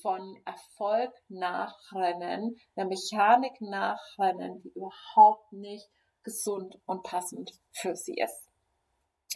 von 0.00 0.36
Erfolg 0.44 1.12
nachrennen, 1.28 2.56
der 2.76 2.86
Mechanik 2.86 3.60
nachrennen, 3.60 4.60
die 4.62 4.72
überhaupt 4.74 5.52
nicht 5.52 5.88
gesund 6.24 6.78
und 6.86 7.02
passend 7.02 7.52
für 7.70 7.96
sie 7.96 8.14
ist. 8.14 8.48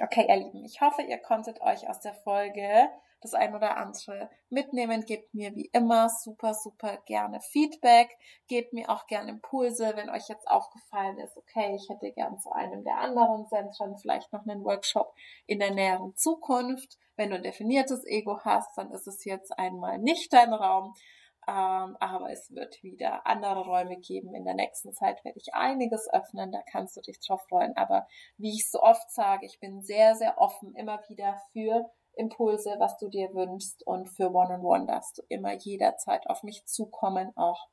Okay, 0.02 0.26
ihr 0.28 0.36
Lieben, 0.36 0.64
ich 0.64 0.80
hoffe, 0.80 1.02
ihr 1.02 1.18
konntet 1.18 1.60
euch 1.60 1.88
aus 1.88 2.00
der 2.00 2.14
Folge 2.14 2.88
das 3.20 3.34
ein 3.34 3.54
oder 3.54 3.76
andere 3.76 4.30
mitnehmen. 4.48 5.04
Gebt 5.04 5.34
mir 5.34 5.54
wie 5.54 5.70
immer 5.72 6.08
super, 6.08 6.54
super 6.54 6.98
gerne 7.06 7.40
Feedback. 7.40 8.16
Gebt 8.46 8.72
mir 8.72 8.90
auch 8.90 9.06
gerne 9.06 9.30
Impulse, 9.30 9.92
wenn 9.96 10.10
euch 10.10 10.28
jetzt 10.28 10.48
aufgefallen 10.48 11.18
ist, 11.18 11.36
okay, 11.36 11.74
ich 11.74 11.88
hätte 11.88 12.12
gern 12.12 12.38
zu 12.38 12.52
einem 12.52 12.84
der 12.84 12.98
anderen 12.98 13.46
Zentren 13.48 13.96
vielleicht 13.98 14.32
noch 14.32 14.46
einen 14.46 14.64
Workshop 14.64 15.14
in 15.46 15.58
der 15.58 15.72
näheren 15.72 16.14
Zukunft. 16.16 16.98
Wenn 17.16 17.30
du 17.30 17.36
ein 17.36 17.42
definiertes 17.42 18.04
Ego 18.06 18.40
hast, 18.44 18.76
dann 18.76 18.90
ist 18.92 19.06
es 19.06 19.24
jetzt 19.24 19.58
einmal 19.58 19.98
nicht 19.98 20.32
dein 20.32 20.52
Raum. 20.52 20.94
Ähm, 21.48 21.96
aber 22.00 22.30
es 22.30 22.52
wird 22.52 22.82
wieder 22.82 23.26
andere 23.26 23.64
Räume 23.64 23.98
geben. 23.98 24.34
In 24.34 24.44
der 24.44 24.54
nächsten 24.54 24.92
Zeit 24.92 25.24
werde 25.24 25.38
ich 25.38 25.54
einiges 25.54 26.08
öffnen, 26.12 26.50
da 26.50 26.60
kannst 26.70 26.96
du 26.96 27.00
dich 27.00 27.20
drauf 27.20 27.42
freuen. 27.48 27.76
Aber 27.76 28.06
wie 28.36 28.54
ich 28.54 28.68
so 28.68 28.80
oft 28.80 29.10
sage, 29.12 29.46
ich 29.46 29.60
bin 29.60 29.82
sehr, 29.82 30.16
sehr 30.16 30.38
offen 30.38 30.74
immer 30.74 31.00
wieder 31.08 31.40
für 31.52 31.90
Impulse, 32.16 32.76
was 32.78 32.96
du 32.98 33.08
dir 33.08 33.32
wünschst 33.34 33.86
und 33.86 34.08
für 34.08 34.30
One-on-One 34.32 34.60
-on 34.60 34.82
-One 34.82 34.86
darfst 34.86 35.18
du 35.18 35.22
immer 35.28 35.52
jederzeit 35.52 36.28
auf 36.28 36.42
mich 36.42 36.64
zukommen, 36.64 37.32
auch 37.36 37.68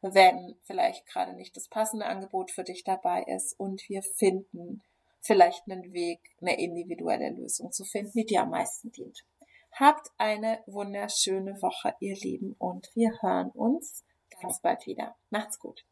wenn 0.00 0.56
vielleicht 0.62 1.06
gerade 1.06 1.34
nicht 1.34 1.56
das 1.56 1.68
passende 1.68 2.06
Angebot 2.06 2.50
für 2.50 2.64
dich 2.64 2.84
dabei 2.84 3.22
ist 3.22 3.58
und 3.58 3.88
wir 3.88 4.02
finden 4.02 4.82
vielleicht 5.20 5.62
einen 5.66 5.92
Weg, 5.92 6.20
eine 6.40 6.58
individuelle 6.58 7.30
Lösung 7.30 7.72
zu 7.72 7.84
finden, 7.84 8.12
die 8.14 8.26
dir 8.26 8.42
am 8.42 8.50
meisten 8.50 8.92
dient. 8.92 9.24
Habt 9.76 10.12
eine 10.18 10.62
wunderschöne 10.66 11.60
Woche, 11.60 11.96
ihr 11.98 12.14
Lieben, 12.14 12.54
und 12.58 12.88
wir 12.94 13.10
hören 13.20 13.50
uns 13.50 14.04
ganz 14.40 14.60
bald 14.60 14.86
wieder. 14.86 15.16
Macht's 15.30 15.58
gut. 15.58 15.84